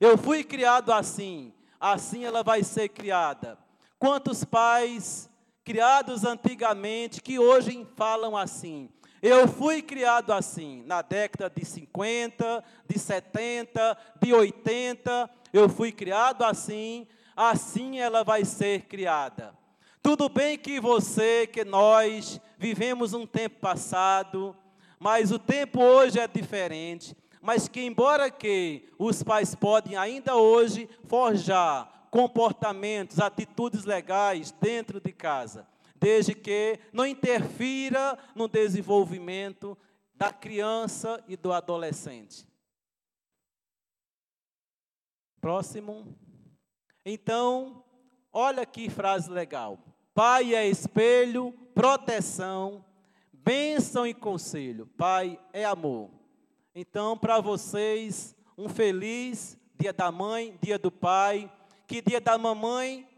Eu 0.00 0.16
fui 0.16 0.44
criado 0.44 0.92
assim, 0.92 1.52
assim 1.80 2.24
ela 2.24 2.44
vai 2.44 2.62
ser 2.62 2.90
criada. 2.90 3.58
Quantos 3.98 4.44
pais 4.44 5.28
criados 5.64 6.24
antigamente 6.24 7.20
que 7.20 7.40
hoje 7.40 7.84
falam 7.96 8.36
assim? 8.36 8.88
Eu 9.20 9.48
fui 9.48 9.82
criado 9.82 10.32
assim, 10.32 10.84
na 10.86 11.02
década 11.02 11.50
de 11.50 11.64
50, 11.64 12.62
de 12.88 12.98
70, 13.00 13.98
de 14.22 14.32
80, 14.32 15.28
eu 15.52 15.68
fui 15.68 15.90
criado 15.90 16.44
assim, 16.44 17.04
assim 17.38 18.00
ela 18.00 18.24
vai 18.24 18.44
ser 18.44 18.82
criada. 18.86 19.56
Tudo 20.02 20.28
bem 20.28 20.58
que 20.58 20.80
você, 20.80 21.46
que 21.46 21.64
nós 21.64 22.40
vivemos 22.58 23.14
um 23.14 23.24
tempo 23.24 23.60
passado, 23.60 24.56
mas 24.98 25.30
o 25.30 25.38
tempo 25.38 25.80
hoje 25.80 26.18
é 26.18 26.26
diferente, 26.26 27.16
mas 27.40 27.68
que 27.68 27.80
embora 27.80 28.28
que 28.28 28.88
os 28.98 29.22
pais 29.22 29.54
podem 29.54 29.96
ainda 29.96 30.34
hoje 30.34 30.90
forjar 31.04 32.08
comportamentos, 32.10 33.20
atitudes 33.20 33.84
legais 33.84 34.50
dentro 34.50 35.00
de 35.00 35.12
casa, 35.12 35.64
desde 35.94 36.34
que 36.34 36.80
não 36.92 37.06
interfira 37.06 38.18
no 38.34 38.48
desenvolvimento 38.48 39.78
da 40.12 40.32
criança 40.32 41.22
e 41.28 41.36
do 41.36 41.52
adolescente. 41.52 42.44
Próximo. 45.40 46.18
Então, 47.04 47.84
olha 48.32 48.64
que 48.66 48.90
frase 48.90 49.30
legal. 49.30 49.78
Pai 50.14 50.54
é 50.54 50.68
espelho, 50.68 51.52
proteção, 51.74 52.84
bênção 53.32 54.06
e 54.06 54.12
conselho. 54.12 54.86
Pai 54.96 55.38
é 55.52 55.64
amor. 55.64 56.10
Então, 56.74 57.16
para 57.16 57.40
vocês, 57.40 58.36
um 58.56 58.68
feliz 58.68 59.58
dia 59.78 59.92
da 59.92 60.10
mãe, 60.10 60.58
dia 60.60 60.78
do 60.78 60.90
pai. 60.90 61.50
Que 61.86 62.02
dia 62.02 62.20
da 62.20 62.36
mamãe 62.36 63.08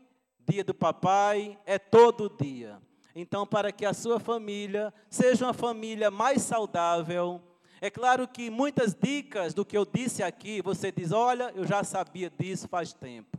dia 0.50 0.64
do 0.64 0.74
papai, 0.74 1.56
é 1.64 1.78
todo 1.78 2.28
dia. 2.28 2.78
Então, 3.14 3.46
para 3.46 3.70
que 3.70 3.86
a 3.86 3.94
sua 3.94 4.18
família 4.18 4.92
seja 5.08 5.46
uma 5.46 5.54
família 5.54 6.10
mais 6.10 6.42
saudável, 6.42 7.40
é 7.80 7.88
claro 7.88 8.26
que 8.26 8.50
muitas 8.50 8.94
dicas 8.94 9.54
do 9.54 9.64
que 9.64 9.76
eu 9.76 9.84
disse 9.84 10.22
aqui, 10.22 10.60
você 10.60 10.90
diz: 10.90 11.12
olha, 11.12 11.52
eu 11.54 11.66
já 11.66 11.84
sabia 11.84 12.30
disso 12.30 12.68
faz 12.68 12.92
tempo. 12.92 13.38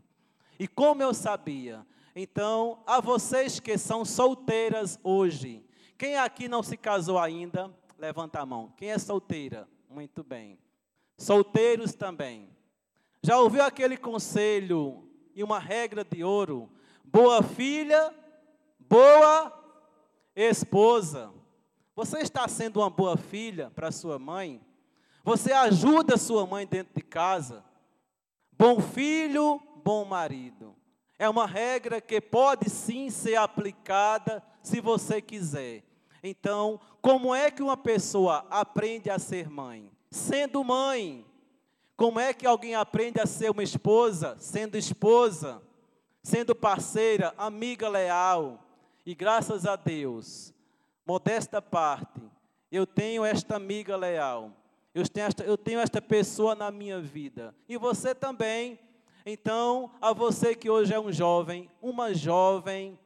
E 0.62 0.68
como 0.68 1.02
eu 1.02 1.12
sabia? 1.12 1.84
Então, 2.16 2.84
a 2.86 3.02
vocês 3.02 3.60
que 3.60 3.80
são 3.80 4.06
solteiras 4.06 5.00
hoje, 5.04 5.66
Quem 5.98 6.16
aqui 6.18 6.48
não 6.48 6.62
se 6.62 6.78
casou 6.78 7.18
ainda? 7.18 7.76
Levanta 7.98 8.40
a 8.40 8.46
mão. 8.46 8.72
Quem 8.78 8.92
é 8.92 9.00
solteira? 9.00 9.68
Muito 9.90 10.24
bem. 10.24 10.60
Solteiros 11.18 11.96
também. 11.96 12.48
Já 13.24 13.40
ouviu 13.40 13.64
aquele 13.64 13.98
conselho 13.98 15.04
e 15.34 15.44
uma 15.44 15.58
regra 15.58 16.04
de 16.04 16.24
ouro? 16.24 16.70
Boa 17.04 17.42
filha, 17.42 18.14
boa 18.80 19.52
esposa. 20.36 21.34
Você 21.96 22.20
está 22.20 22.48
sendo 22.48 22.82
uma 22.82 22.90
boa 22.92 23.18
filha 23.18 23.72
para 23.72 23.92
sua 23.92 24.20
mãe? 24.20 24.62
Você 25.24 25.52
ajuda 25.52 26.18
sua 26.18 26.46
mãe 26.46 26.68
dentro 26.68 26.94
de 26.94 27.02
casa? 27.02 27.66
Bom 28.56 28.80
filho, 28.80 29.60
bom 29.84 30.06
marido. 30.06 30.76
É 31.18 31.30
uma 31.30 31.46
regra 31.46 32.02
que 32.02 32.20
pode 32.20 32.70
sim 32.70 33.10
ser 33.10 33.36
aplicada 33.36 34.44
se 34.64 34.82
você 34.82 35.22
quiser. 35.22 35.84
Então, 36.24 36.80
como 37.02 37.34
é 37.34 37.50
que 37.50 37.64
uma 37.64 37.78
pessoa 37.78 38.46
aprende 38.50 39.10
a 39.10 39.18
ser 39.18 39.50
mãe? 39.50 39.92
Sendo 40.10 40.64
mãe. 40.64 41.26
Como 41.96 42.20
é 42.20 42.34
que 42.34 42.48
alguém 42.48 42.76
aprende 42.76 43.20
a 43.20 43.26
ser 43.26 43.52
uma 43.52 43.64
esposa? 43.64 44.36
Sendo 44.40 44.78
esposa, 44.78 45.62
sendo 46.24 46.56
parceira, 46.56 47.34
amiga 47.38 47.88
leal. 47.88 48.60
E 49.06 49.16
graças 49.16 49.66
a 49.66 49.76
Deus, 49.76 50.54
modesta 51.06 51.62
parte, 51.62 52.22
eu 52.72 52.88
tenho 52.88 53.26
esta 53.26 53.56
amiga 53.56 53.96
leal. 53.96 54.52
Eu 54.94 55.08
tenho, 55.08 55.28
esta, 55.28 55.44
eu 55.44 55.58
tenho 55.58 55.80
esta 55.80 56.02
pessoa 56.02 56.54
na 56.54 56.70
minha 56.70 57.00
vida. 57.00 57.56
E 57.68 57.78
você 57.78 58.14
também. 58.14 58.80
Então, 59.26 59.92
a 60.02 60.14
você 60.14 60.56
que 60.56 60.70
hoje 60.70 60.94
é 60.94 61.00
um 61.00 61.12
jovem, 61.12 61.70
uma 61.82 62.14
jovem, 62.14 62.98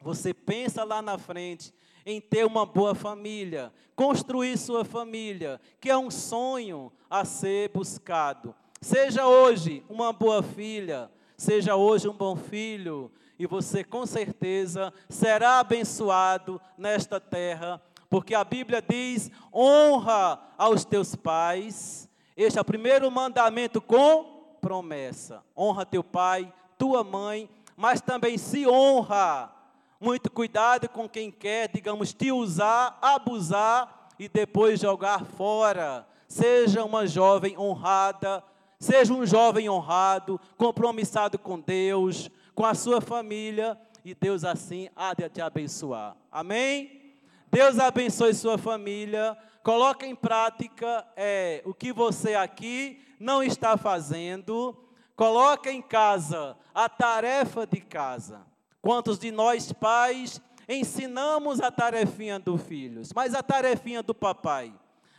você 0.00 0.32
pensa 0.32 0.84
lá 0.84 1.02
na 1.02 1.18
frente 1.18 1.72
em 2.06 2.20
ter 2.20 2.46
uma 2.46 2.64
boa 2.64 2.94
família, 2.94 3.72
construir 3.94 4.56
sua 4.56 4.84
família, 4.84 5.60
que 5.78 5.90
é 5.90 5.96
um 5.96 6.10
sonho 6.10 6.90
a 7.10 7.24
ser 7.26 7.68
buscado. 7.70 8.54
Seja 8.80 9.26
hoje 9.26 9.84
uma 9.88 10.12
boa 10.12 10.42
filha, 10.42 11.10
seja 11.36 11.76
hoje 11.76 12.08
um 12.08 12.14
bom 12.14 12.34
filho, 12.34 13.12
e 13.38 13.46
você 13.46 13.84
com 13.84 14.06
certeza 14.06 14.92
será 15.10 15.60
abençoado 15.60 16.58
nesta 16.78 17.20
terra, 17.20 17.82
porque 18.08 18.34
a 18.34 18.42
Bíblia 18.42 18.82
diz: 18.86 19.30
honra 19.52 20.40
aos 20.56 20.84
teus 20.86 21.14
pais. 21.14 22.08
Este 22.34 22.58
é 22.58 22.62
o 22.62 22.64
primeiro 22.64 23.10
mandamento 23.10 23.82
com 23.82 24.39
promessa. 24.60 25.42
Honra 25.56 25.86
teu 25.86 26.04
pai, 26.04 26.52
tua 26.78 27.02
mãe, 27.02 27.48
mas 27.76 28.00
também 28.00 28.36
se 28.38 28.66
honra 28.66 29.52
muito 30.00 30.30
cuidado 30.30 30.88
com 30.88 31.08
quem 31.08 31.30
quer, 31.30 31.68
digamos, 31.68 32.14
te 32.14 32.32
usar, 32.32 32.98
abusar 33.02 34.08
e 34.18 34.28
depois 34.28 34.80
jogar 34.80 35.24
fora. 35.24 36.06
Seja 36.26 36.84
uma 36.84 37.06
jovem 37.06 37.58
honrada, 37.58 38.42
seja 38.78 39.12
um 39.12 39.26
jovem 39.26 39.68
honrado, 39.68 40.40
compromissado 40.56 41.38
com 41.38 41.60
Deus, 41.60 42.30
com 42.54 42.64
a 42.64 42.74
sua 42.74 43.00
família, 43.00 43.78
e 44.04 44.14
Deus 44.14 44.44
assim 44.44 44.88
há 44.96 45.12
de 45.12 45.28
te 45.28 45.40
abençoar. 45.40 46.16
Amém? 46.32 47.14
Deus 47.50 47.78
abençoe 47.78 48.32
sua 48.32 48.56
família. 48.56 49.36
Coloque 49.62 50.06
em 50.06 50.14
prática 50.14 51.06
é, 51.14 51.62
o 51.66 51.74
que 51.74 51.92
você 51.92 52.34
aqui 52.34 53.02
não 53.20 53.42
está 53.42 53.76
fazendo. 53.76 54.74
Coloque 55.14 55.68
em 55.68 55.82
casa 55.82 56.56
a 56.74 56.88
tarefa 56.88 57.66
de 57.66 57.80
casa. 57.82 58.40
Quantos 58.80 59.18
de 59.18 59.30
nós 59.30 59.70
pais 59.70 60.40
ensinamos 60.66 61.60
a 61.60 61.70
tarefinha 61.70 62.38
dos 62.38 62.62
filhos, 62.62 63.12
mas 63.14 63.34
a 63.34 63.42
tarefinha 63.42 64.02
do 64.02 64.14
papai, 64.14 64.72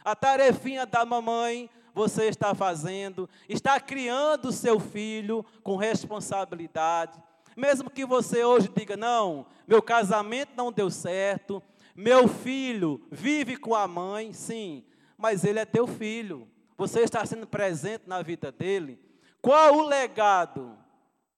a 0.03 0.15
tarefinha 0.15 0.85
da 0.85 1.05
mamãe, 1.05 1.69
você 1.93 2.25
está 2.27 2.55
fazendo, 2.55 3.29
está 3.49 3.79
criando 3.79 4.51
seu 4.51 4.79
filho 4.79 5.45
com 5.61 5.75
responsabilidade. 5.75 7.21
Mesmo 7.55 7.89
que 7.89 8.05
você 8.05 8.43
hoje 8.43 8.71
diga: 8.75 8.95
não, 8.95 9.45
meu 9.67 9.81
casamento 9.81 10.53
não 10.55 10.71
deu 10.71 10.89
certo, 10.89 11.61
meu 11.93 12.27
filho 12.27 13.01
vive 13.11 13.57
com 13.57 13.75
a 13.75 13.87
mãe, 13.87 14.31
sim, 14.31 14.83
mas 15.17 15.43
ele 15.43 15.59
é 15.59 15.65
teu 15.65 15.85
filho, 15.85 16.47
você 16.81 17.01
está 17.01 17.23
sendo 17.23 17.45
presente 17.45 18.05
na 18.07 18.23
vida 18.23 18.51
dele. 18.51 18.99
Qual 19.39 19.75
o 19.75 19.87
legado 19.87 20.75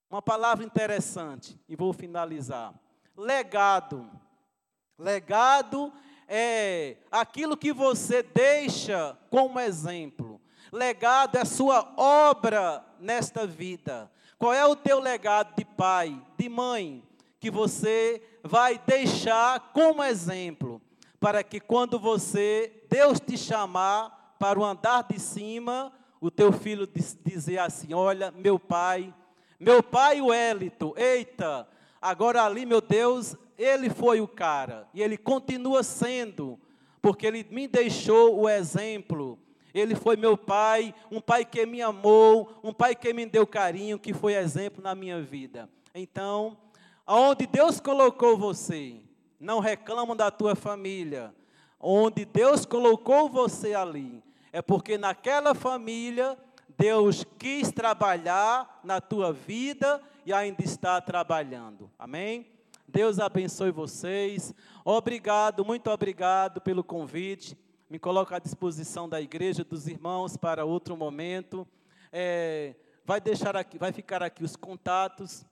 uma 0.09 0.21
palavra 0.21 0.63
interessante, 0.63 1.59
e 1.67 1.75
vou 1.75 1.91
finalizar. 1.91 2.71
Legado. 3.17 4.09
Legado 4.97 5.91
é 6.29 6.97
aquilo 7.11 7.57
que 7.57 7.73
você 7.73 8.21
deixa 8.21 9.17
como 9.29 9.59
exemplo. 9.59 10.39
Legado 10.71 11.35
é 11.35 11.43
sua 11.43 11.93
obra 11.97 12.85
nesta 12.99 13.45
vida. 13.45 14.09
Qual 14.37 14.53
é 14.53 14.65
o 14.65 14.75
teu 14.75 14.99
legado 14.99 15.55
de 15.57 15.65
pai, 15.65 16.21
de 16.37 16.47
mãe, 16.47 17.03
que 17.39 17.49
você 17.49 18.21
vai 18.43 18.79
deixar 18.85 19.71
como 19.73 20.03
exemplo, 20.03 20.81
para 21.19 21.43
que 21.43 21.59
quando 21.59 21.99
você, 21.99 22.83
Deus 22.87 23.19
te 23.19 23.35
chamar 23.35 24.22
para 24.39 24.59
o 24.59 24.65
andar 24.65 25.03
de 25.03 25.19
cima, 25.19 25.91
o 26.19 26.29
teu 26.29 26.51
filho 26.51 26.87
dizer 27.23 27.59
assim: 27.59 27.93
Olha, 27.93 28.31
meu 28.31 28.59
pai 28.59 29.13
meu 29.63 29.81
pai, 29.81 30.19
o 30.19 30.33
Élito, 30.33 30.93
eita, 30.97 31.65
agora 32.01 32.43
ali, 32.43 32.65
meu 32.65 32.81
Deus, 32.81 33.33
ele 33.57 33.89
foi 33.89 34.19
o 34.19 34.27
cara, 34.27 34.89
e 34.93 35.01
ele 35.01 35.17
continua 35.17 35.83
sendo, 35.83 36.59
porque 37.01 37.25
ele 37.25 37.47
me 37.49 37.65
deixou 37.65 38.41
o 38.41 38.49
exemplo. 38.49 39.39
Ele 39.73 39.95
foi 39.95 40.17
meu 40.17 40.37
pai, 40.37 40.93
um 41.09 41.21
pai 41.21 41.45
que 41.45 41.65
me 41.65 41.81
amou, 41.81 42.59
um 42.61 42.73
pai 42.73 42.93
que 42.93 43.13
me 43.13 43.25
deu 43.25 43.47
carinho, 43.47 43.97
que 43.97 44.13
foi 44.13 44.33
exemplo 44.33 44.83
na 44.83 44.93
minha 44.93 45.21
vida. 45.21 45.69
Então, 45.95 46.57
aonde 47.07 47.47
Deus 47.47 47.79
colocou 47.79 48.37
você, 48.37 48.97
não 49.39 49.59
reclamam 49.59 50.13
da 50.13 50.29
tua 50.29 50.55
família. 50.55 51.33
Onde 51.85 52.23
Deus 52.23 52.65
colocou 52.65 53.27
você 53.27 53.73
ali, 53.73 54.23
é 54.53 54.61
porque 54.61 54.97
naquela 54.97 55.53
família 55.53 56.37
Deus 56.77 57.25
quis 57.37 57.73
trabalhar 57.73 58.79
na 58.85 59.01
tua 59.01 59.33
vida 59.33 60.01
e 60.25 60.31
ainda 60.31 60.63
está 60.63 61.01
trabalhando. 61.01 61.91
Amém? 61.99 62.47
Deus 62.87 63.19
abençoe 63.19 63.69
vocês. 63.69 64.53
Obrigado, 64.85 65.65
muito 65.65 65.91
obrigado 65.91 66.61
pelo 66.61 66.85
convite. 66.85 67.57
Me 67.89 67.99
coloco 67.99 68.33
à 68.33 68.39
disposição 68.39 69.09
da 69.09 69.19
igreja, 69.19 69.65
dos 69.65 69.85
irmãos 69.85 70.37
para 70.37 70.63
outro 70.63 70.95
momento. 70.95 71.67
É, 72.13 72.75
vai 73.03 73.19
deixar 73.19 73.57
aqui, 73.57 73.77
vai 73.77 73.91
ficar 73.91 74.23
aqui 74.23 74.41
os 74.41 74.55
contatos. 74.55 75.45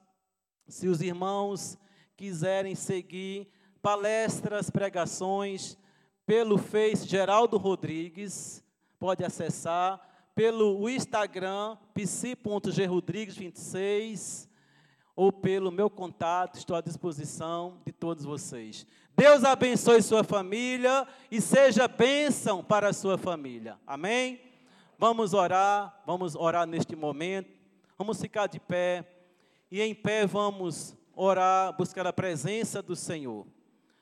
Se 0.66 0.88
os 0.88 1.02
irmãos 1.02 1.78
quiserem 2.16 2.74
seguir 2.74 3.52
palestras, 3.82 4.70
pregações 4.70 5.78
pelo 6.32 6.58
Face 6.58 7.06
Geraldo 7.06 7.58
Rodrigues, 7.58 8.64
pode 8.98 9.22
acessar 9.22 10.00
pelo 10.34 10.90
Instagram, 10.90 11.78
psi.grodrigues26, 11.94 14.48
ou 15.14 15.30
pelo 15.30 15.70
meu 15.70 15.90
contato, 15.90 16.58
estou 16.58 16.78
à 16.78 16.80
disposição 16.80 17.82
de 17.86 17.92
todos 17.92 18.24
vocês. 18.24 18.88
Deus 19.14 19.44
abençoe 19.44 20.02
sua 20.02 20.24
família 20.24 21.06
e 21.30 21.42
seja 21.42 21.86
bênção 21.86 22.64
para 22.64 22.88
a 22.88 22.94
sua 22.94 23.18
família. 23.18 23.78
Amém? 23.86 24.40
Vamos 24.98 25.34
orar, 25.34 26.02
vamos 26.06 26.34
orar 26.34 26.66
neste 26.66 26.96
momento. 26.96 27.60
Vamos 27.98 28.22
ficar 28.22 28.48
de 28.48 28.58
pé 28.58 29.06
e 29.70 29.82
em 29.82 29.94
pé 29.94 30.26
vamos 30.26 30.96
orar, 31.14 31.76
buscar 31.76 32.08
a 32.08 32.14
presença 32.14 32.82
do 32.82 32.96
Senhor. 32.96 33.46